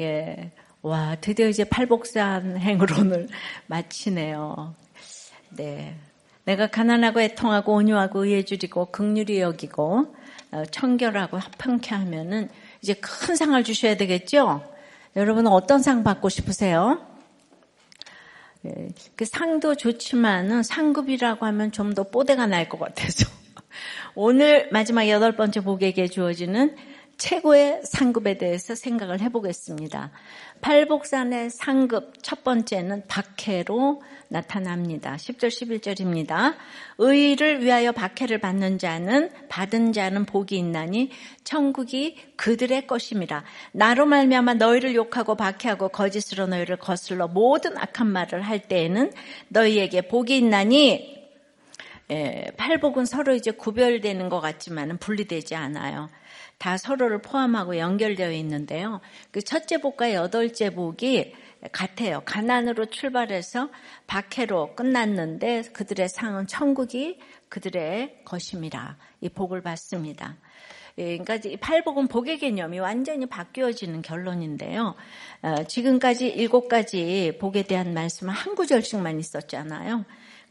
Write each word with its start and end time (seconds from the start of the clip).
예. 0.00 0.50
와, 0.82 1.16
드디어 1.20 1.48
이제 1.48 1.64
팔복산 1.64 2.58
행을 2.58 2.86
오늘 2.98 3.28
마치네요. 3.66 4.74
네. 5.50 5.96
내가 6.44 6.66
가난하고 6.66 7.22
애통하고 7.22 7.72
온유하고 7.74 8.24
의해주리고 8.24 8.86
극률이 8.86 9.40
여기고 9.40 10.14
어, 10.52 10.64
청결하고 10.70 11.38
합평케 11.38 11.94
하면은 11.94 12.50
이제 12.82 12.94
큰 12.94 13.34
상을 13.34 13.62
주셔야 13.64 13.96
되겠죠? 13.96 14.62
여러분은 15.16 15.50
어떤 15.50 15.80
상 15.82 16.04
받고 16.04 16.28
싶으세요? 16.28 17.00
예, 18.66 18.88
그 19.16 19.24
상도 19.24 19.74
좋지만은 19.74 20.62
상급이라고 20.62 21.46
하면 21.46 21.72
좀 21.72 21.94
더 21.94 22.02
뽀대가 22.04 22.46
날 22.46 22.68
것 22.68 22.78
같아서 22.78 23.26
오늘 24.14 24.68
마지막 24.70 25.08
여덟 25.08 25.36
번째 25.36 25.60
복에게 25.60 26.08
주어지는 26.08 26.76
최고의 27.16 27.82
상급에 27.84 28.38
대해서 28.38 28.74
생각을 28.74 29.20
해보겠습니다. 29.20 30.10
팔복산의 30.60 31.50
상급 31.50 32.22
첫 32.22 32.42
번째는 32.42 33.04
박해로 33.06 34.02
나타납니다. 34.28 35.16
10절 35.16 35.48
11절입니다. 35.48 36.54
의를 36.98 37.62
위하여 37.62 37.92
박해를 37.92 38.38
받는 38.38 38.78
자는 38.78 39.30
받은 39.48 39.92
자는 39.92 40.24
복이 40.24 40.56
있나니 40.56 41.10
천국이 41.44 42.16
그들의 42.36 42.86
것입니다. 42.86 43.44
나로 43.72 44.06
말미암아 44.06 44.54
너희를 44.54 44.94
욕하고 44.94 45.36
박해하고 45.36 45.88
거짓으로 45.88 46.46
너희를 46.46 46.76
거슬러 46.76 47.28
모든 47.28 47.76
악한 47.76 48.06
말을 48.06 48.42
할 48.42 48.60
때에는 48.60 49.12
너희에게 49.48 50.08
복이 50.08 50.36
있나니 50.36 51.14
예, 52.10 52.50
팔복은 52.58 53.06
서로 53.06 53.34
이제 53.34 53.50
구별되는 53.50 54.28
것 54.28 54.40
같지만 54.40 54.98
분리되지 54.98 55.54
않아요. 55.54 56.10
다 56.58 56.76
서로를 56.76 57.20
포함하고 57.20 57.78
연결되어 57.78 58.32
있는데요. 58.32 59.00
그 59.30 59.42
첫째 59.42 59.78
복과 59.78 60.14
여덟째 60.14 60.70
복이 60.70 61.34
같아요. 61.72 62.22
가난으로 62.24 62.86
출발해서 62.86 63.70
박해로 64.06 64.74
끝났는데 64.74 65.62
그들의 65.72 66.08
상은 66.08 66.46
천국이 66.46 67.18
그들의 67.48 68.22
것입니다. 68.24 68.98
이 69.20 69.28
복을 69.28 69.62
받습니다. 69.62 70.36
예, 70.98 71.18
그러니까 71.18 71.48
이 71.48 71.56
팔복은 71.56 72.06
복의 72.06 72.38
개념이 72.38 72.78
완전히 72.78 73.26
바뀌어지는 73.26 74.02
결론인데요. 74.02 74.94
어, 75.42 75.64
지금까지 75.64 76.28
일곱 76.28 76.68
가지 76.68 77.36
복에 77.40 77.62
대한 77.62 77.94
말씀은 77.94 78.32
한 78.32 78.54
구절씩만 78.54 79.18
있었잖아요. 79.18 80.04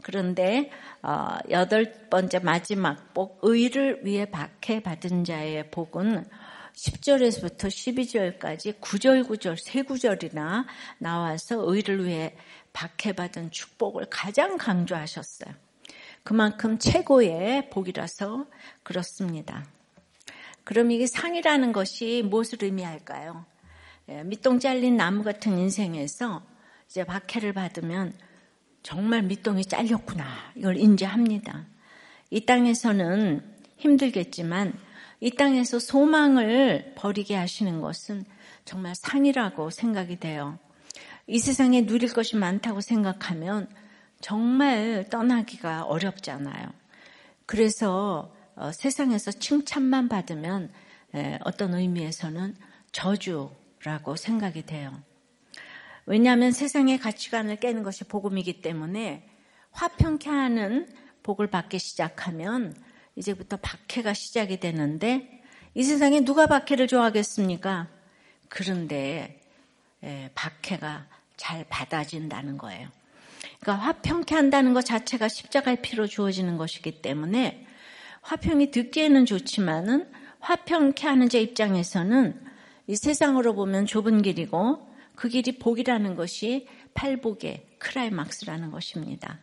그런데 0.03 0.69
어, 1.01 1.37
여덟 1.49 1.91
번째 2.09 2.39
마지막 2.39 3.13
복 3.13 3.39
의를 3.41 4.01
위해 4.03 4.25
박해 4.25 4.81
받은 4.83 5.23
자의 5.23 5.71
복은 5.71 6.25
10절에서부터 6.73 7.67
12절까지 7.67 8.79
9절 8.79 9.27
9절 9.27 9.57
세 9.57 9.81
구절이나 9.83 10.65
나와서 10.99 11.63
의를 11.71 12.05
위해 12.05 12.35
박해받은 12.73 13.51
축복을 13.51 14.07
가장 14.09 14.57
강조하셨어요. 14.57 15.53
그만큼 16.23 16.79
최고의 16.79 17.69
복이라서 17.69 18.47
그렇습니다. 18.81 19.65
그럼 20.63 20.91
이게 20.91 21.05
상이라는 21.05 21.73
것이 21.73 22.23
무엇을 22.25 22.59
의미할까요? 22.63 23.45
예, 24.09 24.23
밑동 24.23 24.59
잘린 24.59 24.97
나무 24.97 25.23
같은 25.23 25.57
인생에서 25.57 26.43
이제 26.87 27.03
박해를 27.03 27.53
받으면 27.53 28.13
정말 28.83 29.23
밑동이 29.23 29.65
잘렸구나. 29.65 30.25
이걸 30.55 30.77
인지합니다. 30.77 31.65
이 32.29 32.45
땅에서는 32.45 33.41
힘들겠지만 33.77 34.73
이 35.19 35.31
땅에서 35.31 35.79
소망을 35.79 36.93
버리게 36.95 37.35
하시는 37.35 37.79
것은 37.79 38.25
정말 38.65 38.93
상이라고 38.95 39.69
생각이 39.69 40.19
돼요. 40.19 40.59
이 41.27 41.39
세상에 41.39 41.85
누릴 41.85 42.13
것이 42.13 42.35
많다고 42.35 42.81
생각하면 42.81 43.69
정말 44.19 45.05
떠나기가 45.09 45.83
어렵잖아요. 45.83 46.67
그래서 47.45 48.33
어, 48.55 48.71
세상에서 48.71 49.31
칭찬만 49.31 50.09
받으면 50.09 50.71
어떤 51.43 51.73
의미에서는 51.75 52.55
저주라고 52.91 54.15
생각이 54.15 54.65
돼요. 54.65 55.01
왜냐하면 56.05 56.51
세상의 56.51 56.97
가치관을 56.97 57.57
깨는 57.57 57.83
것이 57.83 58.03
복음이기 58.03 58.61
때문에 58.61 59.27
화평케 59.71 60.29
하는 60.29 60.87
복을 61.23 61.47
받기 61.47 61.79
시작하면 61.79 62.75
이제부터 63.15 63.57
박해가 63.57 64.13
시작이 64.13 64.59
되는데 64.59 65.41
이 65.75 65.83
세상에 65.83 66.21
누가 66.21 66.47
박해를 66.47 66.87
좋아하겠습니까? 66.87 67.87
그런데 68.49 69.39
예, 70.03 70.29
박해가 70.35 71.07
잘 71.37 71.65
받아진다는 71.69 72.57
거예요. 72.57 72.89
그러니까 73.59 73.85
화평케 73.85 74.35
한다는 74.35 74.73
것 74.73 74.85
자체가 74.85 75.27
십자가의 75.27 75.81
피로 75.81 76.05
주어지는 76.05 76.57
것이기 76.57 77.01
때문에 77.01 77.65
화평이 78.21 78.71
듣기에는 78.71 79.25
좋지만은 79.25 80.09
화평케 80.39 81.07
하는 81.07 81.29
제 81.29 81.41
입장에서는 81.41 82.41
이 82.87 82.95
세상으로 82.95 83.55
보면 83.55 83.85
좁은 83.85 84.21
길이고 84.21 84.92
그 85.23 85.29
길이 85.29 85.57
복이라는 85.57 86.15
것이 86.15 86.67
팔복의 86.95 87.65
크라이막스라는 87.77 88.71
것입니다. 88.71 89.39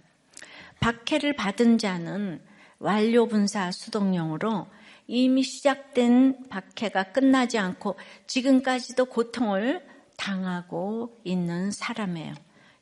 박해를 0.78 1.34
받은 1.36 1.78
자는 1.78 2.42
완료 2.78 3.26
분사 3.26 3.72
수동용으로 3.72 4.66
이미 5.06 5.42
시작된 5.42 6.50
박해가 6.50 7.12
끝나지 7.12 7.56
않고 7.56 7.98
지금까지도 8.26 9.06
고통을 9.06 9.82
당하고 10.18 11.18
있는 11.24 11.70
사람이에요. 11.70 12.34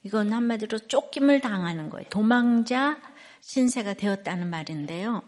이건 0.03 0.32
한마디로 0.32 0.81
쫓김을 0.88 1.41
당하는 1.41 1.91
거예요. 1.91 2.08
도망자 2.08 2.98
신세가 3.42 3.94
되었다는 3.94 4.50
말인데요. 4.50 5.22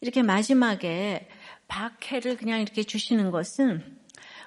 이렇게 0.00 0.22
마지막에 0.22 1.28
박해를 1.66 2.36
그냥 2.36 2.60
이렇게 2.60 2.84
주시는 2.84 3.32
것은 3.32 3.98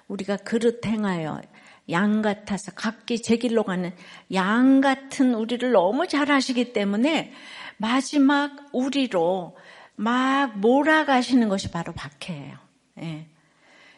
우리가 0.08 0.38
그릇 0.38 0.86
행하여 0.86 1.42
양 1.90 2.22
같아서 2.22 2.72
각기 2.74 3.22
제 3.22 3.38
길로 3.38 3.64
가는 3.64 3.94
양 4.34 4.82
같은 4.82 5.34
우리를 5.34 5.72
너무 5.72 6.08
잘 6.08 6.32
아시기 6.32 6.74
때문에 6.74 7.34
마지막 7.78 8.52
우리로 8.72 9.58
막 9.96 10.58
몰아가시는 10.60 11.50
것이 11.50 11.72
바로 11.72 11.94
박해예요. 11.94 12.58
예. 13.02 13.28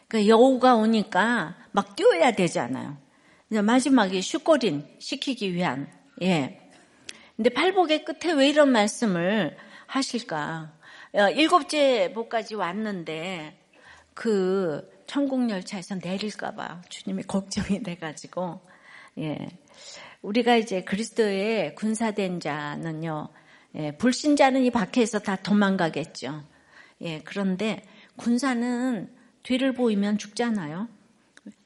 그 0.08 0.28
여우가 0.28 0.76
오니까 0.76 1.56
막 1.72 1.96
뛰어야 1.96 2.32
되잖아요. 2.32 2.96
마지막에 3.48 4.20
슈꼬린 4.20 4.86
시키기 4.98 5.54
위한 5.54 5.90
예. 6.22 6.60
근데 7.36 7.50
팔복의 7.50 8.04
끝에 8.04 8.32
왜 8.32 8.48
이런 8.48 8.70
말씀을 8.70 9.56
하실까? 9.86 10.72
어, 11.12 11.30
일곱째 11.30 12.12
복까지 12.14 12.54
왔는데 12.54 13.58
그 14.14 14.88
천국 15.06 15.48
열차에서 15.48 15.96
내릴까봐 15.96 16.82
주님이 16.88 17.22
걱정이 17.24 17.82
돼가지고, 17.82 18.60
예. 19.18 19.48
우리가 20.22 20.56
이제 20.56 20.82
그리스도의 20.82 21.74
군사된 21.74 22.40
자는요, 22.40 23.28
예, 23.76 23.96
불신자는 23.96 24.64
이 24.64 24.70
밖에서 24.70 25.18
다 25.18 25.36
도망가겠죠. 25.36 26.42
예, 27.02 27.20
그런데 27.24 27.82
군사는 28.16 29.08
뒤를 29.42 29.72
보이면 29.72 30.18
죽잖아요. 30.18 30.88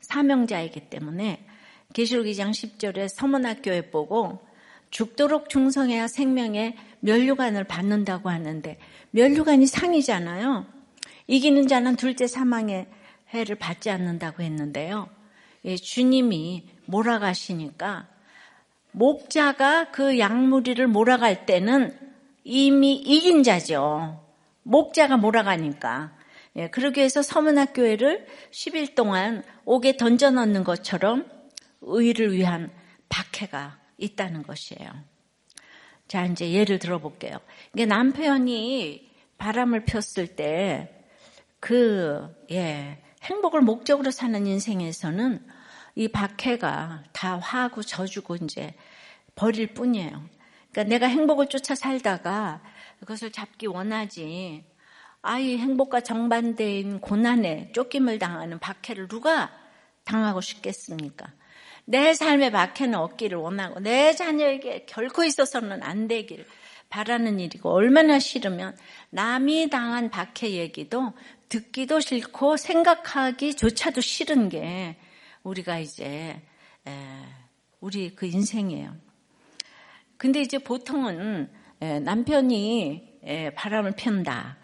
사명자이기 0.01 0.91
때문에 0.91 1.47
계시록 1.93 2.27
2장 2.27 2.51
10절에 2.51 3.09
서문학교에 3.09 3.91
보고 3.91 4.41
죽도록 4.91 5.49
충성해야 5.49 6.09
생명의 6.09 6.77
면류관을 7.01 7.65
받는다고 7.65 8.29
하는데 8.29 8.77
면류관이 9.13 9.67
상이잖아요. 9.67 10.67
이기는 11.29 11.69
자는 11.69 11.97
둘째 11.97 12.27
사망에 12.27 12.89
해를 13.33 13.57
받지 13.57 13.91
않는다고 13.91 14.43
했는데요. 14.43 15.09
예, 15.65 15.77
주님이 15.77 16.69
몰아가시니까 16.87 18.09
목자가 18.93 19.91
그 19.91 20.19
양무리를 20.19 20.85
몰아갈 20.87 21.47
때는 21.47 21.97
이미 22.45 22.95
이긴 22.95 23.43
자죠. 23.43 24.25
목자가 24.63 25.17
몰아가니까. 25.17 26.13
예, 26.57 26.69
그러기 26.69 26.99
위해서 26.99 27.23
서문학교회를 27.23 28.27
10일 28.51 28.95
동안 28.95 29.45
옥에 29.65 29.97
던져 29.97 30.31
넣는 30.31 30.65
것처럼 30.65 31.31
의를 31.83 32.33
위한 32.33 32.71
박해가 33.09 33.79
있다는 33.99 34.43
것이에요. 34.43 34.91
자, 36.09 36.25
이제 36.25 36.51
예를 36.51 36.81
들어볼게요. 36.81 37.39
이게 37.73 37.87
남편이 37.87 39.09
바람을 39.39 39.85
폈을 39.85 40.35
때, 40.35 41.05
그, 41.61 42.35
예, 42.51 42.99
행복을 43.23 43.61
목적으로 43.61 44.11
사는 44.11 44.47
인생에서는 44.47 45.47
이 45.95 46.09
박해가 46.09 47.05
다 47.13 47.39
화하고 47.39 47.83
져주고 47.83 48.37
이제 48.37 48.75
버릴 49.35 49.75
뿐이에요. 49.75 50.23
그러니까 50.71 50.85
내가 50.85 51.07
행복을 51.07 51.49
쫓아 51.49 51.75
살다가 51.75 52.63
그것을 53.01 53.33
잡기 53.33 53.67
원하지. 53.67 54.65
아이 55.23 55.59
행복과 55.59 56.01
정반대인 56.01 57.01
고난에 57.01 57.73
쫓김을 57.73 58.19
당하는 58.19 58.59
박해를 58.59 59.09
누가 59.09 59.51
당하고 60.05 60.41
싶겠습니까? 60.41 61.27
내 61.85 62.15
삶의 62.15 62.53
박해는 62.53 62.99
없기를 62.99 63.37
원하고 63.39 63.81
내 63.81 64.15
자녀에게 64.15 64.87
결코 64.87 65.25
있어서는 65.25 65.83
안 65.83 66.09
되길 66.09 66.47
바라는 66.91 67.41
일이고 67.41 67.71
얼마나 67.71 68.19
싫으면 68.19 68.77
남이 69.11 69.71
당한 69.71 70.11
박해 70.11 70.51
얘기도 70.51 71.13
듣기도 71.49 72.01
싫고 72.01 72.57
생각하기조차도 72.57 74.01
싫은 74.01 74.51
게 74.51 74.97
우리가 75.43 75.79
이제 75.79 76.43
우리 77.81 78.15
그 78.15 78.27
인생이에요. 78.27 78.95
근데 80.17 80.43
이제 80.43 80.59
보통은 80.59 81.49
남편이 81.81 83.53
바람을 83.55 83.93
편다. 83.97 84.59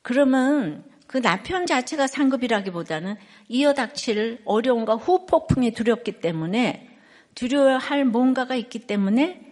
그러면 0.00 0.84
그 1.06 1.20
남편 1.20 1.66
자체가 1.66 2.06
상급이라기보다는 2.06 3.16
이어닥칠 3.48 4.40
어려움과 4.46 4.94
후폭풍이 4.94 5.72
두렵기 5.72 6.20
때문에 6.20 6.88
두려워할 7.34 8.04
뭔가가 8.06 8.54
있기 8.54 8.80
때문에 8.86 9.51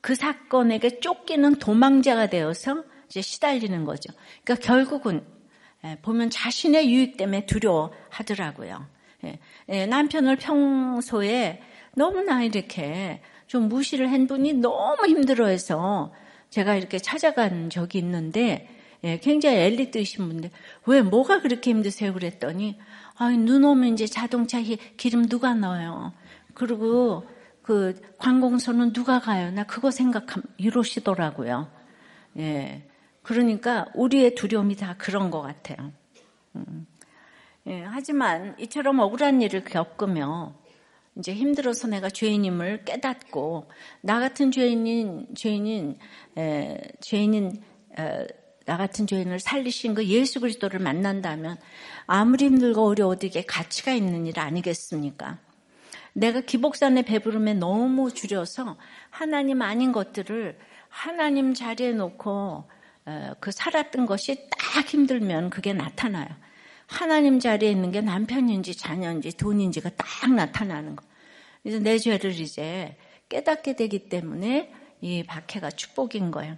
그 0.00 0.14
사건에게 0.14 1.00
쫓기는 1.00 1.56
도망자가 1.56 2.28
되어서 2.28 2.84
이제 3.08 3.20
시달리는 3.20 3.84
거죠. 3.84 4.12
그러니까 4.44 4.66
결국은 4.66 5.24
보면 6.02 6.30
자신의 6.30 6.90
유익 6.92 7.16
때문에 7.16 7.46
두려워하더라고요. 7.46 8.86
남편을 9.88 10.36
평소에 10.36 11.60
너무나 11.94 12.42
이렇게 12.42 13.20
좀 13.46 13.68
무시를 13.68 14.10
한 14.12 14.26
분이 14.26 14.54
너무 14.54 15.06
힘들어해서 15.06 16.12
제가 16.50 16.76
이렇게 16.76 16.98
찾아간 16.98 17.68
적이 17.70 17.98
있는데 17.98 18.68
예, 19.02 19.18
굉장히 19.18 19.56
엘리트이신 19.56 20.26
분인데 20.26 20.50
왜 20.86 21.00
뭐가 21.00 21.40
그렇게 21.40 21.70
힘드세요? 21.70 22.12
그랬더니 22.12 22.78
아, 23.16 23.30
눈 23.30 23.64
오면 23.64 23.94
이제 23.94 24.06
자동차 24.06 24.60
기름 24.96 25.26
누가 25.26 25.54
넣어요? 25.54 26.12
그리고 26.54 27.26
그 27.70 27.94
관공서는 28.18 28.92
누가 28.92 29.20
가요? 29.20 29.52
나 29.52 29.62
그거 29.62 29.92
생각함 29.92 30.42
이러시더라고요. 30.56 31.70
예. 32.38 32.82
그러니까 33.22 33.86
우리의 33.94 34.34
두려움이 34.34 34.74
다 34.74 34.96
그런 34.98 35.30
것 35.30 35.40
같아요. 35.40 35.92
음. 36.56 36.84
예, 37.68 37.84
하지만 37.84 38.56
이처럼 38.58 38.98
억울한 38.98 39.40
일을 39.40 39.62
겪으며 39.62 40.52
이제 41.16 41.32
힘들어서 41.32 41.86
내가 41.86 42.10
죄인임을 42.10 42.84
깨닫고 42.84 43.70
나 44.00 44.18
같은 44.18 44.50
죄인인 44.50 45.28
죄인인 45.36 45.96
에, 46.38 46.76
죄인인 47.00 47.62
에, 48.00 48.26
나 48.66 48.78
같은 48.78 49.06
죄인을 49.06 49.38
살리신 49.38 49.94
그 49.94 50.04
예수 50.06 50.40
그리스도를 50.40 50.80
만난다면 50.80 51.56
아무리 52.08 52.46
힘들고 52.46 52.84
어려워도 52.84 53.28
이게 53.28 53.42
가치가 53.42 53.92
있는 53.92 54.26
일 54.26 54.40
아니겠습니까? 54.40 55.38
내가 56.12 56.40
기복산의 56.40 57.04
배부름에 57.04 57.54
너무 57.54 58.12
줄여서 58.12 58.76
하나님 59.10 59.62
아닌 59.62 59.92
것들을 59.92 60.58
하나님 60.88 61.54
자리에 61.54 61.92
놓고 61.92 62.68
그 63.40 63.52
살았던 63.52 64.06
것이 64.06 64.48
딱 64.50 64.86
힘들면 64.86 65.50
그게 65.50 65.72
나타나요. 65.72 66.28
하나님 66.86 67.38
자리에 67.38 67.70
있는 67.70 67.92
게 67.92 68.00
남편인지 68.00 68.76
자녀인지 68.76 69.36
돈인지가 69.36 69.90
딱 69.90 70.32
나타나는 70.32 70.96
거. 70.96 71.04
그래서 71.62 71.78
내 71.78 71.98
죄를 71.98 72.32
이제 72.32 72.96
깨닫게 73.28 73.76
되기 73.76 74.08
때문에 74.08 74.72
이 75.00 75.22
박해가 75.22 75.70
축복인 75.70 76.32
거예요. 76.32 76.56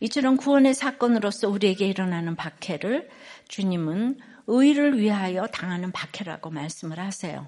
이처럼 0.00 0.36
구원의 0.36 0.74
사건으로서 0.74 1.48
우리에게 1.48 1.86
일어나는 1.86 2.36
박해를 2.36 3.08
주님은 3.48 4.18
의를 4.46 4.98
위하여 4.98 5.46
당하는 5.46 5.92
박해라고 5.92 6.50
말씀을 6.50 6.98
하세요. 6.98 7.46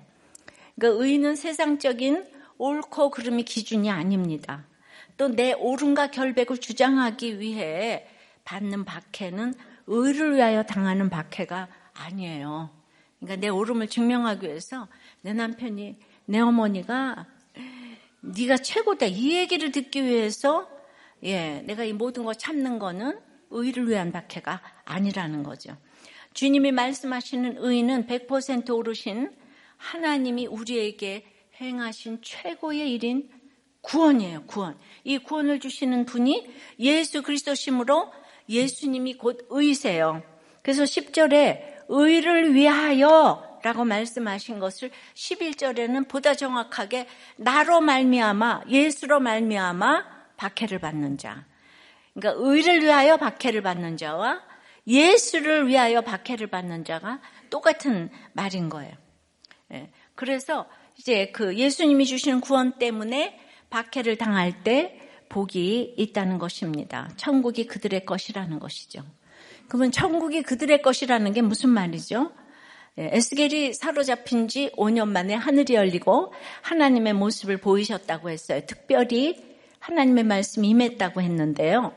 그러니까 0.79 1.05
의는 1.05 1.37
세상적인 1.37 2.27
옳고 2.59 3.11
그름이 3.11 3.45
기준이 3.45 3.91
아닙니다. 3.91 4.65
또 5.17 5.29
내 5.29 5.53
옳음과 5.53 6.13
결백을 6.13 6.59
주장하기 6.59 7.41
위해 7.41 8.07
받는 8.45 8.85
박해는 8.85 9.55
의를 9.89 10.37
위하여 10.37 10.63
당하는 10.63 11.11
박해가 11.11 11.69
아니에요. 11.93 12.71
그러니까 13.19 13.41
내 13.41 13.49
옳음을 13.49 13.89
증명하기 13.89 14.47
위해서 14.47 14.87
내 15.23 15.33
남편이 15.33 15.97
내 16.27 16.39
어머니가 16.39 17.27
네가 18.21 18.59
최고다 18.59 19.07
이 19.07 19.33
얘기를 19.35 19.73
듣기 19.73 20.05
위해서 20.05 20.69
예, 21.25 21.63
내가 21.67 21.83
이 21.83 21.93
모든 21.93 22.25
거 22.25 22.33
참는 22.33 22.79
거는 22.79 23.19
의를 23.51 23.89
위한 23.89 24.13
박해가 24.13 24.61
아니라는 24.85 25.43
거죠. 25.43 25.77
주님이 26.35 26.71
말씀하시는 26.71 27.57
의는 27.59 28.07
100% 28.07 28.71
오르신 28.71 29.31
하나님이 29.79 30.47
우리에게 30.47 31.25
행하신 31.61 32.21
최고의 32.23 32.93
일인 32.93 33.31
구원이에요, 33.81 34.45
구원. 34.45 34.79
이 35.05 35.19
구원을 35.19 35.61
주시는 35.61 36.05
분이 36.05 36.47
예수 36.81 37.23
그리스도심으로 37.23 38.13
예수님이 38.49 39.15
곧 39.15 39.47
의세요. 39.51 40.23
그래서 40.63 40.83
10절에 40.83 41.79
의를 41.89 42.55
위하여 42.55 43.59
라고 43.63 43.85
말씀하신 43.85 44.59
것을 44.59 44.91
11절에는 45.15 46.09
보다 46.09 46.35
정확하게 46.35 47.07
나로 47.37 47.81
말미암아 47.81 48.65
예수로 48.69 49.21
말미암아 49.21 50.05
박해를 50.37 50.79
받는 50.79 51.19
자. 51.19 51.45
그러니까 52.15 52.43
의를 52.45 52.83
위하여 52.83 53.17
박해를 53.17 53.63
받는 53.63 53.97
자와 53.97 54.43
예수를 54.87 55.67
위하여 55.69 56.01
박해를 56.01 56.47
받는 56.47 56.85
자가 56.85 57.21
똑같은 57.51 58.11
말인 58.33 58.69
거예요. 58.69 58.93
예. 59.73 59.91
그래서 60.15 60.67
이제 60.97 61.31
그 61.31 61.57
예수님이 61.57 62.07
주시는 62.07 62.41
구원 62.41 62.79
때문에 62.79 63.39
박해를 63.71 64.17
당할 64.17 64.65
때 64.65 65.01
복이 65.29 65.95
있다는 65.97 66.39
것입니다. 66.39 67.11
천국이 67.17 67.67
그들의 67.67 68.05
것이라는 68.07 68.59
것이죠. 68.59 69.03
그러면 69.69 69.93
천국이 69.93 70.43
그들의 70.43 70.81
것이라는 70.83 71.33
게 71.33 71.43
무슨 71.43 71.71
말이죠? 71.71 72.33
예, 72.99 73.11
에스겔이 73.13 73.75
사로잡힌 73.75 74.49
지 74.49 74.71
5년 74.77 75.09
만에 75.09 75.35
하늘이 75.35 75.75
열리고 75.75 76.33
하나님의 76.63 77.13
모습을 77.13 77.59
보이셨다고 77.59 78.31
했어요. 78.31 78.61
특별히 78.67 79.37
하나님의 79.79 80.25
말씀이 80.25 80.69
임했다고 80.69 81.23
했는데요. 81.23 81.95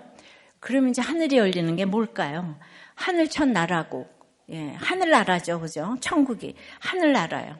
그러면 0.59 0.91
이제 0.91 1.01
하늘이 1.01 1.37
열리는 1.37 1.75
게 1.75 1.85
뭘까요? 1.85 2.55
하늘 2.93 3.29
첫 3.29 3.47
나라고, 3.47 4.07
예, 4.51 4.71
하늘나라죠. 4.73 5.59
그죠? 5.61 5.95
천국이. 6.01 6.55
하늘나라요. 6.79 7.57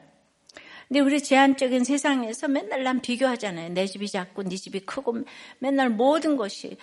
근데 0.88 1.00
우리 1.00 1.22
제한적인 1.22 1.84
세상에서 1.84 2.48
맨날 2.48 2.82
남 2.82 3.00
비교하잖아요. 3.00 3.70
내 3.70 3.86
집이 3.86 4.08
작고 4.08 4.42
네 4.42 4.56
집이 4.56 4.80
크고 4.80 5.24
맨날 5.58 5.88
모든 5.88 6.36
것이 6.36 6.76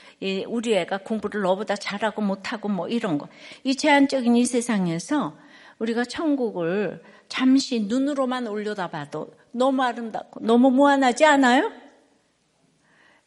우리 0.48 0.76
애가 0.76 1.00
공부를 1.00 1.42
너보다 1.42 1.76
잘하고 1.76 2.24
못하고 2.24 2.70
뭐 2.70 2.88
이런 2.88 3.20
거. 3.20 3.28
이 3.64 3.76
제한적인 3.76 4.36
이 4.36 4.46
세상에서 4.46 5.38
우리가 5.78 6.06
천국을 6.06 7.04
잠시 7.28 7.82
눈으로만 7.82 8.48
올려다봐도 8.48 9.32
너무 9.52 9.84
아름답고 9.84 10.40
너무 10.44 10.72
무한하지 10.72 11.26
않아요? 11.26 11.72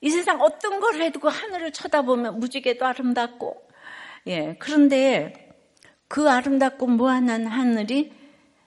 이 0.00 0.11
세상 0.11 0.40
어떤 0.40 0.80
걸 0.80 1.00
해도 1.00 1.21
그 1.21 1.28
하늘을 1.28 1.73
쳐다보면 1.73 2.40
무지개도 2.40 2.85
아름답고, 2.85 3.68
예. 4.26 4.57
그런데 4.59 5.51
그 6.12 6.28
아름답고 6.28 6.88
무한한 6.88 7.47
하늘이 7.47 8.12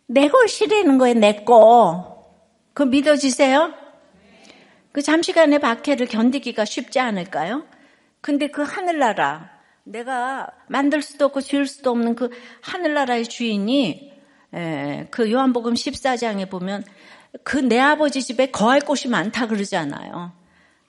내 0.07 0.29
것이라는 0.29 0.97
거예요, 0.97 1.13
내 1.13 1.43
거. 1.43 2.33
그 2.73 2.81
믿어지세요? 2.81 3.71
그 4.91 5.03
잠시간의 5.03 5.59
박해를 5.59 6.07
견디기가 6.07 6.65
쉽지 6.65 6.99
않을까요? 6.99 7.67
근데 8.21 8.47
그 8.47 8.63
하늘나라, 8.63 9.51
내가 9.83 10.47
만들 10.69 11.03
수도 11.03 11.25
없고 11.25 11.41
지을 11.41 11.67
수도 11.67 11.91
없는 11.91 12.15
그 12.15 12.31
하늘나라의 12.61 13.25
주인이, 13.25 14.11
예, 14.55 15.07
그 15.11 15.31
요한복음 15.31 15.75
14장에 15.75 16.49
보면 16.49 16.83
그 17.43 17.59
내 17.59 17.77
아버지 17.77 18.23
집에 18.23 18.47
거할 18.47 18.79
곳이 18.79 19.07
많다 19.07 19.45
그러잖아요. 19.45 20.31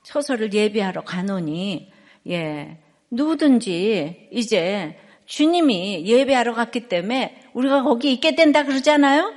처소를 0.05 0.55
예비하러 0.55 1.03
가노니 1.05 1.93
예 2.29 2.79
누구든지 3.11 4.31
이제 4.33 4.97
주님이 5.27 6.05
예배하러 6.07 6.55
갔기 6.55 6.89
때문에 6.89 7.43
우리가 7.53 7.83
거기 7.83 8.13
있게 8.13 8.35
된다 8.35 8.65
그러잖아요. 8.65 9.33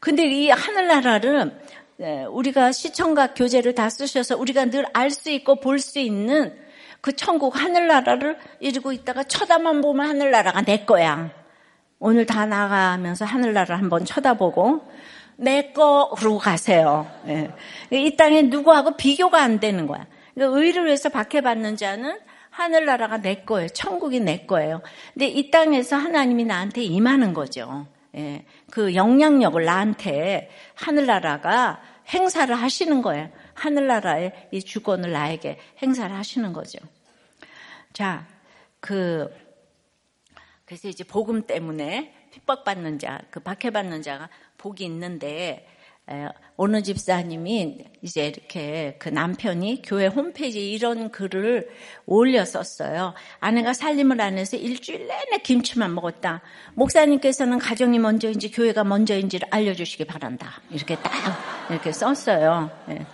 근데 0.00 0.26
이 0.26 0.50
하늘나라를 0.50 1.60
예, 2.00 2.24
우리가 2.24 2.72
시청각 2.72 3.34
교재를 3.34 3.74
다 3.74 3.88
쓰셔서 3.88 4.36
우리가 4.36 4.66
늘 4.66 4.84
알 4.94 5.10
수 5.10 5.30
있고 5.30 5.56
볼 5.60 5.78
수 5.78 5.98
있는 5.98 6.52
그 7.00 7.14
천국 7.14 7.60
하늘나라를 7.60 8.36
이루고 8.60 8.92
있다가 8.92 9.22
쳐다만 9.24 9.80
보면 9.80 10.08
하늘나라가 10.08 10.62
내 10.62 10.84
거야. 10.84 11.30
오늘 12.00 12.26
다 12.26 12.46
나가면서 12.46 13.24
하늘나라를 13.24 13.78
한번 13.78 14.04
쳐다보고 14.04 14.82
내 15.36 15.72
거, 15.72 16.10
그러고 16.16 16.38
가세요. 16.38 17.06
예. 17.28 17.50
이 17.90 18.16
땅에 18.16 18.42
누구하고 18.42 18.96
비교가 18.96 19.42
안 19.42 19.60
되는 19.60 19.86
거야. 19.86 20.06
그러니까 20.34 20.58
의를 20.58 20.86
위해서 20.86 21.08
박해받는 21.08 21.76
자는 21.76 22.18
하늘나라가 22.54 23.18
내 23.18 23.42
거예요. 23.42 23.68
천국이 23.68 24.20
내 24.20 24.46
거예요. 24.46 24.80
근데 25.12 25.26
이 25.26 25.50
땅에서 25.50 25.96
하나님이 25.96 26.44
나한테 26.44 26.84
임하는 26.84 27.34
거죠. 27.34 27.88
예, 28.14 28.44
그 28.70 28.94
영향력을 28.94 29.62
나한테 29.64 30.50
하늘나라가 30.74 31.82
행사를 32.08 32.54
하시는 32.54 33.02
거예요. 33.02 33.28
하늘나라의 33.54 34.48
이 34.52 34.60
주권을 34.60 35.10
나에게 35.10 35.58
행사를 35.82 36.14
하시는 36.14 36.52
거죠. 36.52 36.78
자, 37.92 38.24
그, 38.78 39.34
그래서 40.64 40.86
이제 40.86 41.02
복음 41.02 41.48
때문에 41.48 42.14
핍박받는 42.30 43.00
자, 43.00 43.20
그 43.30 43.40
박해받는 43.40 44.02
자가 44.02 44.28
복이 44.58 44.84
있는데, 44.84 45.66
어느 46.56 46.82
집사님이 46.82 47.78
이제 48.02 48.26
이렇게 48.26 48.96
그 48.98 49.08
남편이 49.08 49.82
교회 49.82 50.06
홈페이지에 50.06 50.62
이런 50.62 51.10
글을 51.10 51.68
올렸었어요. 52.06 53.14
아내가 53.40 53.72
살림을 53.72 54.20
안 54.20 54.36
해서 54.36 54.56
일주일 54.56 55.06
내내 55.06 55.38
김치만 55.42 55.94
먹었다. 55.94 56.42
목사님께서는 56.74 57.58
가정이 57.58 57.98
먼저인지 57.98 58.50
교회가 58.50 58.84
먼저인지를 58.84 59.48
알려주시기 59.50 60.04
바란다. 60.04 60.60
이렇게 60.70 60.96
딱 60.96 61.12
이렇게 61.70 61.90
썼어요. 61.90 62.70
예. 62.90 63.06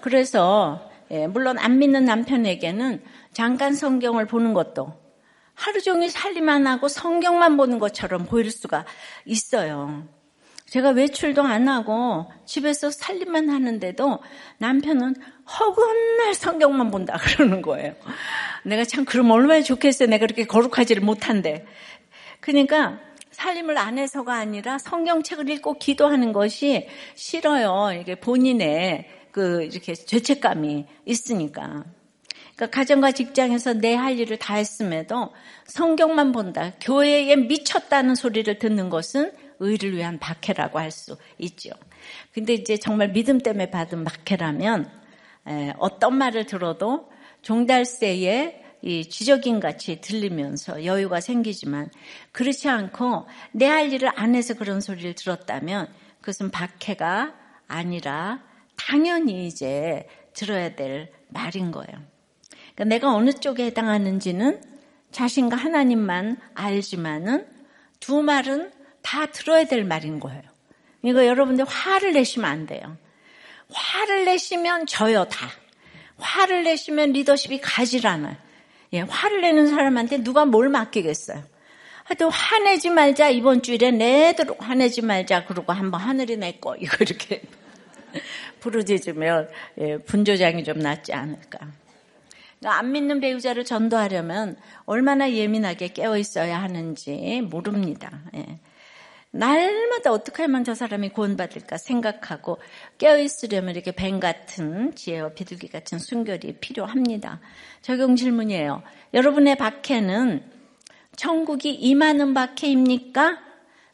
그래서 0.00 0.90
예, 1.10 1.26
물론 1.26 1.58
안 1.58 1.78
믿는 1.78 2.04
남편에게는 2.04 3.02
잠깐 3.32 3.74
성경을 3.74 4.26
보는 4.26 4.54
것도 4.54 4.94
하루 5.54 5.82
종일 5.82 6.08
살림 6.10 6.48
안 6.48 6.66
하고 6.66 6.88
성경만 6.88 7.56
보는 7.56 7.78
것처럼 7.78 8.24
보일 8.24 8.50
수가 8.50 8.86
있어요. 9.26 10.08
제가 10.70 10.90
외출도 10.90 11.42
안 11.42 11.68
하고 11.68 12.30
집에서 12.46 12.92
살림만 12.92 13.48
하는데도 13.50 14.20
남편은 14.58 15.16
허구날 15.58 16.32
성경만 16.34 16.92
본다 16.92 17.18
그러는 17.18 17.60
거예요. 17.60 17.94
내가 18.64 18.84
참 18.84 19.04
그럼 19.04 19.32
얼마나 19.32 19.62
좋겠어요. 19.62 20.08
내가 20.08 20.26
그렇게 20.26 20.44
거룩하지를 20.44 21.02
못한데. 21.02 21.66
그러니까 22.38 23.00
살림을 23.32 23.78
안 23.78 23.98
해서가 23.98 24.34
아니라 24.36 24.78
성경책을 24.78 25.50
읽고 25.50 25.78
기도하는 25.78 26.32
것이 26.32 26.86
싫어요. 27.16 27.98
이게 28.00 28.14
본인의 28.14 29.08
그 29.32 29.64
이렇게 29.64 29.94
죄책감이 29.94 30.86
있으니까. 31.04 31.82
그러니까 32.54 32.78
가정과 32.78 33.10
직장에서 33.10 33.72
내 33.74 33.96
할 33.96 34.20
일을 34.20 34.36
다 34.36 34.54
했음에도 34.54 35.32
성경만 35.66 36.30
본다. 36.30 36.70
교회에 36.80 37.34
미쳤다는 37.34 38.14
소리를 38.14 38.56
듣는 38.60 38.88
것은 38.88 39.32
의를 39.60 39.96
위한 39.96 40.18
박해라고 40.18 40.78
할 40.78 40.90
수 40.90 41.16
있죠. 41.38 41.70
근데 42.32 42.54
이제 42.54 42.76
정말 42.76 43.12
믿음 43.12 43.38
때문에 43.38 43.70
받은 43.70 44.04
박해라면 44.04 44.90
어떤 45.78 46.16
말을 46.16 46.46
들어도 46.46 47.10
종달새에 47.42 48.64
이 48.82 49.08
지적인 49.08 49.60
같이 49.60 50.00
들리면서 50.00 50.84
여유가 50.86 51.20
생기지만 51.20 51.90
그렇지 52.32 52.68
않고 52.68 53.26
내 53.52 53.66
할 53.66 53.92
일을 53.92 54.10
안 54.18 54.34
해서 54.34 54.54
그런 54.54 54.80
소리를 54.80 55.14
들었다면 55.14 55.88
그것은 56.20 56.50
박해가 56.50 57.34
아니라 57.68 58.42
당연히 58.76 59.46
이제 59.46 60.08
들어야 60.32 60.74
될 60.74 61.12
말인 61.28 61.70
거예요. 61.70 62.10
그러니까 62.74 62.84
내가 62.84 63.14
어느 63.14 63.32
쪽에 63.32 63.66
해당하는지는 63.66 64.62
자신과 65.12 65.56
하나님만 65.56 66.38
알지만은 66.54 67.46
두 68.00 68.22
말은 68.22 68.72
다 69.02 69.26
들어야 69.26 69.64
될 69.64 69.84
말인 69.84 70.20
거예요. 70.20 70.42
이거 71.02 71.26
여러분들 71.26 71.64
화를 71.64 72.12
내시면 72.12 72.50
안 72.50 72.66
돼요. 72.66 72.96
화를 73.72 74.24
내시면 74.24 74.86
져요, 74.86 75.24
다. 75.24 75.48
화를 76.18 76.64
내시면 76.64 77.12
리더십이 77.12 77.60
가질 77.60 78.06
않아요. 78.06 78.36
예, 78.92 79.00
화를 79.00 79.40
내는 79.40 79.68
사람한테 79.68 80.22
누가 80.22 80.44
뭘 80.44 80.68
맡기겠어요? 80.68 81.42
하여튼 82.04 82.28
화내지 82.28 82.90
말자, 82.90 83.28
이번 83.28 83.62
주일에 83.62 83.92
내도록 83.92 84.62
화내지 84.62 85.02
말자, 85.02 85.44
그러고 85.44 85.72
한번 85.72 86.00
하늘이 86.00 86.36
내 86.36 86.52
거, 86.52 86.74
이거 86.80 86.96
이렇게 87.00 87.42
부르짖으면, 88.58 89.48
예, 89.78 89.98
분조장이 89.98 90.64
좀 90.64 90.80
낫지 90.80 91.12
않을까. 91.12 91.58
그러니까 92.58 92.78
안 92.78 92.92
믿는 92.92 93.20
배우자를 93.20 93.64
전도하려면 93.64 94.56
얼마나 94.84 95.30
예민하게 95.30 95.88
깨어 95.88 96.18
있어야 96.18 96.60
하는지 96.60 97.40
모릅니다. 97.42 98.20
예. 98.34 98.58
날마다 99.32 100.10
어떻게 100.10 100.42
하면 100.42 100.64
저 100.64 100.74
사람이 100.74 101.10
구원받을까 101.10 101.78
생각하고 101.78 102.58
깨어있으려면 102.98 103.74
이렇게 103.74 103.92
뱀 103.92 104.18
같은 104.18 104.94
지혜와 104.94 105.30
비둘기 105.30 105.68
같은 105.68 105.98
순결이 105.98 106.54
필요합니다. 106.54 107.40
적용 107.80 108.16
질문이에요. 108.16 108.82
여러분의 109.14 109.56
박해는 109.56 110.42
천국이 111.14 111.72
임하는 111.72 112.34
박해입니까? 112.34 113.38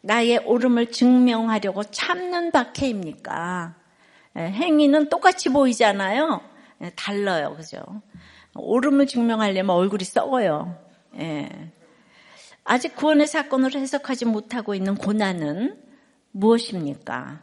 나의 0.00 0.38
옳음을 0.38 0.90
증명하려고 0.93 1.83
참는 1.85 2.50
박해입니까? 2.50 3.75
예, 4.37 4.40
행위는 4.40 5.09
똑같이 5.09 5.49
보이잖아요. 5.49 6.40
예, 6.83 6.90
달라요. 6.95 7.55
그죠? 7.57 7.81
옳음을 8.55 9.07
증명하려면 9.07 9.75
얼굴이 9.75 10.05
썩어요. 10.05 10.78
예. 11.19 11.73
아직 12.69 12.97
구원의 12.97 13.29
사건을 13.29 13.75
해석하지 13.75 14.25
못하고 14.25 14.75
있는 14.75 14.97
고난은 14.97 15.81
무엇입니까? 16.33 17.41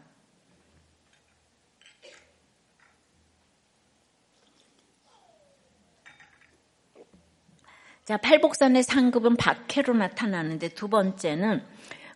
자, 8.04 8.18
팔복선의 8.18 8.84
상급은 8.84 9.38
박해로 9.38 9.94
나타나는데 9.94 10.70
두 10.70 10.90
번째는 10.90 11.64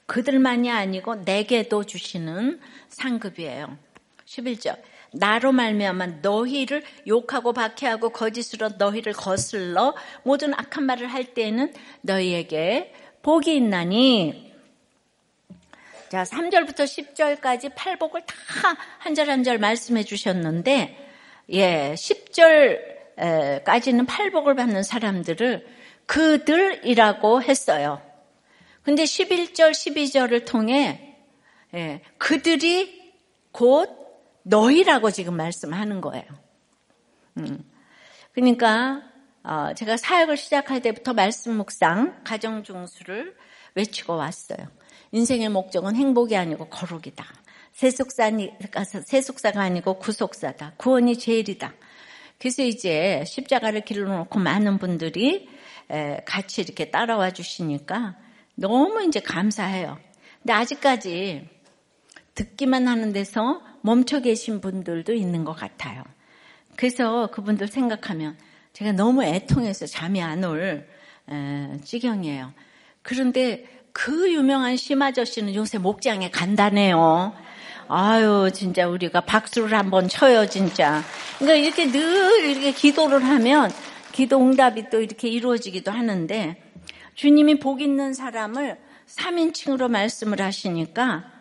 그들만이 0.06 0.70
아니고 0.70 1.16
내게도 1.16 1.86
주시는 1.86 2.60
상급이에요. 2.90 3.78
11절. 4.26 4.82
나로 5.20 5.52
말미암아 5.52 6.08
너희를 6.22 6.84
욕하고 7.08 7.54
박해하고 7.54 8.10
거짓으로 8.10 8.70
너희를 8.78 9.14
거슬러 9.14 9.96
모든 10.24 10.54
악한 10.54 10.84
말을 10.84 11.08
할 11.08 11.34
때에는 11.34 11.74
너희에게 12.02 12.94
복이 13.22 13.56
있나니 13.56 14.54
자 16.10 16.24
3절부터 16.24 16.84
10절까지 16.86 17.74
팔복을 17.76 18.22
다 18.26 18.78
한 19.00 19.14
절 19.16 19.30
한 19.30 19.44
절 19.44 19.58
말씀해 19.58 20.04
주셨는데 20.04 21.06
예 21.50 21.96
10절까지는 21.98 24.06
팔복을 24.08 24.56
받는 24.56 24.84
사람들을 24.84 25.68
그들이라고 26.06 27.42
했어요. 27.44 28.02
근데 28.84 29.04
11절 29.04 29.72
12절을 29.72 30.46
통해 30.46 31.16
예, 31.74 32.02
그들이 32.18 33.12
곧 33.52 33.97
너희라고 34.48 35.12
지금 35.12 35.36
말씀하는 35.36 36.02
거예요. 36.02 36.26
음. 37.38 37.64
그러니까 38.34 39.04
어, 39.44 39.74
제가 39.76 39.98
사역을 39.98 40.38
시작할 40.38 40.82
때부터 40.82 41.14
말씀 41.14 41.56
묵상, 41.58 42.24
가정 42.24 42.64
중수를 42.64 43.36
외치고 43.76 44.16
왔어요. 44.16 44.68
인생의 45.12 45.50
목적은 45.50 45.96
행복이 45.96 46.36
아니고 46.36 46.70
거룩이다. 46.70 47.26
세속사가 47.74 49.62
아니고 49.62 50.00
구속사다. 50.00 50.74
구원이 50.78 51.18
제일이다. 51.18 51.74
그래서 52.40 52.64
이제 52.64 53.24
십자가를 53.26 53.82
길러놓고 53.82 54.40
많은 54.40 54.80
분들이 54.80 55.48
같이 56.26 56.62
이렇게 56.62 56.90
따라와 56.90 57.32
주시니까 57.32 58.16
너무 58.56 59.04
이제 59.04 59.20
감사해요. 59.20 59.98
근데 60.40 60.54
아직까지 60.54 61.48
듣기만 62.36 62.88
하는 62.88 63.14
데서 63.14 63.62
멈춰 63.82 64.20
계신 64.22 64.62
분들도 64.62 65.14
있는 65.14 65.44
것 65.44 65.54
같아요. 65.54 66.04
그래서 66.76 67.28
그분들 67.28 67.68
생각하면 67.68 68.38
제가 68.74 68.92
너무 68.92 69.24
애통해서 69.24 69.86
잠이 69.88 70.22
안 70.22 70.44
올 70.44 70.88
지경이에요. 71.84 72.54
그런데 73.02 73.66
그 73.92 74.32
유명한 74.32 74.78
심아저씨는 74.78 75.56
요새 75.56 75.78
목장에 75.78 76.30
간다네요. 76.30 77.34
아유, 77.88 78.52
진짜 78.54 78.88
우리가 78.88 79.22
박수를 79.22 79.78
한번 79.78 80.08
쳐요, 80.08 80.48
진짜. 80.48 81.02
그러니까 81.40 81.66
이렇게 81.66 81.92
늘 81.92 82.46
이렇게 82.50 82.72
기도를 82.72 83.24
하면 83.24 83.72
기도 84.12 84.40
응답이 84.40 84.90
또 84.90 85.02
이렇게 85.02 85.30
이루어지기도 85.30 85.90
하는데 85.92 86.62
주님이 87.16 87.60
복 87.60 87.82
있는 87.82 88.14
사람을 88.14 88.78
3인칭으로 89.08 89.90
말씀을 89.90 90.42
하시니까 90.42 91.32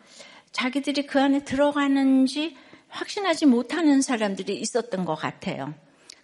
자기들이 0.57 1.07
그 1.07 1.21
안에 1.21 1.45
들어가는지 1.45 2.57
확신하지 2.89 3.45
못하는 3.45 4.01
사람들이 4.01 4.59
있었던 4.59 5.05
것 5.05 5.15
같아요. 5.15 5.75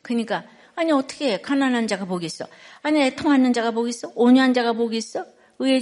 그러니까 0.01 0.45
아니 0.75 0.91
어떻게 0.91 1.43
가난한 1.43 1.87
자가 1.87 2.07
복이 2.07 2.25
있어? 2.25 2.47
아니 2.81 3.03
애통하는 3.03 3.53
자가 3.53 3.73
복이 3.73 3.91
있어? 3.91 4.11
온유한 4.15 4.55
자가 4.55 4.73
복이 4.73 4.97
있어? 4.97 5.27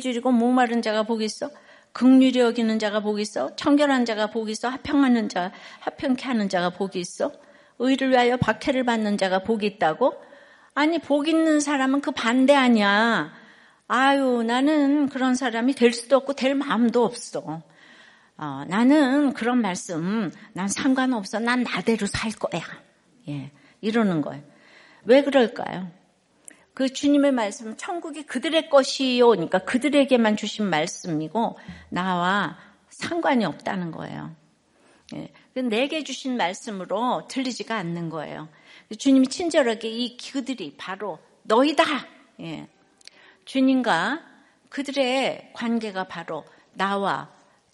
줄이고 0.02 0.32
목마른 0.32 0.82
자가 0.82 1.04
복이 1.04 1.24
있어? 1.24 1.48
극률이 1.92 2.40
여기는 2.40 2.80
자가 2.80 3.00
복이 3.00 3.22
있어? 3.22 3.54
청결한 3.54 4.04
자가 4.04 4.26
복이 4.26 4.50
있어? 4.52 4.68
합평하는 4.68 5.28
자, 5.28 5.52
합평케 5.78 6.24
하는 6.26 6.48
자가 6.48 6.70
복이 6.70 6.98
있어? 6.98 7.32
의를 7.78 8.10
위하여 8.10 8.36
박해를 8.36 8.84
받는 8.84 9.16
자가 9.16 9.44
복이 9.44 9.64
있다고? 9.64 10.20
아니 10.74 10.98
복 10.98 11.28
있는 11.28 11.60
사람은 11.60 12.00
그 12.00 12.10
반대 12.10 12.54
아니야. 12.54 13.32
아유, 13.86 14.42
나는 14.44 15.08
그런 15.08 15.36
사람이 15.36 15.74
될 15.74 15.92
수도 15.92 16.16
없고 16.16 16.34
될 16.34 16.56
마음도 16.56 17.04
없어. 17.04 17.62
어, 18.40 18.64
나는 18.66 19.34
그런 19.34 19.60
말씀, 19.60 20.32
난 20.54 20.66
상관없어. 20.66 21.40
난 21.40 21.62
나대로 21.62 22.06
살 22.06 22.30
거야. 22.32 22.62
예, 23.28 23.50
이러는 23.82 24.22
거예요. 24.22 24.42
왜 25.04 25.22
그럴까요? 25.22 25.90
그 26.72 26.90
주님의 26.90 27.32
말씀은 27.32 27.76
천국이 27.76 28.22
그들의 28.22 28.70
것이요. 28.70 29.28
그러니까 29.28 29.58
그들에게만 29.58 30.38
주신 30.38 30.64
말씀이고 30.70 31.58
나와 31.90 32.56
상관이 32.88 33.44
없다는 33.44 33.90
거예요. 33.90 34.34
예, 35.16 35.30
내게 35.60 36.02
주신 36.02 36.38
말씀으로 36.38 37.26
틀리지가 37.28 37.76
않는 37.76 38.08
거예요. 38.08 38.48
주님이 38.98 39.26
친절하게 39.26 39.90
이 39.90 40.16
그들이 40.16 40.76
바로 40.78 41.18
너희다. 41.42 41.84
예. 42.40 42.68
주님과 43.44 44.22
그들의 44.70 45.50
관계가 45.52 46.04
바로 46.04 46.46
나와 46.72 47.28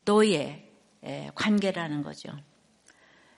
너의 0.06 0.66
예, 1.04 1.30
관계라는 1.34 2.02
거죠. 2.02 2.30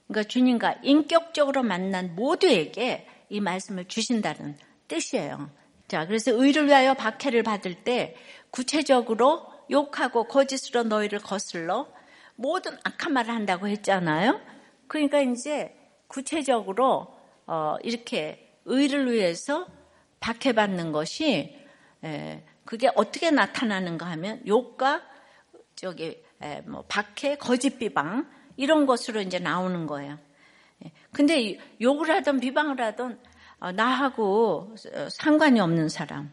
그러니까 0.06 0.28
주님과 0.28 0.76
인격적으로 0.82 1.62
만난 1.64 2.14
모두에게 2.14 3.06
이 3.28 3.40
말씀을 3.40 3.87
주신다는 3.87 4.56
뜻이에요. 4.87 5.50
자, 5.88 6.06
그래서 6.06 6.32
의를 6.32 6.66
위하여 6.66 6.94
박해를 6.94 7.42
받을 7.42 7.82
때 7.82 8.14
구체적으로 8.50 9.46
욕하고 9.70 10.25
거짓으로 10.25 10.84
너희를 10.84 11.18
거슬러 11.18 11.88
모든 12.37 12.76
악한 12.84 13.12
말을 13.12 13.34
한다고 13.34 13.68
했잖아요. 13.68 14.40
그러니까 14.87 15.20
이제 15.20 15.75
구체적으로 16.06 17.14
어, 17.46 17.76
이렇게 17.82 18.56
의를 18.64 19.10
위해서 19.10 19.66
박해받는 20.20 20.92
것이 20.92 21.56
에, 22.04 22.44
그게 22.64 22.90
어떻게 22.94 23.30
나타나는가 23.30 24.06
하면 24.06 24.42
욕과 24.46 25.02
저기 25.75 26.04
에, 26.04 26.22
뭐 26.66 26.85
박해, 26.88 27.37
거짓 27.37 27.78
비방 27.78 28.28
이런 28.57 28.87
것으로 28.87 29.21
이제 29.21 29.38
나오는 29.38 29.87
거예요. 29.87 30.18
예. 30.85 30.92
근데 31.12 31.59
욕을 31.80 32.11
하든 32.11 32.40
비방을 32.40 32.80
하든 32.80 33.18
어, 33.61 33.73
나하고 33.73 34.75
상관이 35.11 35.61
없는 35.61 35.88
사람. 35.88 36.33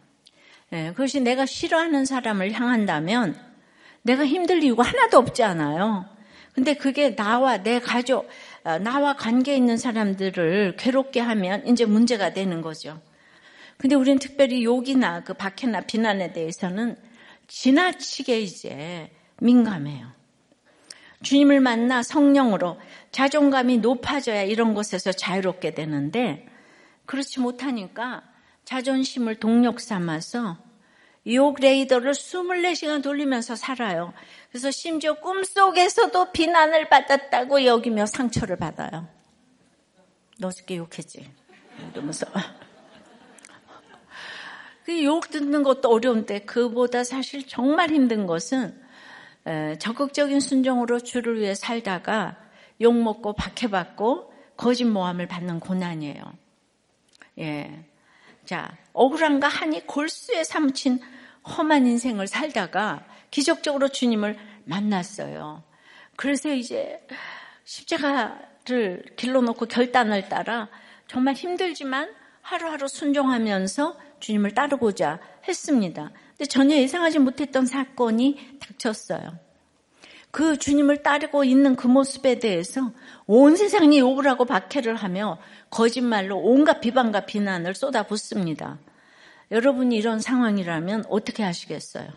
예, 0.74 0.90
그것이 0.90 1.22
내가 1.22 1.46
싫어하는 1.46 2.06
사람을 2.06 2.52
향한다면 2.52 3.40
내가 4.04 4.26
힘들 4.26 4.64
이유가 4.64 4.84
하나도 4.84 5.18
없지 5.18 5.44
않아요. 5.44 6.06
근데 6.54 6.74
그게 6.76 7.16
나와 7.16 7.58
내 7.58 7.80
가족, 7.80 8.30
어, 8.64 8.78
나와 8.78 9.16
관계 9.16 9.56
있는 9.56 9.78
사람들을 9.78 10.76
괴롭게 10.78 11.20
하면 11.20 11.68
이제 11.68 11.86
문제가 11.86 12.34
되는 12.34 12.62
거죠. 12.62 13.02
근데 13.78 13.96
우리는 13.96 14.20
특별히 14.20 14.64
욕이나 14.64 15.24
그 15.24 15.34
박해나 15.34 15.82
비난에 15.82 16.32
대해서는 16.32 16.96
지나치게 17.48 18.40
이제 18.40 19.12
민감해요. 19.40 20.08
주님을 21.24 21.60
만나 21.60 22.04
성령으로 22.04 22.80
자존감이 23.12 23.80
높아져야 23.80 24.44
이런 24.44 24.74
곳에서 24.74 25.12
자유롭게 25.12 25.74
되는데 25.74 26.48
그렇지 27.06 27.40
못하니까 27.40 28.24
자존심을 28.66 29.36
동력 29.36 29.80
삼아서 29.80 30.58
욕 31.28 31.60
레이더를 31.60 32.12
24시간 32.12 33.02
돌리면서 33.02 33.56
살아요. 33.56 34.14
그래서 34.50 34.70
심지어 34.70 35.16
꿈속에서도 35.16 36.32
비난을 36.32 36.90
받았다고 36.90 37.66
여기며 37.66 38.06
상처를 38.06 38.58
받아요. 38.58 39.08
너 40.38 40.50
어저께 40.50 40.78
욕했지? 40.78 41.28
이러면서. 41.94 42.28
그 44.86 45.04
욕 45.04 45.32
듣는 45.32 45.64
것도 45.64 45.90
어려운데 45.90 46.40
그보다 46.42 47.04
사실 47.04 47.48
정말 47.48 47.90
힘든 47.90 48.28
것은 48.28 48.85
적극적인 49.80 50.40
순종으로 50.40 51.00
주를 51.00 51.40
위해 51.40 51.54
살다가 51.54 52.38
욕먹고 52.82 53.34
박해받고 53.34 54.34
거짓 54.58 54.86
모함을 54.86 55.28
받는 55.28 55.60
고난이에요. 55.60 56.24
예. 57.40 57.86
자, 58.46 58.78
억울함과 58.94 59.48
한이 59.48 59.86
골수에 59.88 60.44
사무친 60.44 61.00
험한 61.48 61.86
인생을 61.86 62.28
살다가 62.28 63.06
기적적으로 63.32 63.90
주님을 63.90 64.38
만났어요. 64.66 65.64
그래서 66.16 66.54
이제 66.54 67.06
십자가를 67.66 69.04
길러 69.16 69.42
놓고 69.42 69.66
결단을 69.66 70.30
따라 70.30 70.70
정말 71.08 71.34
힘들지만 71.34 72.14
하루하루 72.42 72.88
순종하면서 72.88 73.98
주님을 74.20 74.54
따르고자 74.54 75.20
했습니다. 75.48 76.12
근데 76.38 76.46
전혀 76.46 76.76
예상하지 76.76 77.20
못했던 77.20 77.66
사건이 77.66 78.58
닥쳤어요. 78.60 79.40
그 80.32 80.58
주님을 80.58 81.02
따르고 81.02 81.46
있는 81.46 81.78
그 81.78 81.88
모습에 81.88 82.40
대해서 82.40 82.92
온 83.26 83.56
세상이 83.56 84.00
욕을 84.00 84.28
하고 84.28 84.44
박해를 84.44 84.96
하며 84.96 85.40
거짓말로 85.70 86.38
온갖 86.38 86.82
비방과 86.82 87.22
비난을 87.26 87.74
쏟아붓습니다. 87.74 88.78
여러분이 89.52 89.96
이런 89.96 90.20
상황이라면 90.20 91.06
어떻게 91.08 91.42
하시겠어요? 91.42 92.10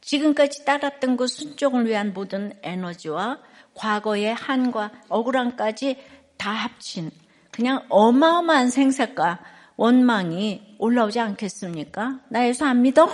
지금까지 0.00 0.64
따랐던 0.64 1.18
그 1.18 1.26
순종을 1.26 1.86
위한 1.86 2.14
모든 2.14 2.54
에너지와 2.62 3.40
과거의 3.74 4.32
한과 4.32 4.92
억울함까지 5.10 5.98
다 6.38 6.52
합친 6.52 7.10
그냥 7.50 7.84
어마어마한 7.90 8.70
생사과 8.70 9.40
원망이 9.76 10.76
올라오지 10.78 11.20
않겠습니까? 11.20 12.20
나 12.28 12.46
예수 12.46 12.64
안 12.64 12.82
믿어? 12.82 13.08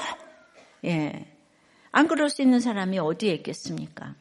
예. 0.85 1.27
안 1.91 2.09
그럴 2.09 2.31
수 2.31 2.43
있는 2.43 2.61
사람이 2.61 2.99
어디에 2.99 3.35
있겠습니까? 3.35 4.15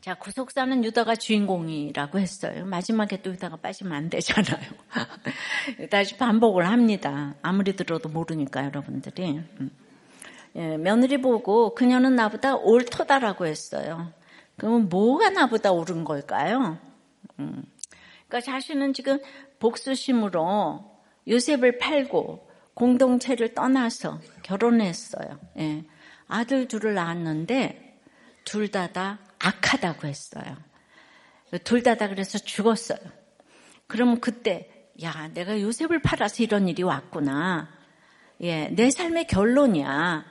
자, 0.00 0.14
구속사는 0.14 0.84
유다가 0.84 1.16
주인공이라고 1.16 2.18
했어요. 2.18 2.64
마지막에 2.64 3.20
또 3.20 3.30
유다가 3.30 3.56
빠지면 3.56 3.92
안 3.92 4.10
되잖아요. 4.10 4.70
다시 5.90 6.16
반복을 6.16 6.66
합니다. 6.66 7.34
아무리 7.42 7.76
들어도 7.76 8.08
모르니까 8.08 8.64
여러분들이. 8.64 9.38
음. 9.60 9.70
예, 10.56 10.76
며느리 10.76 11.20
보고 11.20 11.74
그녀는 11.74 12.16
나보다 12.16 12.56
옳다라고 12.56 13.46
했어요. 13.46 14.12
그러면 14.56 14.88
뭐가 14.88 15.30
나보다 15.30 15.72
옳은 15.72 16.04
걸까요? 16.04 16.78
음. 17.38 17.64
그러니까 18.28 18.40
자신은 18.40 18.92
지금 18.92 19.18
복수심으로 19.60 20.98
요셉을 21.26 21.78
팔고 21.78 22.48
공동체를 22.74 23.54
떠나서 23.54 24.20
결혼했어요. 24.42 25.38
예. 25.58 25.84
아들 26.28 26.68
둘을 26.68 26.94
낳았는데 26.94 28.00
둘 28.44 28.70
다 28.70 28.86
다 28.92 29.18
악하다고 29.38 30.06
했어요. 30.06 30.56
둘 31.64 31.82
다 31.82 31.94
다 31.96 32.08
그래서 32.08 32.38
죽었어요. 32.38 32.98
그러면 33.86 34.20
그때 34.20 34.90
야 35.02 35.28
내가 35.34 35.60
요셉을 35.60 36.02
팔아서 36.02 36.42
이런 36.42 36.68
일이 36.68 36.82
왔구나. 36.82 37.68
예, 38.42 38.68
내 38.68 38.90
삶의 38.90 39.26
결론이야. 39.26 40.24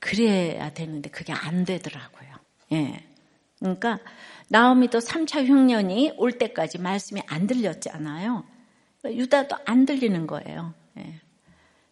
그래야 0.00 0.72
되는데 0.72 1.10
그게 1.10 1.32
안 1.32 1.64
되더라고요. 1.64 2.28
예. 2.72 3.04
그러니까 3.58 3.98
나오미도 4.48 4.98
3차 4.98 5.46
흉년이 5.46 6.14
올 6.16 6.32
때까지 6.32 6.78
말씀이 6.78 7.20
안 7.26 7.46
들렸잖아요. 7.46 8.44
유다도 9.04 9.56
안 9.64 9.86
들리는 9.86 10.26
거예요. 10.26 10.74
예. 10.98 11.20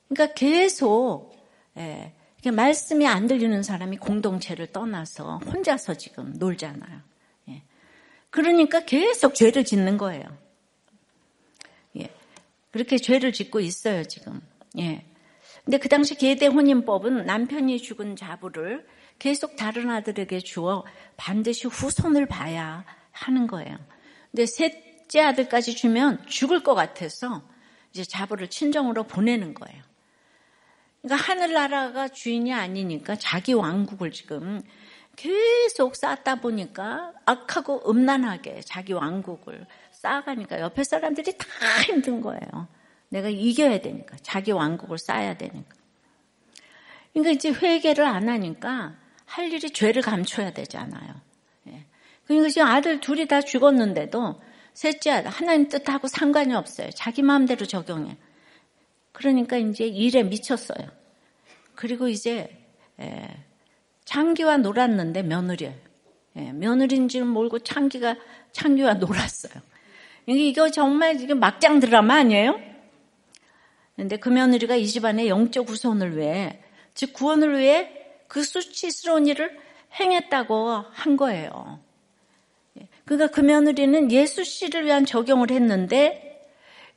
그러니까 0.08 0.34
계속 0.34 1.36
예. 1.76 2.12
말씀이 2.50 3.06
안 3.06 3.26
들리는 3.26 3.62
사람이 3.62 3.96
공동체를 3.96 4.68
떠나서 4.68 5.38
혼자서 5.38 5.94
지금 5.94 6.32
놀잖아요. 6.38 7.00
예. 7.48 7.62
그러니까 8.30 8.84
계속 8.84 9.34
죄를 9.34 9.64
짓는 9.64 9.98
거예요. 9.98 10.24
예. 11.98 12.08
그렇게 12.70 12.98
죄를 12.98 13.32
짓고 13.32 13.60
있어요, 13.60 14.04
지금. 14.04 14.40
예. 14.78 15.04
근데 15.64 15.78
그 15.78 15.88
당시 15.88 16.14
계대 16.14 16.46
혼인법은 16.46 17.26
남편이 17.26 17.78
죽은 17.78 18.14
자부를 18.14 18.86
계속 19.18 19.56
다른 19.56 19.90
아들에게 19.90 20.40
주어 20.40 20.84
반드시 21.16 21.66
후손을 21.66 22.26
봐야 22.26 22.84
하는 23.12 23.46
거예요. 23.46 23.76
근데 24.30 24.46
셋째 24.46 25.20
아들까지 25.20 25.74
주면 25.74 26.24
죽을 26.26 26.62
것 26.62 26.74
같아서 26.74 27.42
이제 27.92 28.04
자부를 28.04 28.48
친정으로 28.48 29.04
보내는 29.04 29.54
거예요. 29.54 29.82
그러니까 31.02 31.24
하늘나라가 31.24 32.08
주인이 32.08 32.52
아니니까 32.52 33.16
자기 33.16 33.52
왕국을 33.52 34.10
지금 34.12 34.62
계속 35.14 35.96
쌓다 35.96 36.36
보니까 36.36 37.12
악하고 37.24 37.90
음란하게 37.90 38.60
자기 38.64 38.92
왕국을 38.92 39.66
쌓아가니까 39.92 40.60
옆에 40.60 40.84
사람들이 40.84 41.38
다 41.38 41.46
힘든 41.86 42.20
거예요. 42.20 42.68
내가 43.08 43.28
이겨야 43.28 43.80
되니까 43.80 44.16
자기 44.22 44.52
왕국을 44.52 44.98
쌓아야 44.98 45.38
되니까. 45.38 45.74
그러니까 47.12 47.30
이제 47.32 47.50
회개를 47.50 48.04
안 48.04 48.28
하니까 48.28 48.94
할 49.26 49.52
일이 49.52 49.70
죄를 49.70 50.02
감춰야 50.02 50.52
되잖아요. 50.52 51.14
예. 51.68 51.84
그러니까 52.26 52.48
지금 52.48 52.66
아들 52.66 53.00
둘이 53.00 53.26
다 53.26 53.42
죽었는데도 53.42 54.40
셋째 54.72 55.10
아들 55.10 55.30
하나님 55.30 55.68
뜻하고 55.68 56.08
상관이 56.08 56.54
없어요. 56.54 56.90
자기 56.94 57.22
마음대로 57.22 57.66
적용해. 57.66 58.16
그러니까 59.12 59.56
이제 59.56 59.86
일에 59.86 60.22
미쳤어요. 60.22 60.88
그리고 61.74 62.08
이제 62.08 62.56
창기와 64.04 64.58
놀았는데 64.58 65.22
며느리 65.22 65.72
예, 66.36 66.52
며느리인 66.52 67.08
줄 67.08 67.24
모르고 67.24 67.60
창기가 67.60 68.16
창기와 68.52 68.94
놀았어요. 68.94 69.62
이거 70.26 70.70
정말 70.70 71.20
이게 71.20 71.34
막장 71.34 71.80
드라마 71.80 72.16
아니에요? 72.16 72.60
근데 73.96 74.18
그 74.18 74.28
며느리가 74.28 74.76
이 74.76 74.86
집안의 74.86 75.28
영적 75.28 75.70
후손을 75.70 76.18
위해, 76.18 76.62
즉 76.94 77.14
구원을 77.14 77.58
위해 77.58 77.95
그 78.28 78.42
수치스러운 78.42 79.26
일을 79.26 79.58
행했다고 79.98 80.84
한 80.90 81.16
거예요. 81.16 81.80
예, 82.80 82.88
그러니까 83.04 83.34
그 83.34 83.40
며느리는 83.40 84.10
예수 84.12 84.44
씨를 84.44 84.84
위한 84.84 85.06
적용을 85.06 85.50
했는데, 85.50 86.48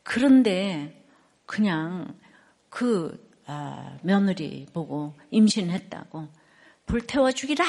그런데 0.03 1.03
그냥 1.45 2.15
그 2.69 3.29
아, 3.45 3.97
며느리 4.03 4.67
보고 4.73 5.13
임신했다고 5.31 6.27
불태워 6.85 7.31
죽이라, 7.31 7.65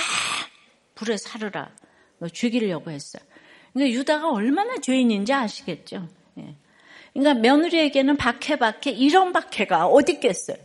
불에 0.94 1.16
사르라, 1.16 1.70
죽이려고 2.32 2.90
했어요. 2.90 3.22
그러니까 3.72 3.98
유다가 3.98 4.30
얼마나 4.30 4.76
죄인인지 4.76 5.32
아시겠죠? 5.32 6.08
예. 6.38 6.56
그러니까 7.14 7.40
며느리에게는 7.40 8.16
박해 8.16 8.56
박해 8.56 8.90
이런 8.90 9.32
박해가 9.32 9.86
어디 9.86 10.12
있겠어요? 10.12 10.56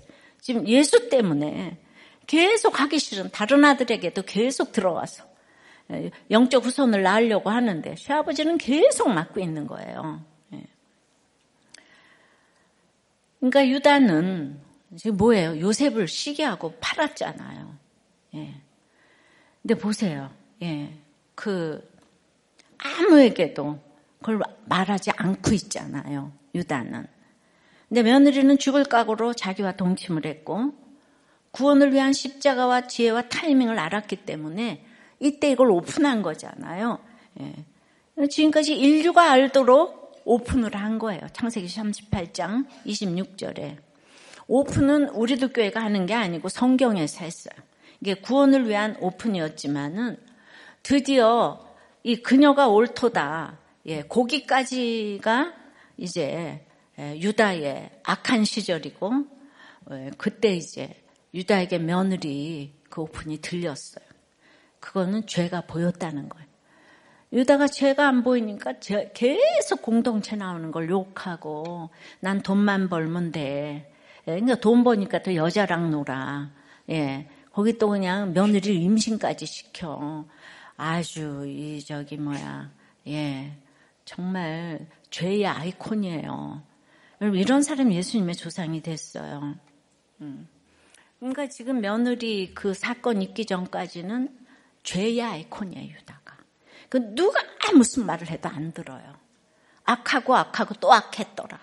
지금 0.41 0.67
예수 0.67 1.09
때문에 1.09 1.77
계속 2.27 2.79
하기 2.79 2.99
싫은 2.99 3.31
다른 3.31 3.63
아들에게도 3.65 4.23
계속 4.23 4.71
들어와서 4.71 5.25
예, 5.91 6.09
영적 6.31 6.65
후손을 6.65 7.03
낳으려고 7.03 7.49
하는데 7.49 7.95
시아버지는 7.95 8.57
계속 8.57 9.09
맡고 9.09 9.39
있는 9.39 9.67
거예요. 9.67 10.23
예. 10.53 10.63
그러니까 13.39 13.67
유다는 13.67 14.59
지금 14.97 15.17
뭐예요? 15.17 15.59
요셉을 15.59 16.07
시기하고 16.07 16.73
팔았잖아요. 16.79 17.75
예. 18.35 18.55
근데 19.61 19.75
보세요. 19.75 20.31
예. 20.61 20.91
그 21.35 21.87
아무에게도 22.77 23.79
그걸 24.19 24.41
말하지 24.65 25.11
않고 25.15 25.53
있잖아요. 25.53 26.31
유다는. 26.55 27.05
근데 27.89 28.03
며느리는 28.03 28.57
죽을 28.57 28.83
각오로 28.85 29.33
자기와 29.33 29.73
동침을 29.73 30.25
했고 30.25 30.73
구원을 31.55 31.93
위한 31.93 32.11
십자가와 32.11 32.87
지혜와 32.87 33.29
타이밍을 33.29 33.79
알았기 33.79 34.17
때문에 34.17 34.83
이때 35.21 35.49
이걸 35.49 35.71
오픈한 35.71 36.21
거잖아요. 36.21 36.99
예. 37.39 38.27
지금까지 38.27 38.77
인류가 38.77 39.31
알도록 39.31 40.23
오픈을 40.25 40.75
한 40.75 40.99
거예요. 40.99 41.21
창세기 41.31 41.67
38장 41.67 42.65
26절에. 42.85 43.77
오픈은 44.47 45.09
우리도 45.09 45.49
교회가 45.49 45.81
하는 45.81 46.05
게 46.05 46.13
아니고 46.13 46.49
성경에서 46.49 47.23
했어요. 47.23 47.55
이게 48.01 48.15
구원을 48.15 48.67
위한 48.67 48.97
오픈이었지만은 48.99 50.17
드디어 50.83 51.65
이 52.03 52.17
그녀가 52.17 52.67
옳도다. 52.67 53.59
예, 53.85 54.01
거기까지가 54.01 55.53
이제 55.95 56.65
예, 56.99 57.17
유다의 57.17 58.01
악한 58.03 58.43
시절이고 58.43 59.11
예, 59.91 60.11
그때 60.17 60.53
이제 60.53 61.04
유다에게 61.35 61.79
며느리 61.79 62.73
그 62.89 63.01
오픈이 63.01 63.39
들렸어요. 63.39 64.05
그거는 64.79 65.27
죄가 65.27 65.61
보였다는 65.61 66.29
거예요. 66.29 66.47
유다가 67.33 67.67
죄가 67.67 68.07
안 68.07 68.23
보이니까 68.23 68.75
계속 69.13 69.81
공동체 69.81 70.35
나오는 70.35 70.71
걸 70.71 70.89
욕하고 70.89 71.89
난 72.21 72.41
돈만 72.41 72.87
벌면 72.87 73.33
돼. 73.33 73.91
예, 74.27 74.31
그러니까 74.31 74.55
돈 74.55 74.83
버니까 74.83 75.21
또 75.21 75.35
여자랑 75.35 75.91
놀아. 75.91 76.51
예. 76.89 77.27
거기 77.51 77.77
또 77.77 77.89
그냥 77.89 78.33
며느리 78.33 78.81
임신까지 78.81 79.45
시켜. 79.45 80.25
아주 80.77 81.45
이 81.47 81.83
저기 81.83 82.17
뭐야 82.17 82.69
예 83.07 83.57
정말 84.03 84.87
죄의 85.09 85.47
아이콘이에요. 85.47 86.61
여러분 87.21 87.39
이런 87.39 87.61
사람 87.63 87.91
예수님의 87.91 88.35
조상이 88.35 88.81
됐어요. 88.81 89.55
음. 90.21 90.47
그러니까 91.25 91.47
지금 91.47 91.81
며느리 91.81 92.53
그 92.53 92.75
사건 92.75 93.19
있기 93.23 93.47
전까지는 93.47 94.29
죄의 94.83 95.23
아이콘이에요 95.23 95.95
유다가. 95.95 96.37
그 96.87 97.15
누가 97.15 97.41
무슨 97.73 98.05
말을 98.05 98.29
해도 98.29 98.47
안 98.47 98.71
들어요. 98.73 99.17
악하고 99.85 100.35
악하고 100.35 100.75
또 100.75 100.93
악했더라. 100.93 101.59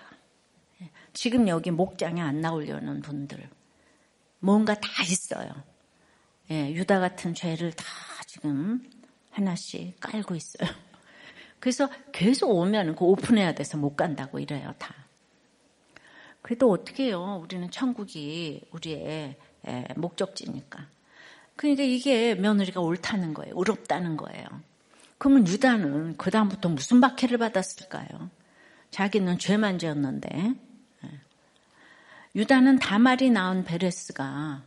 예. 0.83 0.91
지금 1.13 1.47
여기 1.47 1.71
목장에 1.71 2.21
안 2.21 2.41
나오려는 2.41 3.03
분들 3.03 3.49
뭔가 4.41 4.75
다 4.75 4.89
있어요. 5.05 5.49
예, 6.51 6.73
유다 6.73 6.99
같은 6.99 7.33
죄를 7.33 7.73
다 7.73 7.85
지금 8.27 8.91
하나씩 9.31 9.95
깔고 10.01 10.35
있어요. 10.35 10.69
그래서 11.61 11.89
계속 12.11 12.51
오면 12.51 12.97
그 12.97 13.05
오픈해야 13.05 13.55
돼서 13.55 13.79
못 13.79 13.95
간다고 13.95 14.41
이래요, 14.41 14.75
다. 14.81 14.93
그래도 16.43 16.69
어떻게 16.69 17.05
해요? 17.05 17.41
우리는 17.41 17.71
천국이 17.71 18.63
우리의 18.73 19.37
목적지니까. 19.97 20.87
그러니까 21.57 21.83
이게 21.83 22.35
며느리가 22.35 22.81
옳다는 22.81 23.35
거예요. 23.35 23.55
의롭다는 23.57 24.17
거예요. 24.17 24.45
그러면 25.19 25.47
유다는 25.47 26.17
그다음부터 26.17 26.69
무슨 26.69 27.01
박해를 27.01 27.39
받았을까요? 27.39 28.31
자기는 28.91 29.39
죄만 29.39 29.79
지었는데. 29.79 30.55
유다는 32.35 32.79
다말이 32.79 33.31
낳은 33.31 33.65
베레스가 33.65 34.63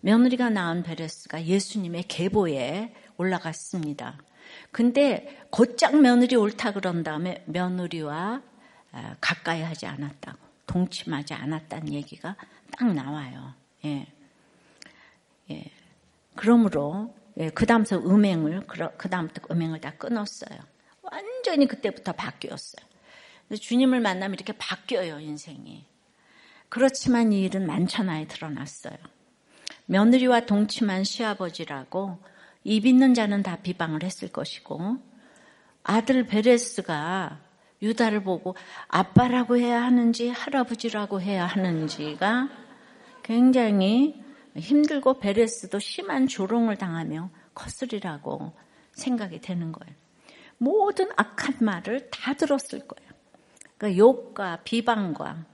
며느리가 0.00 0.50
낳은 0.50 0.82
베레스가 0.82 1.46
예수님의 1.46 2.04
계보에 2.08 2.94
올라갔습니다. 3.16 4.18
근데 4.70 5.40
곧장 5.50 6.02
며느리 6.02 6.36
옳다 6.36 6.72
그런 6.72 7.02
다음에 7.02 7.42
며느리와 7.46 8.42
아, 8.92 9.16
가까이 9.20 9.62
하지 9.62 9.86
않았다고 9.86 10.38
동침하지 10.66 11.34
않았다는 11.34 11.92
얘기가 11.92 12.36
딱 12.70 12.92
나와요. 12.92 13.54
예. 13.84 14.06
예. 15.50 15.64
그러므로 16.34 17.14
예, 17.38 17.50
그 17.50 17.66
다음서 17.66 17.98
음행을 17.98 18.66
그 18.66 19.08
다음부터 19.08 19.46
음행을 19.50 19.80
다 19.80 19.92
끊었어요. 19.92 20.58
완전히 21.02 21.66
그때부터 21.66 22.12
바뀌었어요. 22.12 22.86
주님을 23.60 24.00
만나면 24.00 24.34
이렇게 24.34 24.52
바뀌어요 24.52 25.20
인생이. 25.20 25.84
그렇지만 26.68 27.32
이 27.32 27.42
일은 27.42 27.66
만천하에 27.66 28.26
드러났어요. 28.26 28.96
며느리와 29.86 30.40
동침한 30.46 31.04
시아버지라고 31.04 32.18
입 32.64 32.86
있는 32.86 33.14
자는 33.14 33.42
다 33.42 33.56
비방을 33.62 34.02
했을 34.02 34.28
것이고 34.28 34.96
아들 35.84 36.26
베레스가 36.26 37.40
유다를 37.82 38.24
보고 38.24 38.56
아빠라고 38.88 39.56
해야 39.56 39.82
하는지 39.82 40.28
할아버지라고 40.28 41.20
해야 41.20 41.46
하는지가 41.46 42.48
굉장히 43.22 44.25
힘들고 44.56 45.18
베레스도 45.18 45.78
심한 45.78 46.26
조롱을 46.26 46.76
당하며 46.76 47.30
컸으리라고 47.54 48.52
생각이 48.92 49.40
되는 49.40 49.72
거예요. 49.72 49.94
모든 50.58 51.08
악한 51.16 51.56
말을 51.60 52.10
다 52.10 52.34
들었을 52.34 52.86
거예요. 52.86 53.10
그러니까 53.76 53.98
욕과 53.98 54.60
비방과 54.64 55.44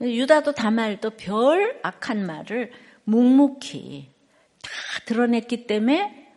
유다도 0.00 0.52
다말도 0.52 1.10
별 1.10 1.78
악한 1.82 2.26
말을 2.26 2.72
묵묵히 3.04 4.10
다 4.62 4.70
드러냈기 5.06 5.66
때문에 5.66 6.32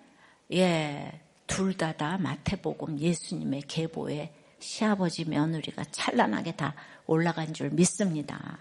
예, 0.54 1.20
둘 1.48 1.76
다 1.76 1.94
다 1.94 2.18
마태복음 2.18 3.00
예수님의 3.00 3.64
계보에 3.68 4.34
시아버지 4.60 5.26
며느리가 5.26 5.84
찬란하게 5.92 6.56
다 6.56 6.76
올라간 7.08 7.54
줄 7.54 7.70
믿습니다. 7.72 8.58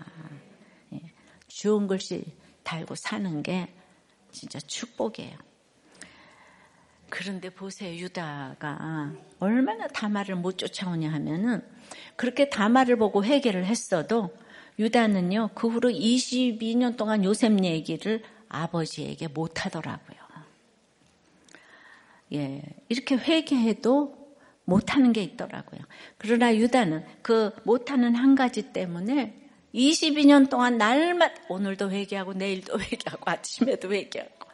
예, 0.95 1.01
좋은 1.49 1.87
글씨 1.87 2.25
달고 2.65 2.95
사는 2.95 3.43
게 3.43 3.69
진짜 4.31 4.59
축복이에요. 4.59 5.37
그런데 7.11 7.51
보세요, 7.51 7.95
유다가 7.95 9.13
얼마나 9.39 9.87
다말을 9.87 10.37
못 10.37 10.57
쫓아오냐 10.57 11.13
하면은 11.13 11.63
그렇게 12.17 12.49
다말을 12.49 12.97
보고 12.97 13.23
회개를 13.23 13.67
했어도 13.67 14.35
유다는요, 14.79 15.51
그 15.55 15.69
후로 15.69 15.91
22년 15.91 16.97
동안 16.97 17.23
요셉 17.25 17.63
얘기를 17.63 18.23
아버지에게 18.49 19.29
못 19.29 19.67
하더라고요. 19.67 20.23
예, 22.33 22.63
이렇게 22.89 23.17
회개해도 23.17 24.23
못하는 24.65 25.13
게 25.13 25.23
있더라고요. 25.23 25.81
그러나 26.17 26.55
유다는 26.57 27.05
그 27.21 27.55
못하는 27.65 28.15
한 28.15 28.35
가지 28.35 28.73
때문에 28.73 29.42
22년 29.75 30.51
동안 30.51 30.77
날마다 30.79 31.35
오늘도 31.49 31.91
회개하고 31.91 32.35
내일도 32.35 32.79
회개하고 32.81 33.31
아침에도 33.31 33.93
회개하고 33.93 34.49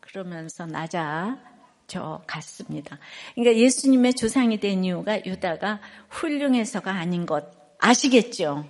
그러면서 0.00 0.66
낮아 0.66 1.38
저 1.86 2.22
갔습니다. 2.26 2.98
그러니까 3.34 3.58
예수님의 3.58 4.14
조상이 4.14 4.58
된 4.58 4.84
이유가 4.84 5.24
유다가 5.24 5.80
훌륭해서가 6.08 6.90
아닌 6.90 7.26
것 7.26 7.44
아시겠죠? 7.78 8.66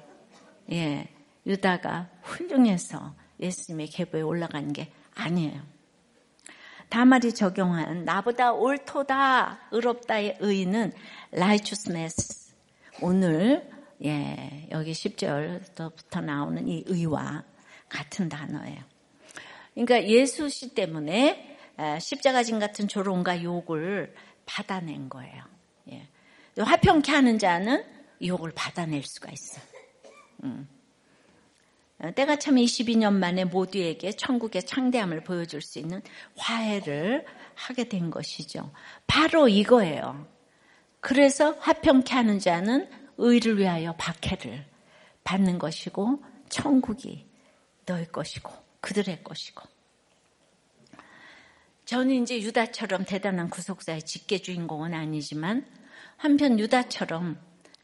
예, 0.73 1.09
유다가 1.47 2.09
훌륭해서 2.23 3.15
예수님의 3.41 3.89
계보에 3.89 4.23
올라간 4.23 4.73
게 4.73 4.91
아니에요. 5.15 5.61
다말이 6.89 7.33
적용한 7.33 8.05
나보다 8.05 8.53
옳도다 8.53 9.69
의롭다의 9.71 10.37
의는 10.41 10.93
righteousness 11.33 12.55
오늘 13.01 13.67
예, 14.05 14.69
여기 14.71 14.93
10절부터 14.93 16.25
나오는 16.25 16.67
이 16.69 16.83
의와 16.87 17.45
같은 17.89 18.29
단어예요. 18.29 18.83
그러니까 19.75 20.07
예수 20.09 20.49
씨 20.49 20.75
때문에 20.75 21.59
십자가진 22.01 22.59
같은 22.59 22.89
조롱과 22.89 23.43
욕을 23.43 24.15
받아낸 24.45 25.09
거예요. 25.09 25.45
예. 25.91 26.07
화평케 26.59 27.13
하는 27.13 27.39
자는 27.39 27.85
욕을 28.25 28.53
받아낼 28.55 29.03
수가 29.03 29.31
있어요. 29.31 29.65
음. 30.45 30.69
때가 32.17 32.37
참 32.37 32.57
22년 32.57 33.15
만에 33.15 33.45
모두에게 33.45 34.11
천국의 34.13 34.65
창대함을 34.65 35.23
보여줄 35.23 35.63
수 35.63 35.79
있는 35.79 36.03
화해를 36.37 37.25
하게 37.55 37.89
된 37.89 38.11
것이죠. 38.11 38.73
바로 39.07 39.49
이거예요. 39.49 40.27
그래서 41.01 41.53
화평케 41.61 42.13
하는 42.13 42.41
자는 42.41 42.89
의를 43.19 43.59
위하여 43.59 43.95
박해를 43.97 44.65
받는 45.25 45.59
것이고 45.59 46.23
천국이 46.49 47.27
너의 47.87 48.09
것이고 48.11 48.51
그들의 48.81 49.23
것이고 49.25 49.63
저는 51.85 52.23
이제 52.23 52.41
유다처럼 52.41 53.05
대단한 53.05 53.51
구속사의 53.51 54.03
직계 54.03 54.39
주인공은 54.39 54.95
아니지만 54.95 55.67
한편 56.17 56.59
유다처럼 56.59 57.39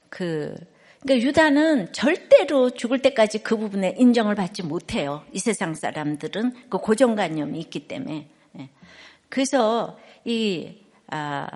그 0.08 0.54
그러니까 1.00 1.28
유다는 1.28 1.92
절대로 1.92 2.70
죽을 2.70 3.00
때까지 3.02 3.42
그 3.42 3.56
부분에 3.56 3.94
인정을 3.98 4.34
받지 4.34 4.62
못해요. 4.62 5.24
이 5.32 5.38
세상 5.38 5.74
사람들은 5.74 6.70
그 6.70 6.78
고정관념이 6.78 7.58
있기 7.60 7.86
때문에. 7.86 8.28
예. 8.58 8.70
그래서 9.28 9.98
이 10.24 10.74
아, 11.06 11.46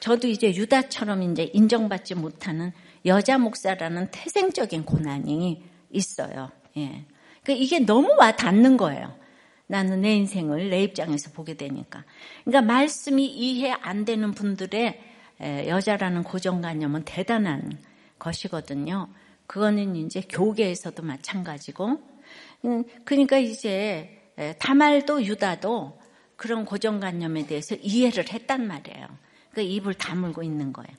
저도 0.00 0.26
이제 0.28 0.54
유다처럼 0.54 1.22
이제 1.22 1.50
인정받지 1.52 2.14
못하는 2.14 2.72
여자 3.04 3.38
목사라는 3.38 4.10
태생적인 4.10 4.84
고난이 4.84 5.62
있어요. 5.90 6.50
예. 6.76 7.04
그러니까 7.42 7.64
이게 7.64 7.80
너무 7.80 8.14
와 8.18 8.32
닿는 8.32 8.76
거예요. 8.76 9.14
나는 9.66 10.02
내 10.02 10.14
인생을 10.14 10.70
내 10.70 10.82
입장에서 10.82 11.30
보게 11.30 11.54
되니까. 11.54 12.04
그러니까 12.44 12.72
말씀이 12.72 13.26
이해 13.26 13.70
안 13.70 14.04
되는 14.04 14.32
분들의 14.32 15.00
여자라는 15.40 16.22
고정관념은 16.24 17.04
대단한 17.04 17.78
것이거든요. 18.18 19.08
그거는 19.46 19.96
이제 19.96 20.20
교계에서도 20.20 21.02
마찬가지고, 21.02 22.00
음, 22.64 22.84
그러니까 23.04 23.38
이제 23.38 24.18
다말도 24.58 25.24
유다도 25.24 25.98
그런 26.36 26.64
고정관념에 26.64 27.46
대해서 27.46 27.74
이해를 27.74 28.32
했단 28.32 28.66
말이에요. 28.66 29.06
그러니까 29.50 29.74
입을 29.74 29.94
다물고 29.94 30.42
있는 30.42 30.72
거예요. 30.72 30.92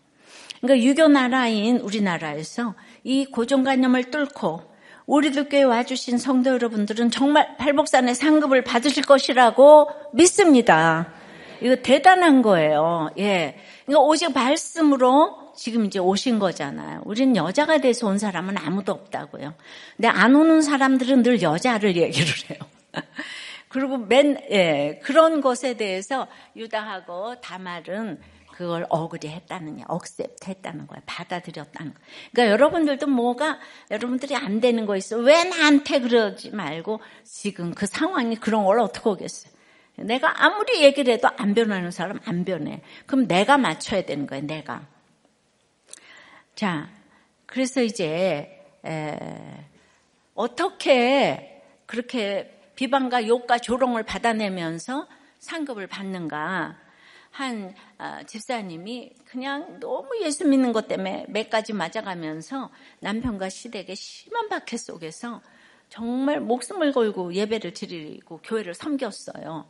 그러니까 0.63 0.87
유교 0.87 1.09
나라인 1.09 1.77
우리나라에서 1.79 2.73
이 3.03 3.25
고정관념을 3.25 4.11
뚫고 4.11 4.61
우리들 5.05 5.49
교회 5.49 5.63
와주신 5.63 6.17
성도 6.17 6.51
여러분들은 6.51 7.11
정말 7.11 7.57
팔복산의 7.57 8.15
상급을 8.15 8.63
받으실 8.63 9.03
것이라고 9.03 9.89
믿습니다. 10.13 11.11
이거 11.59 11.75
대단한 11.75 12.41
거예요. 12.41 13.09
예. 13.17 13.59
그러니까 13.85 14.05
오직 14.05 14.33
말씀으로 14.33 15.51
지금 15.53 15.83
이제 15.83 15.99
오신 15.99 16.39
거잖아요. 16.39 17.01
우리는 17.03 17.35
여자가 17.35 17.79
돼서 17.79 18.07
온 18.07 18.17
사람은 18.17 18.57
아무도 18.57 18.93
없다고요. 18.93 19.53
근데 19.97 20.07
안 20.07 20.33
오는 20.33 20.61
사람들은 20.61 21.23
늘 21.23 21.41
여자를 21.41 21.97
얘기를 21.97 22.33
해요. 22.49 22.59
그리고 23.67 23.97
맨, 23.97 24.37
예, 24.49 25.01
그런 25.03 25.41
것에 25.41 25.73
대해서 25.73 26.27
유다하고 26.55 27.41
다말은 27.41 28.21
그걸 28.53 28.85
agree 28.89 29.27
했다느냐, 29.27 29.85
accept 29.87 30.47
했다는 30.49 30.85
거예요. 30.87 31.01
받아들였다는 31.05 31.93
거예요. 31.93 32.07
그러니까 32.31 32.53
여러분들도 32.53 33.07
뭐가 33.07 33.59
여러분들이 33.89 34.35
안 34.35 34.59
되는 34.59 34.85
거 34.85 34.95
있어. 34.95 35.17
왜 35.17 35.43
나한테 35.43 35.99
그러지 35.99 36.51
말고 36.51 37.01
지금 37.23 37.73
그 37.73 37.87
상황이 37.87 38.35
그런 38.35 38.63
걸 38.63 38.79
어떻게 38.79 39.09
하겠어요. 39.09 39.51
내가 39.95 40.43
아무리 40.43 40.83
얘기를 40.83 41.13
해도 41.13 41.29
안 41.37 41.53
변하는 41.53 41.89
사람 41.91 42.19
안 42.25 42.45
변해. 42.45 42.81
그럼 43.05 43.27
내가 43.27 43.57
맞춰야 43.57 44.05
되는 44.05 44.27
거예요, 44.27 44.45
내가. 44.45 44.85
자, 46.55 46.89
그래서 47.47 47.81
이제 47.81 48.63
에, 48.85 49.19
어떻게 50.35 51.63
그렇게 51.87 52.51
비방과 52.75 53.27
욕과 53.27 53.59
조롱을 53.59 54.03
받아내면서 54.03 55.07
상급을 55.39 55.87
받는가? 55.87 56.77
한 57.33 57.73
아, 57.97 58.21
집사님이 58.21 59.11
그냥 59.25 59.79
너무 59.79 60.21
예수 60.21 60.47
믿는 60.47 60.71
것 60.71 60.87
때문에 60.87 61.25
몇 61.29 61.49
가지 61.49 61.73
맞아가면서 61.73 62.69
남편과 62.99 63.49
시댁의 63.49 63.95
심한 63.95 64.49
박해 64.49 64.77
속에서 64.77 65.41
정말 65.89 66.39
목숨을 66.39 66.91
걸고 66.91 67.33
예배를 67.33 67.73
드리고 67.73 68.39
교회를 68.43 68.75
섬겼어요. 68.75 69.67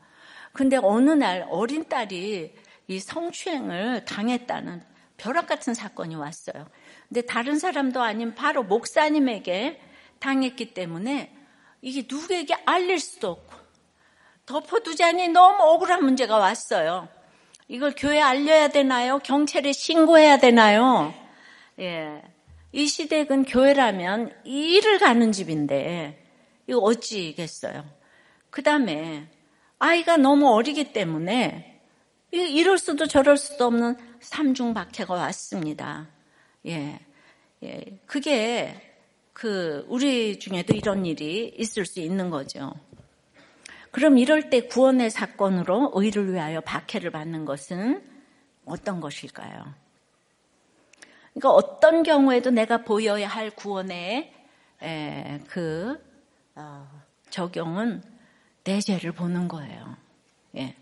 근데 0.52 0.76
어느 0.76 1.12
날 1.12 1.48
어린 1.50 1.88
딸이 1.88 2.54
이 2.90 3.00
성추행을 3.00 4.04
당했다는 4.04 4.84
벼락 5.16 5.48
같은 5.48 5.74
사건이 5.74 6.16
왔어요. 6.16 6.68
근데 7.08 7.22
다른 7.22 7.60
사람도 7.60 8.02
아닌 8.02 8.36
바로 8.36 8.64
목사님에게 8.64 9.80
당했기 10.20 10.74
때문에 10.74 11.34
이게 11.82 12.06
누구에게 12.10 12.56
알릴 12.66 13.00
수도 13.00 13.30
없고 13.30 13.56
덮어두자니 14.48 15.30
너무 15.30 15.64
억울한 15.64 16.04
문제가 16.04 16.38
왔어요. 16.38 17.08
이걸 17.74 17.96
교회에 17.98 18.22
알려야 18.22 18.68
되나요? 18.68 19.18
경찰에 19.18 19.72
신고해야 19.72 20.38
되나요? 20.38 21.12
예. 21.80 22.22
이 22.72 22.86
시댁은 22.86 23.46
교회라면 23.46 24.32
일을 24.46 25.00
가는 25.00 25.32
집인데 25.32 26.24
이거 26.68 26.78
어찌겠어요? 26.78 27.84
그 28.52 28.62
다음에 28.62 29.28
아이가 29.80 30.18
너무 30.18 30.54
어리기 30.54 30.94
때문에 30.94 31.82
이럴 32.30 32.78
수도 32.78 33.08
저럴 33.08 33.38
수도 33.38 33.66
없는 33.66 33.98
삼중 34.20 34.76
박해가 34.76 35.16
왔습니다. 35.16 36.10
예. 36.68 37.00
예. 37.64 37.86
그게 38.06 38.76
그 39.34 39.84
우리 39.90 40.38
중에도 40.38 40.76
이런 40.76 41.08
일이 41.08 41.52
있을 41.58 41.88
수 41.88 42.02
있는 42.02 42.30
거죠. 42.30 42.72
그럼 43.94 44.18
이럴 44.18 44.50
때 44.50 44.62
구원의 44.62 45.12
사건으로 45.12 45.92
의를 45.94 46.34
위하여 46.34 46.62
박해를 46.62 47.12
받는 47.12 47.46
것은 47.46 48.04
어떤 48.66 49.00
것일까요? 49.00 49.72
그러니까 51.34 51.52
어떤 51.52 52.02
경우에도 52.02 52.50
내가 52.50 52.84
보여야 52.84 53.28
할 53.28 53.52
구원의 53.52 54.34
그 55.48 56.04
어, 56.56 56.90
적용은 57.30 58.02
내 58.64 58.80
죄를 58.80 59.12
보는 59.12 59.48
거예요. 59.48 59.96
예. 60.58 60.76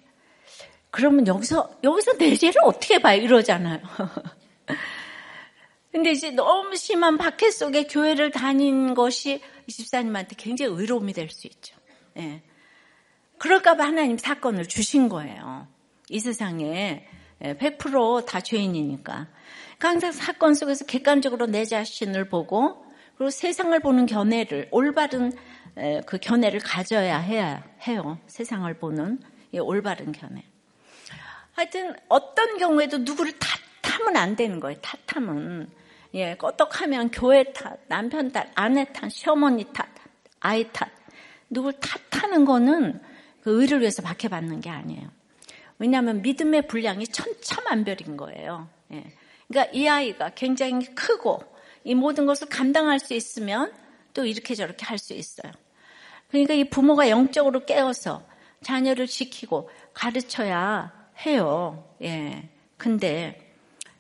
그러면 0.90 1.28
여기서, 1.28 1.80
여기서 1.84 2.18
내 2.18 2.38
죄를 2.38 2.62
어떻게 2.64 3.00
봐요? 3.00 3.22
이러잖아요. 3.22 3.80
근데 5.92 6.12
이제 6.12 6.32
너무 6.32 6.78
심한 6.78 7.18
박해 7.18 7.52
속에 7.52 7.88
교회를 7.88 8.32
다닌 8.32 8.94
것이 8.94 9.42
이 9.68 9.72
집사님한테 9.72 10.36
굉장히 10.38 10.74
의로움이 10.74 11.12
될 11.12 11.30
수 11.30 11.48
있죠. 11.48 11.76
예. 12.18 12.42
그럴까봐 13.42 13.84
하나님 13.84 14.20
사건을 14.20 14.68
주신 14.68 15.10
거예요. 15.10 15.68
이 16.10 16.20
세상에 16.20 17.08
100%다 17.42 18.38
예, 18.38 18.42
죄인이니까. 18.44 19.28
그러니까 19.80 19.90
항상 19.90 20.12
사건 20.12 20.54
속에서 20.54 20.86
객관적으로 20.86 21.48
내 21.48 21.66
자신을 21.66 22.30
보고 22.30 22.86
그리고 23.18 23.32
세상을 23.32 23.80
보는 23.80 24.06
견해를 24.06 24.68
올바른 24.70 25.32
그 26.06 26.20
견해를 26.20 26.60
가져야 26.60 27.18
해야 27.18 27.64
해요. 27.88 28.20
세상을 28.28 28.72
보는 28.76 29.20
올바른 29.60 30.12
견해. 30.12 30.44
하여튼 31.54 31.96
어떤 32.10 32.60
경우에도 32.60 33.00
누구를 33.00 33.34
탓하면 33.82 34.18
안 34.18 34.36
되는 34.36 34.60
거예요. 34.60 34.80
탓하면 34.82 35.72
예 36.14 36.36
껐떡하면 36.36 37.10
교회 37.12 37.52
탓, 37.54 37.80
남편 37.88 38.32
탓, 38.32 38.52
아내 38.54 38.86
탓, 38.94 39.10
시어머니 39.10 39.64
탓, 39.74 39.88
아이 40.42 40.72
탓 40.72 40.90
누굴 41.50 41.74
탓하는 41.80 42.46
거는 42.46 43.02
그 43.42 43.62
의를 43.62 43.82
위해서 43.82 44.02
박해받는 44.02 44.62
게 44.62 44.70
아니에요. 44.70 45.10
왜냐하면 45.80 46.22
믿음의 46.22 46.68
분량이 46.68 47.08
천차만별인 47.08 48.18
거예요. 48.18 48.70
예. 48.94 49.04
그러니까 49.48 49.74
이 49.74 49.88
아이가 49.88 50.30
굉장히 50.30 50.86
크고 50.94 51.44
이 51.84 51.96
모든 51.96 52.26
것을 52.26 52.48
감당할 52.50 53.00
수 53.00 53.14
있으면 53.14 53.74
또 54.14 54.26
이렇게 54.26 54.54
저렇게 54.54 54.86
할 54.86 54.98
수 54.98 55.14
있어요. 55.14 55.52
그러니까 56.30 56.54
이 56.54 56.70
부모가 56.70 57.10
영적으로 57.10 57.66
깨어서 57.66 58.24
자녀를 58.62 59.08
지키고 59.08 59.70
가르쳐야 59.94 60.94
해요. 61.26 61.96
예. 62.02 62.50
근데 62.78 63.54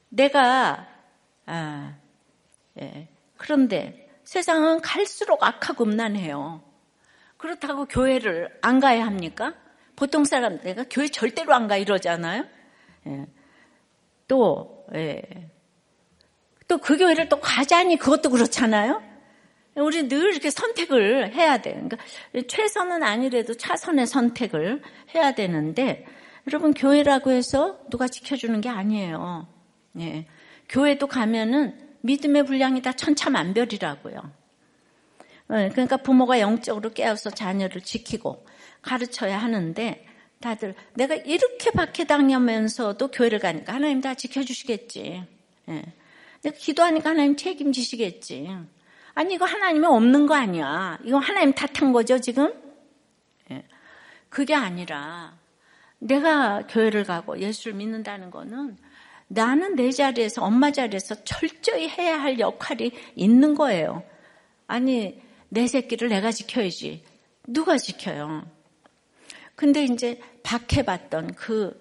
내가 0.09 0.87
아, 1.45 1.95
예. 2.79 3.07
그런데 3.37 4.09
세상은 4.23 4.81
갈수록 4.81 5.43
악하고 5.43 5.83
음란해요. 5.83 6.61
그렇다고 7.41 7.85
교회를 7.85 8.49
안 8.61 8.79
가야 8.79 9.03
합니까? 9.05 9.55
보통 9.95 10.25
사람 10.25 10.59
내가 10.61 10.85
교회 10.89 11.07
절대로 11.07 11.53
안 11.55 11.67
가 11.67 11.75
이러잖아요. 11.75 12.45
예. 13.07 13.25
또, 14.27 14.85
예. 14.93 15.21
또그 16.67 16.97
교회를 16.97 17.29
또 17.29 17.39
가자니 17.39 17.97
그것도 17.97 18.29
그렇잖아요. 18.29 19.01
우리 19.75 20.07
늘 20.07 20.31
이렇게 20.31 20.51
선택을 20.51 21.33
해야 21.33 21.57
돼. 21.61 21.71
그러니까 21.71 21.97
최선은 22.47 23.01
아니래도 23.03 23.55
차선의 23.55 24.05
선택을 24.05 24.81
해야 25.15 25.31
되는데, 25.33 26.05
여러분, 26.47 26.73
교회라고 26.73 27.31
해서 27.31 27.79
누가 27.89 28.07
지켜주는 28.07 28.61
게 28.61 28.69
아니에요. 28.69 29.47
예. 29.99 30.27
교회도 30.69 31.07
가면은 31.07 31.77
믿음의 32.01 32.45
분량이 32.45 32.81
다 32.81 32.93
천차만별이라고요. 32.93 34.40
예. 35.51 35.69
그러니까 35.69 35.97
부모가 35.97 36.39
영적으로 36.39 36.91
깨어서 36.91 37.29
자녀를 37.31 37.81
지키고 37.81 38.45
가르쳐야 38.81 39.37
하는데, 39.37 40.05
다들 40.39 40.75
내가 40.95 41.15
이렇게 41.15 41.71
박해당하면서도 41.71 43.09
교회를 43.09 43.39
가니까 43.39 43.73
하나님 43.73 44.01
다 44.01 44.13
지켜주시겠지. 44.13 45.23
예. 45.69 45.83
내가 46.41 46.57
기도하니까 46.57 47.11
하나님 47.11 47.35
책임지시겠지. 47.35 48.49
아니 49.13 49.35
이거 49.35 49.45
하나님이 49.45 49.85
없는 49.85 50.25
거 50.25 50.35
아니야. 50.35 50.97
이거 51.03 51.19
하나님 51.19 51.53
탓한 51.53 51.93
거죠 51.93 52.19
지금? 52.19 52.53
예. 53.51 53.63
그게 54.29 54.55
아니라 54.55 55.37
내가 55.99 56.65
교회를 56.67 57.03
가고 57.03 57.37
예수를 57.39 57.73
믿는다는 57.73 58.31
거는 58.31 58.77
나는 59.27 59.75
내 59.75 59.91
자리에서 59.91 60.43
엄마 60.43 60.71
자리에서 60.71 61.23
철저히 61.23 61.87
해야 61.87 62.19
할 62.19 62.39
역할이 62.39 62.91
있는 63.15 63.55
거예요. 63.55 64.03
아니 64.67 65.21
내 65.53 65.67
새끼를 65.67 66.07
내가 66.07 66.31
지켜야지. 66.31 67.03
누가 67.45 67.77
지켜요? 67.77 68.49
근데 69.55 69.83
이제 69.83 70.21
박해봤던 70.43 71.33
그 71.33 71.77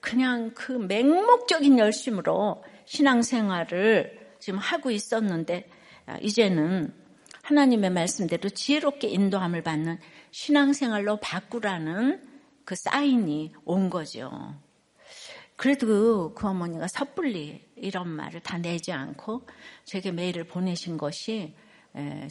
그냥 0.00 0.52
그 0.54 0.72
맹목적인 0.72 1.78
열심으로 1.78 2.62
신앙생활을 2.84 4.34
지금 4.38 4.58
하고 4.58 4.90
있었는데 4.90 5.68
아, 6.04 6.18
이제는 6.18 6.92
하나님의 7.42 7.90
말씀대로 7.90 8.50
지혜롭게 8.50 9.08
인도함을 9.08 9.62
받는 9.62 9.98
신앙생활로 10.30 11.16
바꾸라는 11.16 12.22
그 12.66 12.74
사인이 12.76 13.54
온 13.64 13.88
거죠. 13.88 14.54
그래도 15.56 16.34
그 16.34 16.46
어머니가 16.46 16.86
섣불리 16.86 17.64
이런 17.76 18.08
말을 18.08 18.40
다 18.40 18.58
내지 18.58 18.92
않고 18.92 19.46
제게 19.84 20.12
메일을 20.12 20.44
보내신 20.44 20.98
것이 20.98 21.54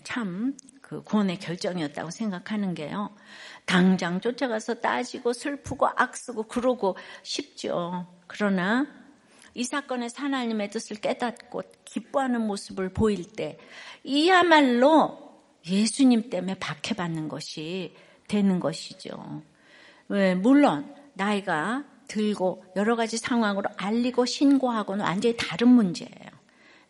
참 0.03 0.55
그 0.85 1.01
구원의 1.01 1.39
결정이었다고 1.39 2.11
생각하는 2.11 2.75
게요. 2.75 3.09
당장 3.65 4.21
쫓아가서 4.21 4.75
따지고 4.75 5.33
슬프고 5.33 5.87
악쓰고 5.87 6.43
그러고 6.43 6.95
싶죠. 7.23 8.05
그러나 8.27 8.85
이 9.55 9.63
사건에서 9.63 10.21
하나님의 10.21 10.69
뜻을 10.69 10.97
깨닫고 10.97 11.63
기뻐하는 11.85 12.41
모습을 12.41 12.89
보일 12.89 13.31
때 13.31 13.57
이야말로 14.03 15.41
예수님 15.65 16.29
때문에 16.29 16.53
박해받는 16.59 17.29
것이 17.29 17.95
되는 18.27 18.59
것이죠. 18.59 19.41
왜 20.07 20.35
물론 20.35 20.93
나이가 21.15 21.83
들고 22.07 22.63
여러 22.75 22.95
가지 22.95 23.17
상황으로 23.17 23.71
알리고 23.75 24.27
신고하고는 24.27 25.03
완전히 25.03 25.35
다른 25.35 25.69
문제예요. 25.69 26.29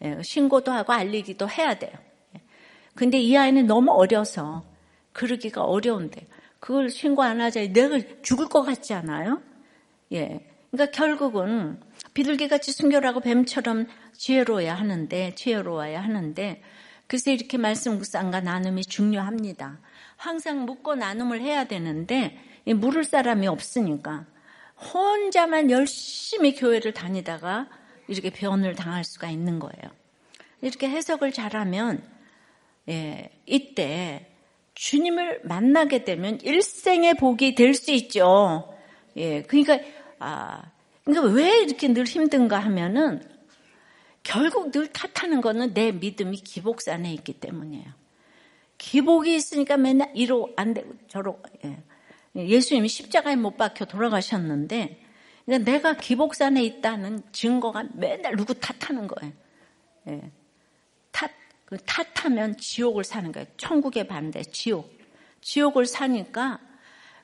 예, 0.01 0.21
신고도 0.21 0.73
하고 0.73 0.91
알리기도 0.91 1.49
해야 1.49 1.79
돼요. 1.79 1.93
예. 2.95 2.99
근데 2.99 3.19
이 3.19 3.37
아이는 3.37 3.67
너무 3.67 3.91
어려서 3.91 4.63
그러기가 5.13 5.63
어려운데 5.63 6.27
그걸 6.59 6.89
신고 6.89 7.23
안 7.23 7.41
하자 7.41 7.67
내가 7.67 7.99
죽을 8.21 8.47
것 8.47 8.63
같지 8.63 8.93
않아요? 8.93 9.41
예. 10.13 10.45
그러니까 10.71 10.91
결국은 10.95 11.79
비둘기같이 12.13 12.71
순결하고 12.71 13.21
뱀처럼 13.21 13.87
지혜로워야 14.13 14.73
하는데 14.73 15.35
지혜로워야 15.35 16.01
하는데 16.01 16.61
그래서 17.07 17.31
이렇게 17.31 17.57
말씀 17.57 17.97
묵상과 17.97 18.41
나눔이 18.41 18.83
중요합니다. 18.83 19.79
항상 20.17 20.65
묻고 20.65 20.95
나눔을 20.95 21.41
해야 21.41 21.65
되는데 21.65 22.37
물을 22.65 23.03
사람이 23.03 23.47
없으니까 23.47 24.25
혼자만 24.93 25.69
열심히 25.69 26.55
교회를 26.55 26.93
다니다가 26.93 27.69
이렇게 28.07 28.31
변을 28.31 28.75
당할 28.75 29.03
수가 29.03 29.29
있는 29.29 29.59
거예요. 29.59 29.91
이렇게 30.61 30.89
해석을 30.89 31.31
잘하면 31.31 32.01
예, 32.89 33.29
이때 33.45 34.27
주님을 34.75 35.41
만나게 35.43 36.03
되면 36.03 36.39
일생의 36.41 37.15
복이 37.15 37.55
될 37.55 37.73
수 37.73 37.91
있죠. 37.91 38.73
예, 39.15 39.41
그러니까 39.43 39.79
아, 40.19 40.71
그러니까 41.03 41.33
왜 41.33 41.59
이렇게 41.59 41.87
늘 41.87 42.05
힘든가 42.05 42.59
하면은 42.59 43.21
결국 44.23 44.71
늘 44.71 44.87
탓하는 44.87 45.41
거는 45.41 45.73
내 45.73 45.91
믿음이 45.91 46.37
기복산에 46.37 47.13
있기 47.13 47.33
때문이에요. 47.33 47.85
기복이 48.77 49.35
있으니까 49.35 49.77
맨날 49.77 50.11
이로 50.13 50.51
안 50.57 50.73
되고 50.73 50.93
저로 51.07 51.39
예. 51.63 51.77
예수님이 52.35 52.89
십자가에 52.89 53.37
못 53.37 53.55
박혀 53.55 53.85
돌아가셨는데 53.85 55.01
그러니까 55.45 55.71
내가 55.71 55.93
기복산에 55.95 56.63
있다는 56.63 57.23
증거가 57.31 57.85
맨날 57.93 58.35
누구 58.35 58.53
탓하는 58.55 59.07
거예요. 59.07 59.33
예. 60.09 60.31
탓, 61.11 61.31
그 61.75 61.83
탓하면 61.83 62.55
지옥을 62.55 63.03
사는 63.03 63.33
거예요. 63.33 63.45
천국의 63.57 64.07
반대, 64.07 64.41
지옥. 64.43 64.97
지옥을 65.41 65.85
사니까 65.85 66.59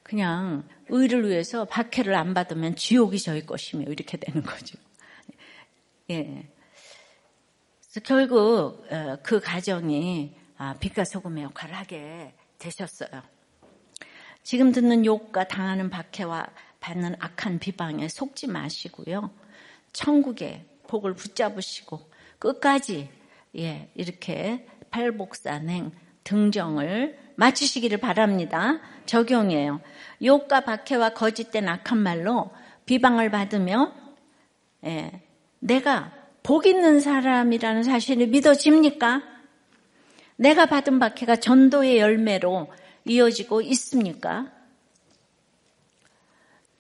그냥 0.04 0.68
의를 0.90 1.28
위해서 1.30 1.64
박해를 1.64 2.14
안 2.16 2.34
받으면 2.34 2.76
지옥이 2.76 3.18
저희 3.20 3.46
것이며 3.46 3.86
이렇게 3.90 4.18
되는 4.18 4.44
거죠. 4.44 4.78
예. 6.10 6.50
결국 8.04 8.86
어, 8.92 9.18
그 9.24 9.40
가정이 9.40 10.36
아, 10.58 10.76
빛과 10.80 11.06
소금의 11.06 11.46
역할을 11.46 11.74
하게 11.74 12.34
되셨어요. 12.58 13.24
지금 14.44 14.74
듣는 14.74 15.06
욕과 15.06 15.48
당하는 15.48 15.90
박해와 15.90 16.48
받는 16.82 17.16
악한 17.20 17.60
비방에 17.60 18.10
속지 18.10 18.48
마시고요. 18.48 19.32
천국의 19.94 20.66
복을 20.88 21.14
붙잡으시고 21.14 22.12
끝까지 22.38 23.21
예, 23.58 23.90
이렇게 23.96 24.66
팔복산행 24.92 25.92
등정을 26.24 27.18
마치시기를 27.36 27.98
바랍니다. 27.98 28.80
적용이에요. 29.06 29.82
욕과 30.24 30.62
박해와 30.62 31.14
거짓된 31.14 31.68
악한 31.68 31.98
말로 31.98 32.52
비방을 32.86 33.32
받으며 33.32 33.94
예, 34.86 35.22
내가 35.60 36.12
복 36.44 36.66
있는 36.66 37.00
사람이라는 37.00 37.84
사실이 37.84 38.28
믿어집니까? 38.28 39.24
내가 40.38 40.66
받은 40.66 41.00
박해가 41.00 41.36
전도의 41.36 42.00
열매로 42.00 42.68
이어지고 43.06 43.62
있습니까? 43.62 44.52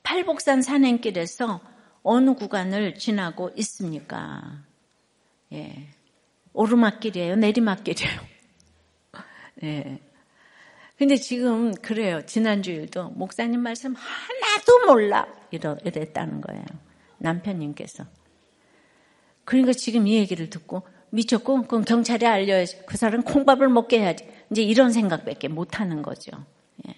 팔복산 0.03 0.61
산행길에서 0.61 1.61
어느 2.03 2.33
구간을 2.33 2.95
지나고 2.95 3.51
있습니까? 3.55 4.63
예. 5.53 5.87
오르막길이에요? 6.53 7.35
내리막길이에요? 7.35 8.19
예. 9.63 9.99
근데 10.97 11.15
지금 11.15 11.73
그래요. 11.73 12.25
지난주에도 12.25 13.09
목사님 13.09 13.61
말씀 13.61 13.95
하나도 13.95 14.85
몰라. 14.85 15.27
이러, 15.49 15.75
이랬다는 15.83 16.41
거예요. 16.41 16.63
남편님께서. 17.17 18.05
그러니까 19.45 19.73
지금 19.73 20.07
이 20.07 20.15
얘기를 20.15 20.49
듣고 20.49 20.83
미쳤고 21.09 21.63
그럼 21.63 21.83
경찰에 21.83 22.25
알려야지. 22.25 22.85
그 22.85 22.97
사람 22.97 23.23
콩밥을 23.23 23.67
먹게 23.69 23.99
해야지. 23.99 24.27
이제 24.51 24.61
이런 24.61 24.91
생각밖에 24.91 25.47
못 25.47 25.79
하는 25.79 26.01
거죠. 26.01 26.31
예. 26.87 26.95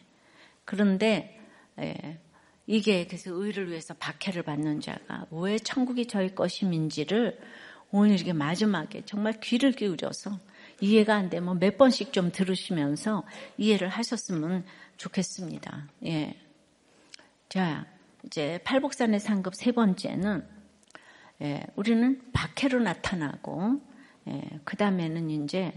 그런데 0.66 1.40
예. 1.80 2.20
이게 2.68 3.06
그래서 3.06 3.32
의를 3.34 3.70
위해서 3.70 3.94
박해를 3.94 4.44
받는 4.44 4.82
자가 4.82 5.28
왜 5.32 5.58
천국이 5.58 6.08
저희 6.08 6.34
것임인지를 6.34 7.40
오늘 7.96 8.16
이렇게 8.16 8.34
마지막에 8.34 9.04
정말 9.06 9.40
귀를 9.40 9.72
기울여서 9.72 10.40
이해가 10.82 11.14
안 11.14 11.30
되면 11.30 11.60
몇 11.60 11.78
번씩 11.78 12.12
좀 12.12 12.32
들으시면서 12.32 13.24
이해를 13.60 13.88
하셨으면 13.88 14.66
좋겠습니다. 14.98 15.90
예. 16.08 16.36
자, 17.50 17.86
이제 18.26 18.60
팔복산의 18.64 19.20
상급 19.20 19.54
세 19.54 19.72
번째는 19.72 20.44
예, 21.44 21.64
우리는 21.76 22.20
박해로 22.34 22.80
나타나고 22.80 23.80
예, 24.28 24.42
그 24.64 24.76
다음에는 24.76 25.30
이제 25.30 25.72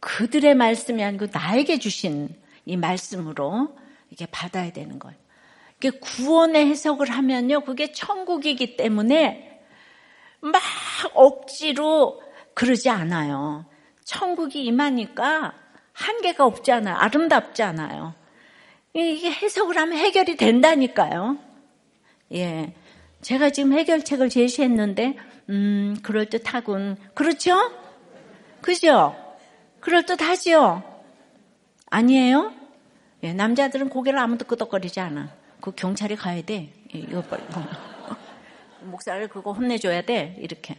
그들의 0.00 0.54
말씀이 0.54 1.02
아니고 1.02 1.28
나에게 1.32 1.78
주신 1.78 2.28
이 2.66 2.76
말씀으로 2.76 3.74
이게 4.10 4.26
받아야 4.26 4.70
되는 4.72 4.98
거예요. 4.98 5.16
이게 5.78 5.88
구원의 5.88 6.66
해석을 6.66 7.10
하면요, 7.10 7.62
그게 7.62 7.92
천국이기 7.92 8.76
때문에 8.76 9.53
막 10.44 10.60
억지로 11.14 12.22
그러지 12.54 12.90
않아요. 12.90 13.64
천국이 14.04 14.64
임하니까 14.64 15.54
한계가 15.92 16.44
없잖아요. 16.44 16.96
아름답잖아요. 16.96 18.14
이게 18.92 19.30
해석을 19.30 19.76
하면 19.78 19.98
해결이 19.98 20.36
된다니까요. 20.36 21.38
예. 22.34 22.74
제가 23.22 23.50
지금 23.50 23.72
해결책을 23.72 24.28
제시했는데, 24.28 25.16
음, 25.48 25.96
그럴듯하군. 26.02 26.98
그렇죠? 27.14 27.56
그죠? 28.60 29.16
그럴듯하죠? 29.80 30.82
아니에요? 31.90 32.52
예, 33.22 33.32
남자들은 33.32 33.88
고개를 33.88 34.18
아무도 34.18 34.44
끄덕거리지 34.44 35.00
않아. 35.00 35.30
그 35.60 35.72
경찰이 35.72 36.16
가야 36.16 36.42
돼. 36.42 36.72
예, 36.94 36.98
이거 36.98 37.22
빨리. 37.22 37.42
목사를 38.90 39.26
그거 39.28 39.52
혼내줘야 39.52 40.02
돼. 40.02 40.36
이렇게. 40.38 40.76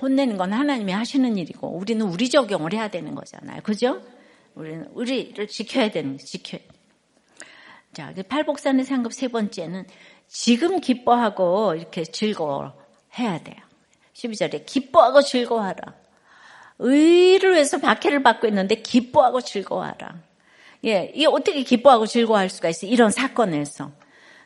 혼내는 0.00 0.36
건 0.36 0.52
하나님이 0.52 0.92
하시는 0.92 1.36
일이고, 1.36 1.68
우리는 1.68 2.04
우리 2.06 2.28
적용을 2.30 2.72
해야 2.72 2.88
되는 2.88 3.14
거잖아요. 3.14 3.60
그죠? 3.62 4.02
우리는 4.54 4.86
우리를 4.92 5.46
지켜야 5.48 5.90
되는, 5.90 6.18
지켜야 6.18 6.60
돼. 6.60 6.68
자, 7.92 8.12
그 8.14 8.22
팔복산의 8.22 8.84
상급 8.84 9.12
세 9.12 9.28
번째는 9.28 9.86
지금 10.28 10.80
기뻐하고 10.80 11.74
이렇게 11.74 12.04
즐거워 12.04 12.72
해야 13.18 13.42
돼요. 13.42 13.56
12절에 14.14 14.64
기뻐하고 14.64 15.22
즐거워하라. 15.22 15.94
의를 16.78 17.54
위해서 17.54 17.78
박해를 17.78 18.22
받고 18.22 18.46
있는데 18.46 18.76
기뻐하고 18.76 19.40
즐거워하라. 19.40 20.20
예, 20.86 21.12
이게 21.14 21.26
어떻게 21.26 21.62
기뻐하고 21.62 22.06
즐거워할 22.06 22.48
수가 22.48 22.68
있어요? 22.68 22.90
이런 22.90 23.10
사건에서. 23.10 23.90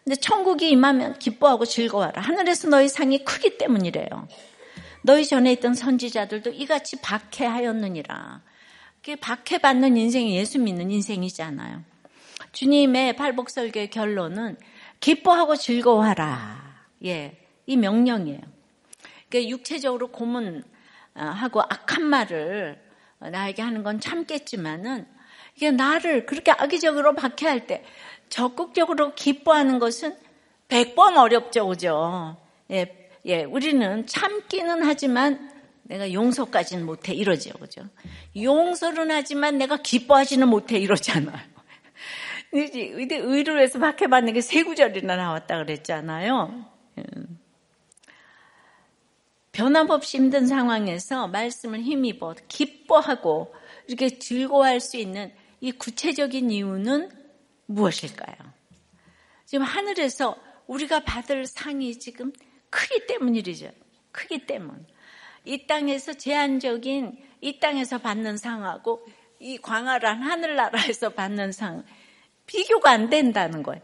근데 0.05 0.17
천국이 0.17 0.71
임하면 0.71 1.19
기뻐하고 1.19 1.65
즐거워하라. 1.65 2.21
하늘에서 2.21 2.69
너희 2.69 2.89
상이 2.89 3.25
크기 3.25 3.57
때문이래요. 3.57 4.29
너희 5.03 5.27
전에 5.27 5.53
있던 5.53 5.75
선지자들도 5.75 6.51
이같이 6.51 7.01
박해하였느니라. 7.01 8.43
그게 8.97 9.17
박해받는 9.17 9.97
인생이 9.97 10.37
예수 10.37 10.59
믿는 10.59 10.91
인생이잖아요. 10.91 11.83
주님의 12.53 13.17
팔복설교의 13.17 13.91
결론은 13.91 14.57
기뻐하고 15.01 15.57
즐거워하라. 15.57 16.87
예, 17.05 17.39
이 17.67 17.77
명령이에요. 17.77 18.41
그러니까 19.29 19.51
육체적으로 19.51 20.09
고문하고 20.09 21.61
악한 21.61 22.05
말을 22.05 22.81
나에게 23.19 23.63
하는 23.63 23.83
건 23.83 24.01
참겠지만은 24.01 25.07
이게 25.57 25.71
나를 25.71 26.27
그렇게 26.27 26.51
악의적으로 26.51 27.15
박해할 27.15 27.67
때 27.67 27.85
적극적으로 28.29 29.15
기뻐하는 29.15 29.79
것은 29.79 30.17
100번 30.69 31.17
어렵죠, 31.17 31.67
그죠? 31.69 32.37
예, 32.71 33.11
예, 33.27 33.45
우리는 33.45 34.07
참기는 34.07 34.83
하지만 34.83 35.51
내가 35.85 36.13
용서까지는 36.13 36.87
못해 36.87 37.13
이러죠, 37.13 37.53
그죠? 37.59 37.83
용서는 38.37 39.11
하지만 39.11 39.59
내가 39.59 39.77
기뻐하지는 39.77 40.49
못해 40.49 40.79
이러잖아요. 40.79 41.55
이제 42.55 43.17
의를 43.17 43.61
해서 43.61 43.79
박해받는 43.79 44.33
게 44.33 44.41
세 44.41 44.63
구절이나 44.63 45.17
나왔다 45.17 45.59
그랬잖아요. 45.59 46.65
음. 46.99 47.41
변함없이 49.53 50.17
힘든 50.19 50.47
상황에서 50.47 51.29
말씀을 51.29 51.81
힘입어 51.83 52.35
기뻐하고 52.49 53.55
이렇게 53.87 54.19
즐거워할 54.19 54.81
수 54.81 54.97
있는 54.97 55.33
이 55.61 55.71
구체적인 55.71 56.51
이유는 56.51 57.11
무엇일까요? 57.67 58.37
지금 59.45 59.65
하늘에서 59.65 60.37
우리가 60.67 61.01
받을 61.01 61.47
상이 61.47 61.99
지금 61.99 62.33
크기 62.71 63.07
때문이죠. 63.07 63.71
크기 64.11 64.47
때문. 64.47 64.87
이 65.45 65.67
땅에서 65.67 66.15
제한적인 66.15 67.19
이 67.41 67.61
땅에서 67.61 67.99
받는 67.99 68.39
상하고 68.39 69.07
이 69.39 69.59
광활한 69.59 70.23
하늘나라에서 70.23 71.11
받는 71.11 71.53
상 71.53 71.85
비교가 72.47 72.91
안 72.91 73.11
된다는 73.11 73.63
거예요. 73.63 73.83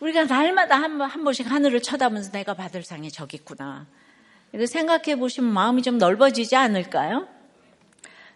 우리가 0.00 0.24
날마다 0.24 0.76
한, 0.76 0.98
번, 0.98 1.08
한 1.08 1.22
번씩 1.22 1.50
하늘을 1.50 1.80
쳐다보면서 1.82 2.32
내가 2.32 2.54
받을 2.54 2.82
상이 2.82 3.10
저기 3.10 3.36
있구나. 3.36 3.86
이거 4.52 4.66
생각해 4.66 5.16
보시면 5.16 5.52
마음이 5.52 5.82
좀 5.82 5.98
넓어지지 5.98 6.56
않을까요? 6.56 7.28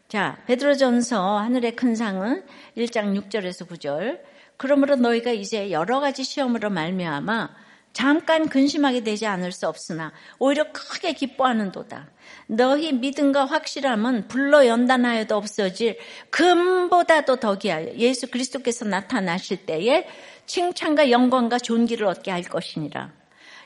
자, 0.06 0.38
베드로전서 0.46 1.38
하늘의 1.38 1.74
큰 1.74 1.96
상은 1.96 2.44
1장 2.76 3.18
6절에서 3.18 3.66
9절. 3.68 4.20
그러므로 4.56 4.96
너희가 4.96 5.32
이제 5.32 5.70
여러 5.70 6.00
가지 6.00 6.24
시험으로 6.24 6.70
말미암아 6.70 7.50
잠깐 7.94 8.48
근심하게 8.48 9.04
되지 9.04 9.26
않을 9.26 9.52
수 9.52 9.68
없으나 9.68 10.12
오히려 10.40 10.72
크게 10.72 11.12
기뻐하는도다. 11.12 12.10
너희 12.48 12.92
믿음과 12.92 13.44
확실함은 13.46 14.26
불로 14.26 14.66
연단하여도 14.66 15.36
없어질 15.36 15.98
금보다도 16.30 17.36
덕이하여 17.36 17.94
예수 17.94 18.30
그리스도께서 18.30 18.84
나타나실 18.84 19.64
때에 19.64 20.08
칭찬과 20.46 21.10
영광과 21.10 21.58
존귀를 21.58 22.06
얻게 22.06 22.32
할 22.32 22.42
것이니라. 22.42 23.12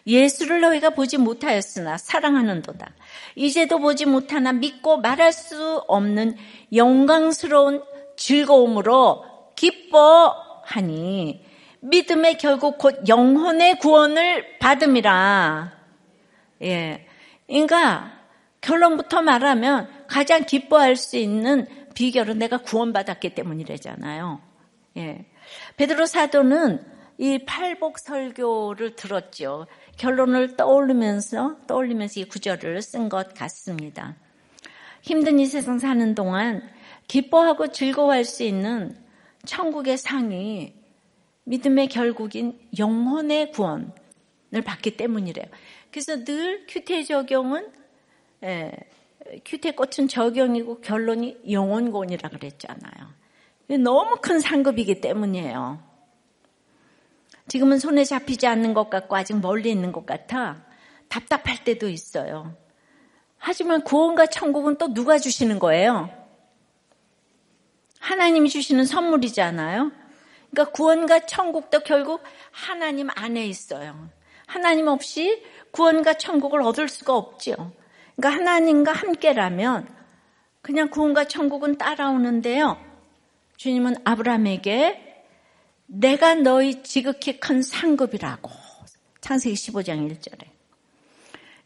예수를 0.07 0.61
너희가 0.61 0.91
보지 0.91 1.17
못하였으나 1.17 1.97
사랑하는도다. 1.99 2.93
이제도 3.35 3.79
보지 3.79 4.07
못하나 4.07 4.53
믿고 4.53 4.99
말할 4.99 5.33
수 5.33 5.83
없는 5.89 6.37
영광스러운 6.73 7.83
즐거움으로 8.17 9.25
기뻐 9.57 10.48
하니 10.69 11.43
믿음의 11.81 12.37
결국 12.37 12.77
곧 12.77 13.09
영혼의 13.09 13.79
구원을 13.79 14.59
받음이라. 14.59 15.73
예. 16.63 17.07
그러니까 17.47 18.13
결론부터 18.61 19.23
말하면 19.23 19.89
가장 20.07 20.45
기뻐할 20.45 20.97
수 20.97 21.17
있는 21.17 21.67
비결은 21.95 22.39
내가 22.39 22.59
구원받았기 22.59 23.35
때문이래잖아요. 23.35 24.41
예. 24.99 25.25
베드로 25.77 26.05
사도는 26.05 26.85
이 27.17 27.39
팔복 27.47 27.99
설교를 27.99 28.95
들었죠. 28.95 29.67
결론을 29.97 30.57
떠올리면서 30.57 31.57
떠올리면서 31.67 32.21
이 32.21 32.25
구절을 32.25 32.83
쓴 32.83 33.09
것 33.09 33.33
같습니다. 33.35 34.17
힘든 35.01 35.39
이 35.39 35.47
세상 35.47 35.79
사는 35.79 36.15
동안 36.15 36.63
기뻐하고 37.07 37.69
즐거워할 37.69 38.25
수 38.25 38.43
있는 38.43 38.95
천국의 39.45 39.99
상이 39.99 40.75
믿음의 41.45 41.89
결국인 41.89 42.59
영혼의 42.79 43.53
구원을 43.53 43.91
받기 44.65 44.97
때문이래요. 44.97 45.47
그래서 45.91 46.25
늘 46.25 46.67
큐테 46.67 47.03
적용은 47.05 47.73
예, 48.45 48.73
큐테 49.45 49.73
꽃은 49.73 50.09
적용이고 50.09 50.81
결론이 50.81 51.39
영혼곤이라 51.51 52.29
그랬잖아요. 52.29 53.19
너무 53.83 54.17
큰 54.21 54.41
상급이기 54.41 55.01
때문이에요. 55.01 55.83
지금은 57.49 57.79
손에 57.79 58.05
잡히지 58.05 58.47
않는 58.47 58.75
것 58.75 58.91
같고 58.91 59.17
아직 59.17 59.39
멀리 59.41 59.71
있는 59.71 59.93
것 59.93 60.05
같아 60.07 60.63
답답할 61.09 61.65
때도 61.65 61.89
있어요. 61.89 62.55
하지만 63.39 63.83
구원과 63.83 64.27
천국은 64.27 64.77
또 64.77 64.93
누가 64.93 65.19
주시는 65.19 65.59
거예요? 65.59 66.11
하나님이 67.99 68.49
주시는 68.49 68.85
선물이잖아요. 68.85 69.93
그러니까 70.51 70.73
구원과 70.73 71.27
천국도 71.27 71.81
결국 71.81 72.23
하나님 72.51 73.09
안에 73.15 73.47
있어요. 73.47 74.09
하나님 74.47 74.89
없이 74.89 75.45
구원과 75.73 76.15
천국을 76.15 76.63
얻을 76.63 76.89
수가 76.89 77.15
없죠. 77.15 77.73
그러니까 78.17 78.41
하나님과 78.41 78.93
함께라면 78.93 79.87
그냥 80.63 80.89
구원과 80.89 81.25
천국은 81.25 81.79
따라오는데요. 81.79 82.79
주님은 83.57 83.97
아브라함에게 84.05 85.25
내가 85.87 86.35
너희 86.35 86.83
지극히 86.83 87.41
큰 87.41 87.63
상급이라고 87.63 88.51
창세기 89.21 89.55
15장 89.55 90.11
1절에. 90.11 90.47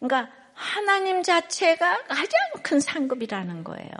그러니까 0.01 0.33
하나님 0.55 1.22
자체가 1.22 2.05
가장 2.05 2.41
큰 2.62 2.80
상급이라는 2.80 3.64
거예요. 3.64 3.91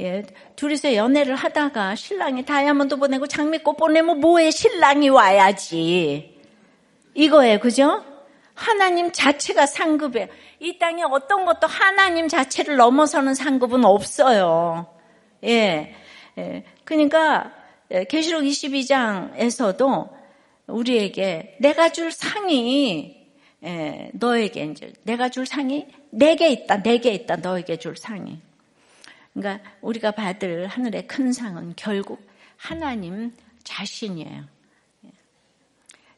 예, 0.00 0.22
둘이서 0.54 0.94
연애를 0.94 1.34
하다가 1.34 1.96
신랑이 1.96 2.44
다이아몬드 2.44 2.96
보내고 2.96 3.26
장미꽃 3.26 3.76
보내면 3.76 4.20
뭐해 4.20 4.50
신랑이 4.50 5.08
와야지. 5.08 6.38
이거예요. 7.14 7.58
그죠? 7.58 8.04
하나님 8.54 9.10
자체가 9.10 9.66
상급이에요. 9.66 10.28
이 10.60 10.78
땅에 10.78 11.02
어떤 11.02 11.44
것도 11.44 11.66
하나님 11.66 12.28
자체를 12.28 12.76
넘어서는 12.76 13.34
상급은 13.34 13.84
없어요. 13.84 14.86
예. 15.44 15.94
예. 16.38 16.64
그러니까 16.84 17.52
예, 17.90 18.04
계시록 18.04 18.42
22장에서도 18.42 20.10
우리에게 20.68 21.56
내가 21.60 21.88
줄 21.88 22.12
상이 22.12 23.16
예, 23.64 24.10
너에게 24.14 24.64
이제 24.64 24.92
내가 25.02 25.28
줄 25.28 25.46
상이 25.46 25.86
내게 26.10 26.50
있다. 26.50 26.82
내게 26.82 27.12
있다. 27.12 27.36
너에게 27.36 27.76
줄 27.76 27.96
상이. 27.96 28.47
그러니까 29.38 29.70
우리가 29.80 30.10
받을 30.10 30.66
하늘의 30.66 31.06
큰 31.06 31.32
상은 31.32 31.72
결국 31.76 32.26
하나님 32.56 33.32
자신이에요. 33.62 34.44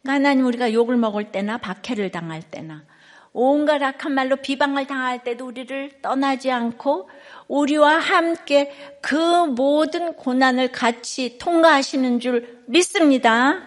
그러니까 0.02 0.12
하나님 0.14 0.46
우리가 0.46 0.72
욕을 0.72 0.96
먹을 0.96 1.30
때나 1.30 1.58
박해를 1.58 2.10
당할 2.10 2.42
때나 2.42 2.84
온갖 3.32 3.82
악한 3.82 4.12
말로 4.12 4.36
비방을 4.36 4.86
당할 4.86 5.22
때도 5.22 5.46
우리를 5.46 6.00
떠나지 6.02 6.50
않고 6.50 7.08
우리와 7.46 7.98
함께 7.98 8.72
그 9.00 9.14
모든 9.46 10.14
고난을 10.14 10.72
같이 10.72 11.38
통과하시는 11.38 12.18
줄 12.20 12.62
믿습니다. 12.66 13.62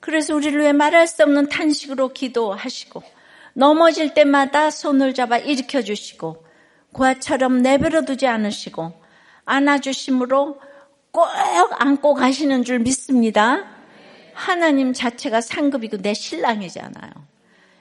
그래서 0.00 0.34
우리를 0.36 0.60
왜 0.60 0.72
말할 0.72 1.08
수 1.08 1.22
없는 1.22 1.48
탄식으로 1.48 2.12
기도하시고 2.12 3.02
넘어질 3.54 4.12
때마다 4.12 4.70
손을 4.70 5.14
잡아 5.14 5.38
일으켜 5.38 5.80
주시고 5.80 6.44
고아처럼 6.94 7.60
내버려 7.60 8.02
두지 8.02 8.26
않으시고 8.26 8.92
안아주심으로 9.44 10.58
꼭 11.10 11.28
안고 11.78 12.14
가시는 12.14 12.64
줄 12.64 12.78
믿습니다. 12.78 13.64
하나님 14.32 14.92
자체가 14.92 15.40
상급이고 15.40 15.98
내 15.98 16.14
신랑이잖아요. 16.14 17.10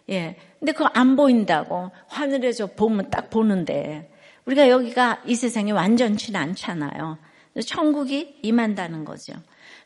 예. 0.09 0.35
근데 0.59 0.71
그거 0.73 0.89
안 0.93 1.15
보인다고 1.15 1.91
하늘에서 2.07 2.67
보면 2.67 3.09
딱 3.09 3.29
보는데 3.29 4.11
우리가 4.45 4.69
여기가 4.69 5.23
이 5.25 5.35
세상에 5.35 5.71
완전치는 5.71 6.39
않잖아요. 6.39 7.17
천국이 7.65 8.39
임한다는 8.41 9.05
거죠. 9.05 9.33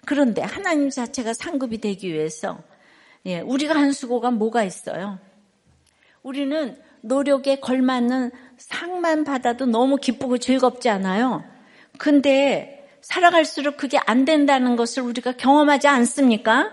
그런데 0.05 0.41
하나님 0.41 0.89
자체가 0.89 1.33
상급이 1.33 1.79
되기 1.79 2.11
위해서 2.11 2.59
예, 3.25 3.41
우리가 3.41 3.75
한 3.75 3.91
수고가 3.91 4.31
뭐가 4.31 4.63
있어요? 4.63 5.19
우리는 6.23 6.77
노력에 7.01 7.59
걸맞는 7.59 8.31
상만 8.57 9.23
받아도 9.23 9.65
너무 9.65 9.97
기쁘고 9.97 10.37
즐겁지 10.37 10.89
않아요. 10.89 11.43
근데 11.97 12.87
살아갈수록 13.01 13.77
그게 13.77 13.97
안 14.05 14.25
된다는 14.25 14.75
것을 14.75 15.03
우리가 15.03 15.33
경험하지 15.33 15.87
않습니까? 15.87 16.71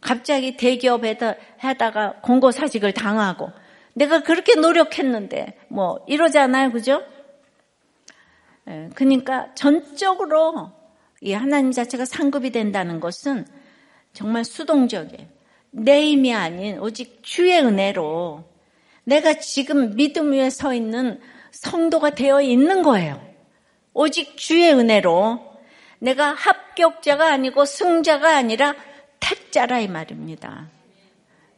갑자기 0.00 0.56
대기업에다 0.56 1.34
하다가 1.58 2.20
공고사직을 2.22 2.92
당하고 2.92 3.50
내가 3.94 4.22
그렇게 4.22 4.54
노력했는데 4.54 5.58
뭐 5.68 6.04
이러잖아요. 6.06 6.70
그죠? 6.72 7.02
예, 8.68 8.90
그러니까 8.94 9.54
전적으로 9.54 10.72
이 11.20 11.32
하나님 11.32 11.72
자체가 11.72 12.04
상급이 12.04 12.50
된다는 12.50 13.00
것은 13.00 13.46
정말 14.12 14.44
수동적이에요. 14.44 15.26
내 15.70 16.02
힘이 16.02 16.34
아닌 16.34 16.78
오직 16.78 17.20
주의 17.22 17.58
은혜로 17.58 18.44
내가 19.04 19.34
지금 19.34 19.94
믿음 19.96 20.32
위에 20.32 20.50
서 20.50 20.74
있는 20.74 21.20
성도가 21.50 22.10
되어 22.10 22.40
있는 22.40 22.82
거예요. 22.82 23.22
오직 23.92 24.36
주의 24.36 24.72
은혜로 24.72 25.54
내가 26.00 26.32
합격자가 26.34 27.30
아니고 27.32 27.64
승자가 27.64 28.36
아니라 28.36 28.74
택자라 29.20 29.80
이 29.80 29.88
말입니다. 29.88 30.68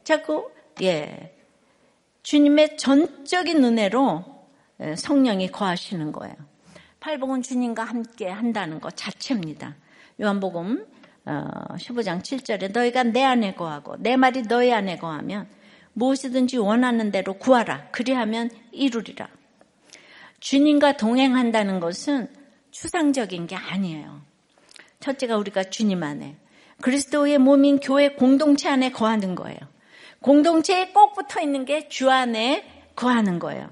자꾸 0.04 0.50
예 0.82 1.34
주님의 2.22 2.76
전적인 2.76 3.64
은혜로 3.64 4.24
예, 4.80 4.96
성령이 4.96 5.50
거하시는 5.52 6.12
거예요. 6.12 6.34
팔복은 7.00 7.42
주님과 7.42 7.84
함께 7.84 8.28
한다는 8.28 8.80
것 8.80 8.96
자체입니다. 8.96 9.76
요한복음 10.20 10.86
15장 11.24 12.16
어, 12.16 12.22
7절에 12.22 12.72
너희가 12.72 13.04
내 13.04 13.22
안에 13.22 13.54
거하고 13.54 13.96
내 13.98 14.16
말이 14.16 14.42
너희 14.42 14.72
안에 14.72 14.98
거하면 14.98 15.48
무엇이든지 15.96 16.58
원하는 16.58 17.10
대로 17.10 17.34
구하라. 17.34 17.88
그리하면 17.90 18.50
이루리라. 18.70 19.28
주님과 20.40 20.98
동행한다는 20.98 21.80
것은 21.80 22.28
추상적인 22.70 23.46
게 23.46 23.56
아니에요. 23.56 24.20
첫째가 25.00 25.38
우리가 25.38 25.64
주님 25.64 26.02
안에 26.02 26.36
그리스도의 26.82 27.38
몸인 27.38 27.80
교회 27.80 28.10
공동체 28.10 28.68
안에 28.68 28.92
거하는 28.92 29.34
거예요. 29.34 29.58
공동체에 30.20 30.88
꼭 30.88 31.14
붙어 31.14 31.40
있는 31.40 31.64
게 31.64 31.88
주 31.88 32.10
안에 32.10 32.84
거하는 32.94 33.38
거예요. 33.38 33.70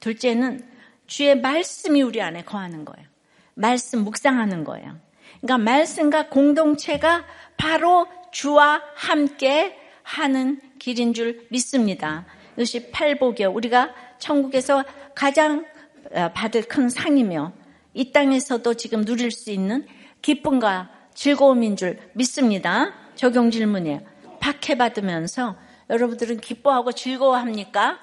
둘째는 0.00 0.68
주의 1.06 1.40
말씀이 1.40 2.02
우리 2.02 2.20
안에 2.20 2.42
거하는 2.42 2.84
거예요. 2.84 3.06
말씀 3.54 4.02
묵상하는 4.02 4.64
거예요. 4.64 4.96
그러니까 5.40 5.58
말씀과 5.58 6.28
공동체가 6.30 7.24
바로 7.56 8.08
주와 8.32 8.82
함께 8.96 9.77
하는 10.08 10.58
길인 10.78 11.12
줄 11.12 11.46
믿습니다. 11.50 12.24
이것이 12.56 12.90
팔복이요. 12.90 13.50
우리가 13.50 13.94
천국에서 14.18 14.82
가장 15.14 15.66
어, 16.12 16.32
받을 16.32 16.62
큰 16.62 16.88
상이며 16.88 17.52
이 17.92 18.10
땅에서도 18.10 18.72
지금 18.74 19.04
누릴 19.04 19.30
수 19.30 19.50
있는 19.50 19.86
기쁨과 20.22 20.90
즐거움인 21.12 21.76
줄 21.76 21.98
믿습니다. 22.14 22.94
적용 23.16 23.50
질문이에요. 23.50 24.00
박해받으면서 24.40 25.56
여러분들은 25.90 26.40
기뻐하고 26.40 26.92
즐거워합니까? 26.92 27.98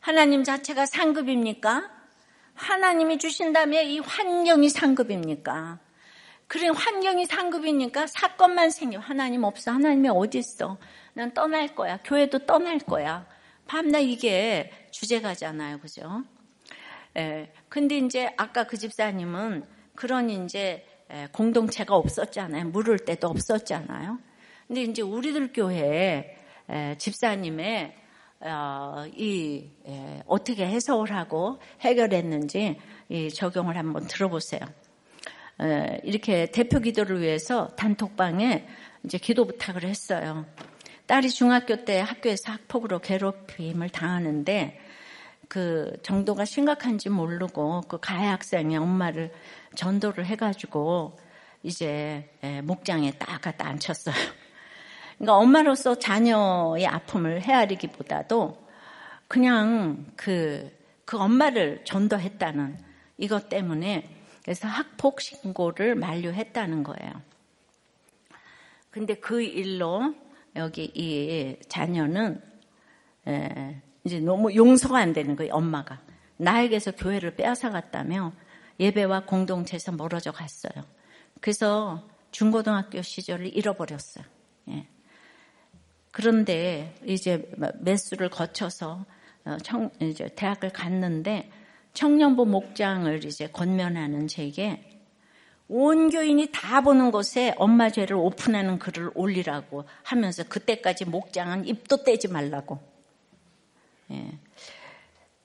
하나님 0.00 0.44
자체가 0.44 0.84
상급입니까? 0.84 1.90
하나님이 2.54 3.18
주신다면 3.18 3.86
이 3.86 4.00
환경이 4.00 4.68
상급입니까? 4.68 5.78
그래 6.46 6.68
환경이 6.68 7.24
상급이니까 7.24 8.06
사건만 8.06 8.68
생겨 8.68 8.98
하나님 8.98 9.44
없어 9.44 9.70
하나님이 9.72 10.10
어디 10.10 10.36
있어 10.36 10.76
난 11.14 11.32
떠날 11.34 11.74
거야 11.74 11.98
교회도 12.04 12.46
떠날 12.46 12.78
거야 12.78 13.26
밤낮 13.66 14.00
이게 14.00 14.70
주제가잖아요 14.90 15.78
그죠? 15.80 16.24
예, 17.16 17.52
근데 17.68 17.98
이제 17.98 18.32
아까 18.36 18.64
그 18.64 18.76
집사님은 18.78 19.64
그런 19.94 20.30
이제 20.30 20.86
예, 21.12 21.28
공동체가 21.30 21.94
없었잖아요. 21.94 22.68
물을 22.68 22.98
때도 22.98 23.28
없었잖아요. 23.28 24.18
근데 24.66 24.82
이제 24.82 25.02
우리들 25.02 25.52
교회 25.52 26.38
예, 26.70 26.94
집사님의 26.98 27.96
어, 28.40 29.04
이 29.14 29.70
예, 29.86 30.22
어떻게 30.26 30.66
해석을 30.66 31.14
하고 31.14 31.60
해결했는지 31.82 32.78
적용을 33.34 33.76
한번 33.76 34.06
들어보세요. 34.06 34.60
이렇게 36.02 36.46
대표 36.46 36.80
기도를 36.80 37.20
위해서 37.20 37.68
단톡방에 37.76 38.66
이제 39.04 39.18
기도 39.18 39.44
부탁을 39.46 39.84
했어요. 39.84 40.46
딸이 41.12 41.28
중학교 41.28 41.84
때 41.84 42.00
학교에서 42.00 42.52
학폭으로 42.52 43.00
괴롭힘을 43.00 43.90
당하는데 43.90 44.80
그 45.46 45.92
정도가 46.02 46.46
심각한지 46.46 47.10
모르고 47.10 47.82
그 47.82 47.98
가해 48.00 48.28
학생이 48.28 48.78
엄마를 48.78 49.30
전도를 49.74 50.24
해가지고 50.24 51.18
이제 51.62 52.30
예, 52.42 52.62
목장에 52.62 53.10
딱 53.18 53.42
갖다 53.42 53.68
앉혔어요. 53.68 54.14
그러니까 55.18 55.36
엄마로서 55.36 55.98
자녀의 55.98 56.86
아픔을 56.86 57.42
헤아리기보다도 57.42 58.66
그냥 59.28 60.06
그, 60.16 60.74
그 61.04 61.18
엄마를 61.18 61.84
전도했다는 61.84 62.78
이것 63.18 63.50
때문에 63.50 64.08
그래서 64.42 64.66
학폭 64.66 65.20
신고를 65.20 65.94
만료했다는 65.94 66.82
거예요. 66.84 67.20
근데 68.90 69.12
그 69.12 69.42
일로 69.42 70.14
여기 70.56 70.90
이 70.94 71.56
자녀는 71.68 72.40
예, 73.28 73.80
이제 74.04 74.20
너무 74.20 74.54
용서가 74.54 74.98
안 74.98 75.12
되는 75.12 75.36
거예요, 75.36 75.54
엄마가. 75.54 76.00
나에게서 76.36 76.92
교회를 76.92 77.36
빼앗아갔다며 77.36 78.32
예배와 78.80 79.26
공동체에서 79.26 79.92
멀어져 79.92 80.32
갔어요. 80.32 80.84
그래서 81.40 82.08
중고등학교 82.32 83.02
시절을 83.02 83.54
잃어버렸어요. 83.56 84.24
예. 84.70 84.86
그런데 86.10 86.94
이제 87.06 87.50
매수를 87.80 88.28
거쳐서 88.28 89.04
어, 89.44 89.56
청, 89.62 89.90
이제 90.00 90.28
대학을 90.34 90.70
갔는데 90.70 91.50
청년부 91.94 92.46
목장을 92.46 93.24
이제 93.24 93.48
건면하는 93.48 94.28
제게 94.28 94.91
온 95.68 96.10
교인이 96.10 96.48
다 96.52 96.80
보는 96.82 97.10
곳에 97.10 97.54
엄마 97.56 97.90
죄를 97.90 98.16
오픈하는 98.16 98.78
글을 98.78 99.10
올리라고 99.14 99.84
하면서 100.02 100.44
그때까지 100.44 101.06
목장은 101.06 101.66
입도 101.66 102.04
떼지 102.04 102.28
말라고 102.28 102.78
예. 104.10 104.38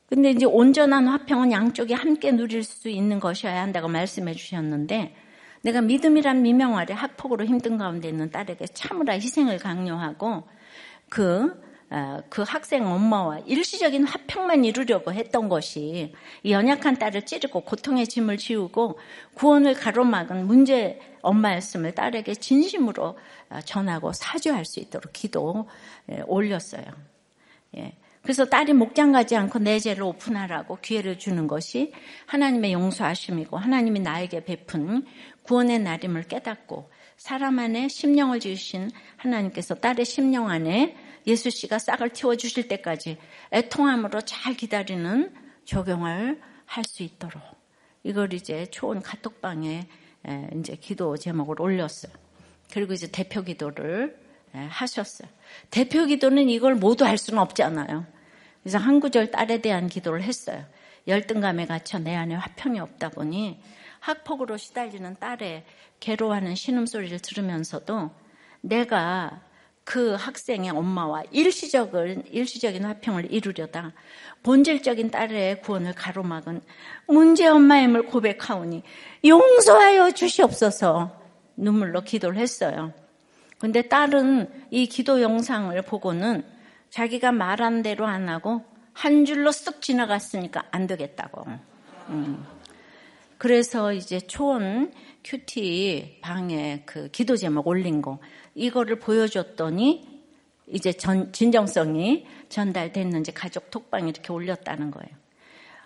근데 0.10 0.32
이제 0.32 0.46
온전한 0.46 1.08
화평은 1.08 1.52
양쪽이 1.52 1.94
함께 1.94 2.32
누릴 2.32 2.64
수 2.64 2.90
있는 2.90 3.20
것이어야 3.20 3.62
한다고 3.62 3.88
말씀해 3.88 4.34
주셨는데 4.34 5.16
내가 5.62 5.82
믿음이란 5.82 6.42
미명 6.42 6.78
아래 6.78 6.94
학폭으로 6.94 7.46
힘든 7.46 7.78
가운데 7.78 8.08
있는 8.08 8.32
딸에게 8.32 8.68
참으라 8.68 9.14
희생을 9.14 9.58
강요하고 9.58 10.44
그, 11.10 11.46
어, 11.46 11.67
그 12.30 12.42
학생 12.42 12.86
엄마와 12.86 13.40
일시적인 13.40 14.04
화평만 14.04 14.66
이루려고 14.66 15.14
했던 15.14 15.48
것이 15.48 16.14
이 16.44 16.52
연약한 16.52 17.00
딸을 17.00 17.26
찌르고 17.26 17.62
고통의 17.62 18.08
짐을 18.08 18.38
지우고 18.38 19.00
구원을 19.36 19.74
가로막은 19.74 20.48
문제 20.48 21.00
엄마였음을 21.22 21.94
딸에게 21.94 22.36
진심으로 22.36 23.18
어, 23.50 23.60
전하고 23.64 24.12
사죄할 24.12 24.66
수 24.66 24.80
있도록 24.80 25.14
기도 25.14 25.68
예, 26.12 26.22
올렸어요. 26.26 26.84
예. 27.78 27.94
그래서 28.22 28.44
딸이 28.44 28.74
목장 28.74 29.14
가지 29.14 29.38
않고 29.38 29.60
내 29.60 29.80
죄를 29.80 30.04
오픈하라고 30.04 30.80
기회를 30.82 31.18
주는 31.18 31.48
것이 31.48 31.94
하나님의 32.26 32.74
용서하심이고 32.74 33.58
하나님이 33.58 34.02
나에게 34.02 34.44
베푼 34.44 35.06
구원의 35.44 35.80
날임을 35.80 36.24
깨닫고 36.24 36.92
사람 37.16 37.60
안에 37.60 37.88
심령을 37.88 38.42
지으신 38.42 38.92
하나님께서 39.16 39.76
딸의 39.76 40.04
심령 40.04 40.50
안에 40.50 41.07
예수 41.28 41.50
씨가 41.50 41.78
싹을 41.78 42.10
틔워주실 42.10 42.68
때까지 42.68 43.18
애통함으로 43.52 44.22
잘 44.22 44.56
기다리는 44.56 45.34
적용을 45.66 46.42
할 46.66 46.84
수 46.84 47.04
있도록 47.04 47.42
이걸 48.04 48.34
이제 48.34 48.66
초원 48.68 49.02
카톡방에 49.02 49.88
이제 50.60 50.76
기도 50.76 51.18
제목을 51.18 51.62
올렸어요. 51.62 52.12
그리고 52.72 52.94
이제 52.94 53.10
대표 53.12 53.42
기도를 53.42 54.20
하셨어요. 54.52 55.30
대표 55.70 56.06
기도는 56.06 56.50
이걸 56.50 56.76
모두 56.76 57.06
할 57.06 57.18
수는 57.18 57.40
없잖아요. 57.40 58.06
그래서 58.62 58.78
한 58.78 59.00
구절 59.00 59.32
딸에 59.32 59.62
대한 59.62 59.88
기도를 59.88 60.24
했어요. 60.24 60.66
열등감에 61.08 61.66
갇혀 61.66 62.00
내 62.00 62.16
안에 62.16 62.36
화평이 62.36 62.80
없다 62.80 63.10
보니 63.10 63.62
학폭으로 64.00 64.58
시달리는 64.58 65.18
딸의 65.20 65.64
괴로워하는 66.00 66.56
신음소리를 66.56 67.20
들으면서도 67.20 68.12
내가 68.62 69.42
그 69.88 70.16
학생의 70.16 70.72
엄마와 70.72 71.24
일시적인, 71.32 72.24
일시적인 72.30 72.84
화평을 72.84 73.32
이루려다 73.32 73.94
본질적인 74.44 75.12
딸의 75.12 75.62
구원을 75.62 75.94
가로막은 75.94 76.62
문제 77.08 77.48
엄마임을 77.48 78.08
고백하오니 78.08 78.84
용서하여 79.24 80.12
주시옵소서 80.12 81.18
눈물로 81.56 82.02
기도를 82.02 82.38
했어요. 82.38 82.92
근데 83.60 83.82
딸은 83.82 84.66
이 84.72 84.88
기도 84.88 85.22
영상을 85.22 85.82
보고는 85.84 86.44
자기가 86.90 87.32
말한 87.32 87.82
대로 87.82 88.06
안 88.06 88.28
하고 88.28 88.66
한 88.92 89.24
줄로 89.24 89.52
쓱 89.52 89.82
지나갔으니까 89.82 90.66
안 90.70 90.88
되겠다고. 90.88 91.46
음. 92.10 92.46
그래서 93.38 93.94
이제 93.94 94.20
초원 94.20 94.92
큐티 95.24 96.20
방에 96.22 96.84
그 96.86 97.10
기도 97.10 97.36
제목 97.36 97.68
올린 97.68 98.02
거 98.02 98.20
이거를 98.56 99.00
보여줬더니 99.00 100.18
이제 100.68 100.92
전, 100.94 101.32
진정성이 101.32 102.26
전달됐는지 102.50 103.32
가족 103.34 103.70
톡방에 103.72 104.10
이렇게 104.10 104.34
올렸다는 104.34 104.92
거예요. 104.92 105.10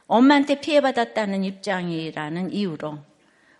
엄마한테 0.07 0.59
피해받았다는 0.59 1.43
입장이라는 1.43 2.51
이유로 2.51 2.99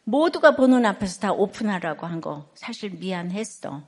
모두가 0.04 0.56
보는 0.56 0.86
앞에서 0.86 1.20
다 1.20 1.32
오픈하라고 1.32 2.08
한 2.08 2.22
거 2.22 2.50
사실 2.56 2.92
미안했어. 2.92 3.84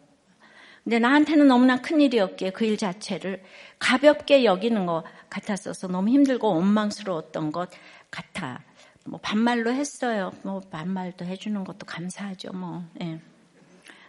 근데 0.84 1.00
나한테는 1.00 1.48
너무나 1.48 1.82
큰 1.82 2.02
일이었기에 2.02 2.52
그 2.52 2.66
일 2.66 2.78
자체를 2.78 3.42
가볍게 3.80 4.44
여기는 4.44 4.86
것 4.86 5.04
같았어서 5.30 5.88
너무 5.88 6.10
힘들고 6.10 6.48
원망스러웠던 6.56 7.52
것 7.52 7.70
같아. 8.12 8.62
뭐 9.06 9.20
반말로 9.22 9.72
했어요. 9.74 10.32
뭐 10.44 10.60
반말도 10.60 11.26
해주는 11.26 11.64
것도 11.64 11.86
감사하죠. 11.86 12.54
뭐 12.54 12.84
예. 13.02 13.20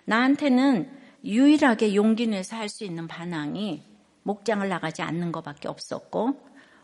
나한테는 0.04 0.90
유일하게 1.24 1.94
용기 1.94 2.26
내서 2.26 2.56
할 2.56 2.68
수 2.68 2.84
있는 2.84 3.08
반항이 3.08 3.82
목장을 4.22 4.66
나가지 4.68 5.02
않는 5.02 5.32
것밖에 5.32 5.68
없었고 5.68 6.40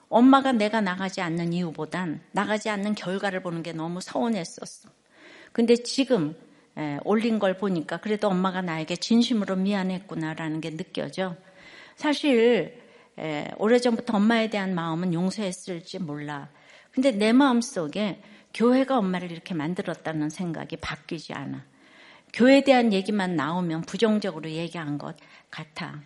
엄마가 0.09 0.53
내가 0.53 0.81
나가지 0.81 1.21
않는 1.21 1.53
이유보단 1.53 2.21
나가지 2.33 2.69
않는 2.71 2.95
결과를 2.95 3.43
보는 3.43 3.63
게 3.63 3.73
너무 3.73 4.01
서운했었어. 4.01 4.91
근데 5.53 5.77
지금 5.77 6.35
예, 6.79 6.99
올린 7.05 7.39
걸 7.39 7.57
보니까 7.59 7.99
그래도 7.99 8.29
엄마가 8.29 8.63
나에게 8.63 8.97
진심으로 8.97 9.57
미안했구나라는 9.57 10.61
게 10.61 10.77
느껴져. 10.77 11.37
사실 11.97 12.81
예, 13.19 13.51
오래전부터 13.59 14.17
엄마에 14.17 14.49
대한 14.51 14.75
마음은 14.75 15.13
용서했을지 15.13 15.99
몰라. 15.99 16.49
근데 16.93 17.13
내 17.13 17.33
마음 17.33 17.61
속에 17.61 18.23
교회가 18.53 18.99
엄마를 18.99 19.31
이렇게 19.31 19.55
만들었다는 19.55 20.31
생각이 20.31 20.77
바뀌지 20.77 21.33
않아. 21.33 21.65
교회에 22.33 22.63
대한 22.63 22.93
얘기만 22.93 23.37
나오면 23.37 23.83
부정적으로 23.83 24.51
얘기한 24.51 24.99
것 24.99 25.17
같아. 25.51 26.01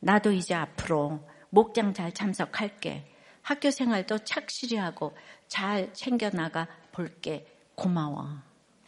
나도 0.00 0.32
이제 0.32 0.54
앞으로 0.54 1.20
목장 1.50 1.94
잘 1.94 2.12
참석할게. 2.12 3.06
학교 3.42 3.70
생활도 3.70 4.18
착실히 4.18 4.76
하고 4.76 5.16
잘 5.48 5.92
챙겨나가 5.92 6.68
볼게. 6.92 7.46
고마워. 7.74 8.28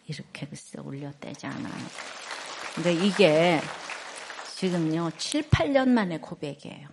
이렇게 0.06 0.46
글쎄 0.46 0.78
올렸대잖아. 0.80 1.68
근데 2.74 2.92
이게 2.94 3.60
지금요, 4.54 5.10
7, 5.16 5.48
8년 5.48 5.88
만에 5.88 6.18
고백이에요. 6.18 6.88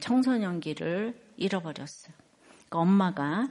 청소년기를 0.00 1.14
잃어버렸어요. 1.36 2.25
그러니까 2.68 2.78
엄마가 2.78 3.48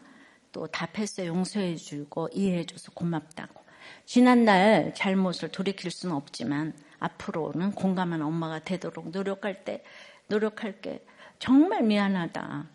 또 0.52 0.68
답해서 0.68 1.26
용서해 1.26 1.76
주고 1.76 2.30
이해해 2.34 2.66
줘서 2.66 2.92
고맙다고. 2.94 3.64
지난날 4.06 4.94
잘못을 4.96 5.50
돌이킬 5.50 5.92
수는 5.92 6.16
없지만 6.16 6.74
앞으로는 7.00 7.72
공감한 7.72 8.22
엄마가 8.22 8.60
되도록 8.60 9.10
노력할 9.10 9.64
때 9.64 9.84
노력할게. 10.28 11.06
정말 11.40 11.84
미안하다. 11.84 12.68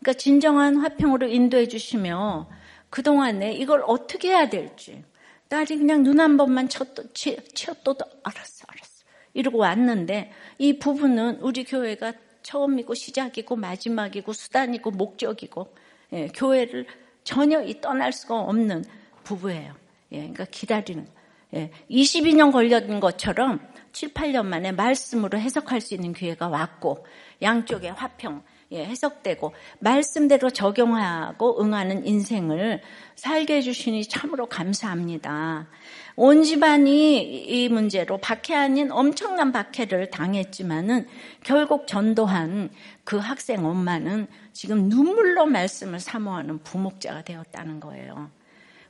그러니까 0.00 0.12
진정한 0.18 0.76
화평으로 0.76 1.28
인도해 1.28 1.68
주시며 1.68 2.48
그동안에 2.90 3.52
이걸 3.54 3.82
어떻게 3.86 4.28
해야 4.28 4.48
될지 4.48 5.04
딸이 5.48 5.78
그냥 5.78 6.02
눈 6.02 6.20
한 6.20 6.36
번만 6.36 6.68
쳤도 6.68 7.12
치었도 7.12 7.96
알았어 8.22 8.64
알았어 8.66 9.04
이러고 9.34 9.58
왔는데 9.58 10.32
이 10.58 10.78
부분은 10.78 11.40
우리 11.40 11.64
교회가 11.64 12.12
처음이고 12.42 12.94
시작이고 12.94 13.56
마지막이고 13.56 14.32
수단이고 14.32 14.90
목적이고 14.92 15.74
예, 16.12 16.28
교회를 16.28 16.86
전혀 17.24 17.62
떠날 17.80 18.12
수가 18.12 18.40
없는 18.40 18.84
부부예요. 19.24 19.74
예, 20.12 20.18
그러니까 20.18 20.46
기다리는. 20.46 21.06
예, 21.54 21.70
22년 21.90 22.52
걸렸는 22.52 23.00
것처럼 23.00 23.60
7, 23.92 24.12
8년 24.12 24.46
만에 24.46 24.72
말씀으로 24.72 25.38
해석할 25.38 25.80
수 25.80 25.94
있는 25.94 26.12
기회가 26.12 26.48
왔고 26.48 27.06
양쪽의 27.40 27.92
화평 27.92 28.42
예, 28.70 28.84
해석되고 28.84 29.54
말씀대로 29.78 30.50
적용하고 30.50 31.62
응하는 31.62 32.06
인생을 32.06 32.82
살게 33.14 33.56
해주시니 33.56 34.04
참으로 34.06 34.46
감사합니다. 34.46 35.68
온 36.16 36.42
집안이 36.42 37.44
이 37.46 37.68
문제로 37.70 38.18
박해 38.18 38.54
아닌 38.54 38.92
엄청난 38.92 39.52
박해를 39.52 40.10
당했지만은 40.10 41.06
결국 41.44 41.86
전도한 41.86 42.68
그 43.04 43.16
학생 43.16 43.64
엄마는 43.64 44.26
지금 44.52 44.90
눈물로 44.90 45.46
말씀을 45.46 45.98
사모하는 45.98 46.58
부목자가 46.58 47.22
되었다는 47.22 47.80
거예요. 47.80 48.30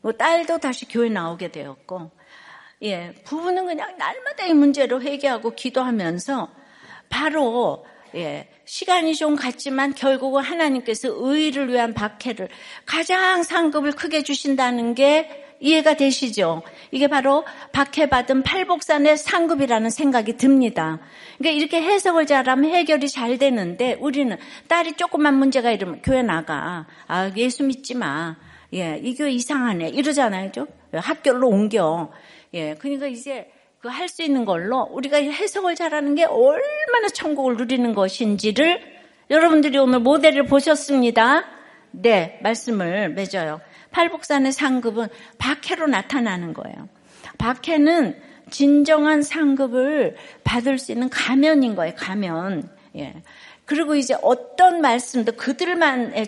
뭐 0.01 0.13
딸도 0.13 0.59
다시 0.59 0.89
교회 0.89 1.09
나오게 1.09 1.53
되었고, 1.53 2.11
예, 2.83 3.15
부부는 3.25 3.67
그냥 3.67 3.97
날마다 3.97 4.47
이 4.47 4.55
문제로 4.55 5.01
회개하고 5.01 5.55
기도하면서 5.55 6.49
바로 7.09 7.85
예, 8.15 8.49
시간이 8.65 9.15
좀 9.15 9.37
갔지만 9.37 9.95
결국은 9.95 10.43
하나님께서 10.43 11.09
의를 11.13 11.69
위한 11.69 11.95
박해를 11.95 12.49
가장 12.87 13.43
상급을 13.43 13.93
크게 13.93 14.23
주신다는 14.23 14.95
게 14.95 15.45
이해가 15.61 15.95
되시죠? 15.95 16.63
이게 16.91 17.09
바로 17.09 17.45
박해받은 17.73 18.43
팔복산의 18.43 19.17
상급이라는 19.17 19.91
생각이 19.91 20.37
듭니다. 20.37 21.01
그러니까 21.39 21.59
이렇게 21.59 21.83
해석을 21.83 22.27
잘하면 22.27 22.71
해결이 22.71 23.09
잘 23.09 23.39
되는데 23.39 23.97
우리는 24.01 24.37
딸이 24.69 24.93
조금만 24.93 25.35
문제가 25.35 25.73
이러면 25.73 26.01
교회 26.03 26.23
나가. 26.23 26.87
아, 27.07 27.31
예수 27.37 27.65
믿지 27.65 27.95
마. 27.95 28.37
예, 28.75 29.01
이 29.03 29.15
교회 29.15 29.31
이상하네. 29.33 29.89
이러잖아요. 29.91 30.53
학교로 30.93 31.49
옮겨. 31.49 32.13
예, 32.55 32.75
그러니까 32.75 33.07
이제 33.07 33.51
그 33.81 33.89
할 33.89 34.09
수 34.09 34.23
있는 34.23 34.45
걸로 34.45 34.89
우리가 34.91 35.19
해석을 35.19 35.77
잘하는 35.77 36.15
게 36.15 36.25
얼마나 36.25 37.09
천국을 37.13 37.57
누리는 37.57 37.95
것인지를 37.95 38.81
여러분들이 39.31 39.79
오늘 39.79 40.01
모델을 40.01 40.47
보셨습니다. 40.47 41.45
네, 41.93 42.39
말씀을 42.43 43.11
맺어요. 43.11 43.61
팔복산의 43.93 44.53
상급은 44.53 45.09
박해로 45.39 45.87
나타나는 45.87 46.55
거예요. 46.55 46.89
박해는 47.39 48.21
진정한 48.51 49.23
상급을 49.23 50.17
받을 50.43 50.79
수 50.79 50.93
있는 50.93 51.09
가면인 51.09 51.75
거예요. 51.77 51.95
가면. 51.97 52.71
예. 52.97 53.15
그리고 53.65 53.95
이제 53.95 54.17
어떤 54.23 54.81
말씀도 54.81 55.33
그들만의 55.33 56.27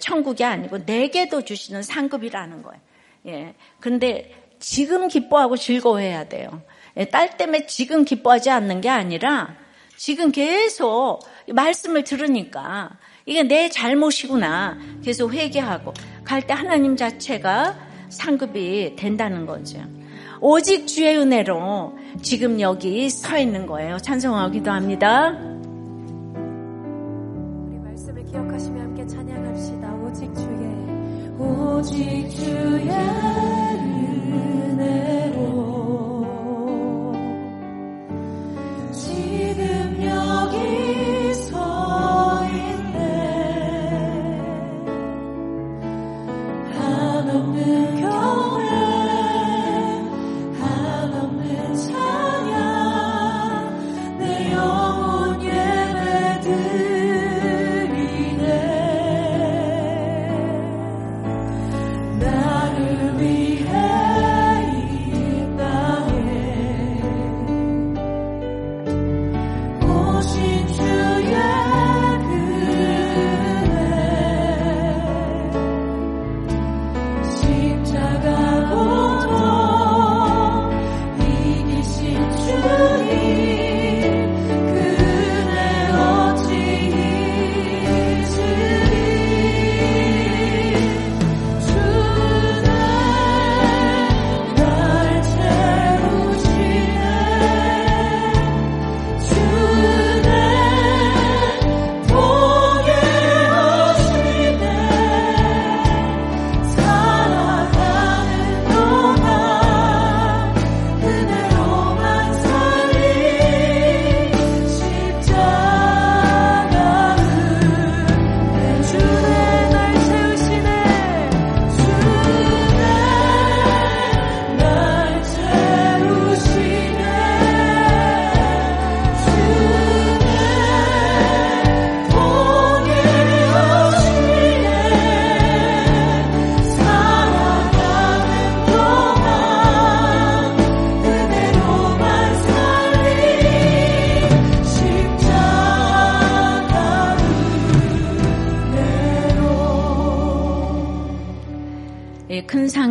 천국이 0.00 0.44
아니고 0.44 0.78
내게도 0.78 1.42
주시는 1.42 1.82
상급이라는 1.82 2.62
거예요. 2.62 2.80
예. 3.26 3.54
근데 3.78 4.34
지금 4.58 5.08
기뻐하고 5.08 5.56
즐거워해야 5.56 6.24
돼요. 6.28 6.62
예. 6.96 7.04
딸 7.06 7.36
때문에 7.36 7.66
지금 7.66 8.04
기뻐하지 8.04 8.50
않는 8.50 8.80
게 8.80 8.88
아니라 8.88 9.54
지금 9.96 10.32
계속 10.32 11.20
말씀을 11.52 12.04
들으니까 12.04 12.90
이게 13.26 13.42
내 13.42 13.68
잘못이구나. 13.68 14.78
계속 15.04 15.32
회개하고 15.32 15.92
갈 16.24 16.42
때 16.42 16.54
하나님 16.54 16.96
자체가 16.96 17.76
상급이 18.08 18.96
된다는 18.96 19.46
거죠. 19.46 19.78
오직 20.40 20.86
주의 20.86 21.16
은혜로 21.18 21.98
지금 22.22 22.60
여기 22.60 23.10
서 23.10 23.38
있는 23.38 23.66
거예요. 23.66 23.98
찬송하기도 23.98 24.70
합니다. 24.70 25.36
우리 27.66 27.78
말씀을 27.78 28.24
기억하시며 28.24 28.80
함께 28.80 29.06
찬양합시다. 29.06 29.94
오직 29.96 30.34
주의 30.34 30.70
오직 31.38 32.30
주의 32.30 32.88
은혜로 34.70 35.79
여기 40.02 41.19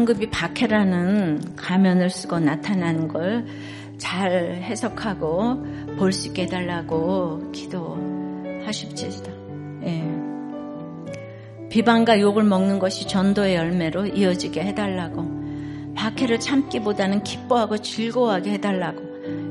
큰 0.09 0.15
상급이 0.15 0.29
박해라는 0.31 1.55
가면을 1.55 2.09
쓰고 2.09 2.39
나타나는 2.39 3.07
걸잘 3.07 4.61
해석하고 4.63 5.65
볼 5.97 6.11
수 6.11 6.29
있게 6.29 6.43
해달라고 6.43 7.51
기도하십시다. 7.51 9.31
예. 9.83 10.03
비방과 11.69 12.19
욕을 12.21 12.43
먹는 12.43 12.79
것이 12.79 13.07
전도의 13.07 13.55
열매로 13.55 14.07
이어지게 14.07 14.61
해달라고 14.61 15.93
박해를 15.93 16.39
참기보다는 16.39 17.23
기뻐하고 17.23 17.77
즐거워하게 17.77 18.53
해달라고 18.53 19.01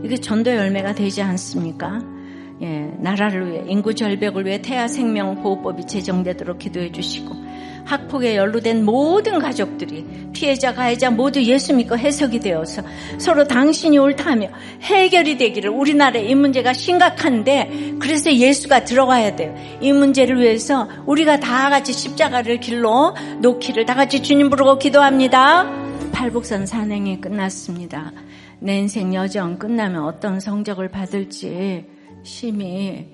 이게 0.05 0.17
전도의 0.17 0.57
열매가 0.57 0.95
되지 0.95 1.23
않습니까? 1.23 2.01
예, 2.63 2.93
나라를 2.99 3.53
위해 3.53 3.65
인구 3.69 3.95
절벽을 3.95 4.45
위해 4.47 4.61
태아 4.61 4.89
생명 4.89 5.41
보호법이 5.41 5.87
제정되도록 5.87 6.59
기도해 6.59 6.91
주시고 6.91 7.48
학폭에 7.89 8.37
연루된 8.37 8.85
모든 8.85 9.39
가족들이 9.39 10.05
피해자 10.35 10.75
가해자 10.75 11.11
모두 11.11 11.43
예수 11.43 11.75
믿고 11.75 11.97
해석이 11.97 12.41
되어서 12.41 12.83
서로 13.17 13.45
당신이 13.45 13.97
옳다며 13.97 14.51
해결이 14.83 15.39
되기를 15.39 15.71
우리나라에 15.71 16.25
이 16.25 16.35
문제가 16.35 16.75
심각한데 16.75 17.95
그래서 17.99 18.33
예수가 18.33 18.85
들어가야 18.85 19.37
돼요. 19.37 19.55
이 19.81 19.93
문제를 19.93 20.39
위해서 20.39 20.87
우리가 21.07 21.41
다 21.41 21.71
같이 21.71 21.95
십자가를 21.95 22.61
길로 22.61 23.17
놓기를 23.41 23.87
다 23.87 23.95
같이 23.95 24.23
주님 24.23 24.51
부르고 24.51 24.79
기도합니다. 24.79 25.67
팔복선 26.13 26.67
산행이 26.67 27.23
끝났습니다. 27.23 28.13
내 28.61 28.79
인생 28.79 29.15
여정 29.15 29.59
끝나면 29.59 30.05
어떤 30.05 30.41
성적을 30.41 30.91
받을지 30.91 31.87
심히 32.23 33.07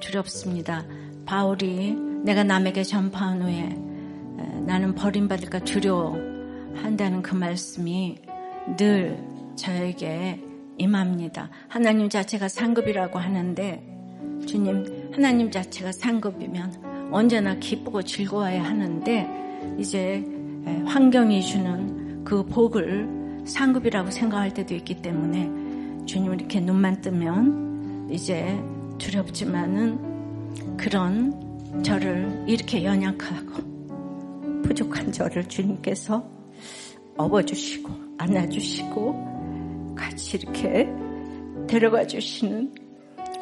두렵습니다. 0.00 0.84
바울이 1.24 1.96
내가 2.24 2.44
남에게 2.44 2.84
전파한 2.84 3.42
후에 3.42 3.95
나는 4.66 4.94
버림받을까 4.94 5.60
두려워한다는 5.60 7.22
그 7.22 7.34
말씀이 7.34 8.16
늘 8.76 9.22
저에게 9.56 10.42
임합니다. 10.78 11.50
하나님 11.68 12.08
자체가 12.08 12.48
상급이라고 12.48 13.18
하는데 13.18 13.82
주님 14.46 15.10
하나님 15.12 15.50
자체가 15.50 15.92
상급이면 15.92 17.08
언제나 17.10 17.54
기쁘고 17.54 18.02
즐거워야 18.02 18.62
하는데 18.62 19.28
이제 19.78 20.24
환경이 20.84 21.42
주는 21.42 22.24
그 22.24 22.44
복을 22.44 23.42
상급이라고 23.44 24.10
생각할 24.10 24.52
때도 24.52 24.74
있기 24.74 25.00
때문에 25.00 26.04
주님 26.06 26.34
이렇게 26.34 26.60
눈만 26.60 27.00
뜨면 27.00 28.08
이제 28.10 28.60
두렵지만은 28.98 30.76
그런 30.76 31.82
저를 31.82 32.44
이렇게 32.46 32.84
연약하고 32.84 33.75
부족한 34.66 35.12
저를 35.12 35.44
주님께서 35.48 36.28
업어주시고 37.16 37.90
안아주시고 38.18 39.94
같이 39.96 40.36
이렇게 40.36 40.88
데려가 41.68 42.04
주시는 42.06 42.74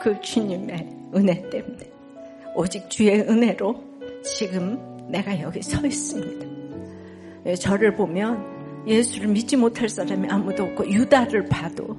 그 0.00 0.20
주님의 0.20 0.96
은혜 1.14 1.48
때문에 1.48 1.90
오직 2.54 2.88
주의 2.90 3.20
은혜로 3.20 3.82
지금 4.22 4.78
내가 5.08 5.40
여기 5.40 5.62
서 5.62 5.84
있습니다. 5.84 6.46
예, 7.46 7.54
저를 7.54 7.94
보면 7.94 8.84
예수를 8.86 9.28
믿지 9.28 9.56
못할 9.56 9.88
사람이 9.88 10.28
아무도 10.28 10.64
없고 10.64 10.90
유다를 10.90 11.46
봐도 11.46 11.96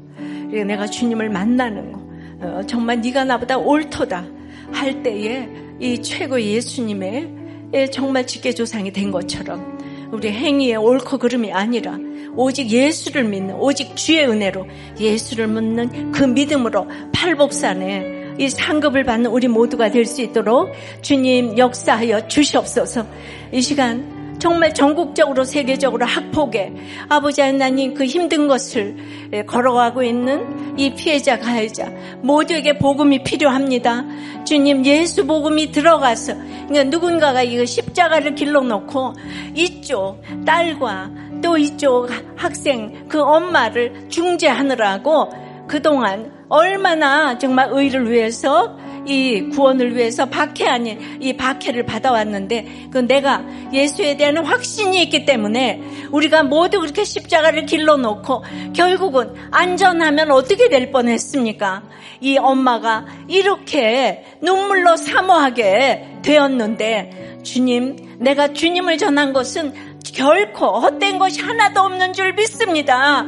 내가 0.50 0.86
주님을 0.86 1.30
만나는 1.30 1.92
거 1.92 2.06
어, 2.42 2.62
정말 2.68 3.02
네가 3.02 3.26
나보다 3.26 3.58
옳도다 3.58 4.26
할 4.72 5.02
때에 5.02 5.50
이 5.80 6.02
최고 6.02 6.40
예수님의 6.40 7.12
예, 7.14 7.45
정말 7.92 8.26
직계조상이 8.26 8.92
된 8.92 9.12
것처럼 9.12 10.10
우리 10.12 10.30
행위의 10.32 10.78
옳고 10.78 11.18
그름이 11.18 11.52
아니라 11.52 11.98
오직 12.36 12.70
예수를 12.70 13.24
믿는 13.24 13.56
오직 13.56 13.96
주의 13.96 14.26
은혜로 14.26 14.66
예수를 15.00 15.48
믿는 15.48 16.12
그 16.12 16.24
믿음으로 16.24 16.88
팔복산에 17.14 18.36
이 18.38 18.50
상급을 18.50 19.04
받는 19.06 19.32
우리 19.32 19.48
모두가 19.48 19.90
될 19.92 20.06
수 20.06 20.22
있도록 20.22 20.74
주님 21.02 21.58
역사하여 21.58 22.28
주시옵소서. 22.28 23.08
이 23.54 23.62
시간 23.62 24.15
정말 24.40 24.74
전국적으로 24.74 25.44
세계적으로 25.44 26.06
학폭에 26.06 26.74
아버지 27.10 27.42
하나님 27.42 27.94
그 27.94 28.06
힘든 28.06 28.48
것을 28.48 28.96
예, 29.34 29.44
걸어가고 29.44 30.04
있는 30.04 30.78
이 30.78 30.94
피해자 30.94 31.40
가해자 31.40 31.92
모두에게 32.22 32.78
복음이 32.78 33.24
필요합니다. 33.24 34.06
주님 34.46 34.86
예수 34.86 35.26
복음이 35.26 35.72
들어가서 35.72 36.36
그러니까 36.68 36.84
누군가가 36.86 37.44
이거 37.44 37.66
십자가를 37.66 38.36
길러놓고 38.36 39.14
이쪽 39.56 40.22
딸과 40.46 41.12
또 41.42 41.58
이쪽 41.58 42.10
학생 42.36 43.08
그 43.08 43.22
엄마를 43.22 44.10
중재하느라고 44.10 45.30
그동안 45.68 46.32
얼마나 46.50 47.38
정말 47.38 47.70
의를 47.72 48.12
위해서 48.12 48.78
이 49.06 49.50
구원을 49.50 49.96
위해서 49.96 50.26
박해 50.26 50.68
아닌 50.68 51.00
이 51.22 51.34
박해를 51.34 51.86
받아왔는데 51.86 52.90
그 52.92 53.00
내가 53.00 53.44
예수에 53.72 54.18
대한 54.18 54.38
확신이 54.38 55.02
있기 55.04 55.26
때문에 55.26 55.82
우리가 56.12 56.44
모두 56.44 56.80
그렇게 56.80 57.04
십자가를 57.04 57.66
길러 57.66 57.98
놓고 57.98 58.44
결국은 58.74 59.34
안전하면 59.52 60.32
어떻게 60.32 60.70
될 60.70 60.92
뻔했습니까? 60.92 61.84
이 62.22 62.38
엄마가 62.38 63.06
이렇게 63.28 64.26
눈물로 64.42 64.96
사모하게 64.96 66.20
되었는데 66.22 67.40
주님 67.44 68.18
내가 68.20 68.54
주님을 68.54 68.98
전한 68.98 69.34
것은 69.34 69.74
결코 70.16 70.80
헛된 70.80 71.20
것이 71.20 71.42
하나도 71.42 71.82
없는 71.82 72.14
줄 72.14 72.34
믿습니다. 72.34 73.26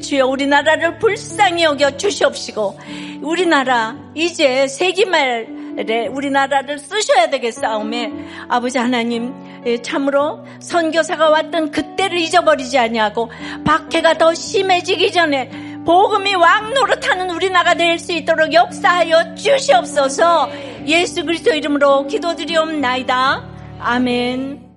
주여 0.00 0.26
우리나라를 0.26 0.98
불쌍히 0.98 1.64
여겨 1.64 1.96
주시옵시고 1.96 2.78
우리나라 3.22 3.96
이제 4.14 4.68
세기말에 4.68 6.06
우리나라를 6.08 6.78
쓰셔야 6.78 7.28
되겠사오매 7.28 8.12
아버지 8.48 8.78
하나님 8.78 9.34
예, 9.66 9.82
참으로 9.82 10.44
선교사가 10.60 11.28
왔던 11.28 11.72
그때를 11.72 12.18
잊어버리지 12.18 12.78
아니하고 12.78 13.30
박해가 13.64 14.14
더 14.14 14.32
심해지기 14.32 15.10
전에 15.10 15.50
복음이 15.84 16.34
왕노릇하는 16.36 17.30
우리나라가 17.30 17.74
될 17.74 17.98
수 17.98 18.12
있도록 18.12 18.52
역사하여 18.52 19.34
주시옵소서. 19.34 20.50
예수 20.86 21.24
그리스도 21.24 21.52
이름으로 21.52 22.06
기도드리옵나이다. 22.06 23.42
아멘 23.80 24.67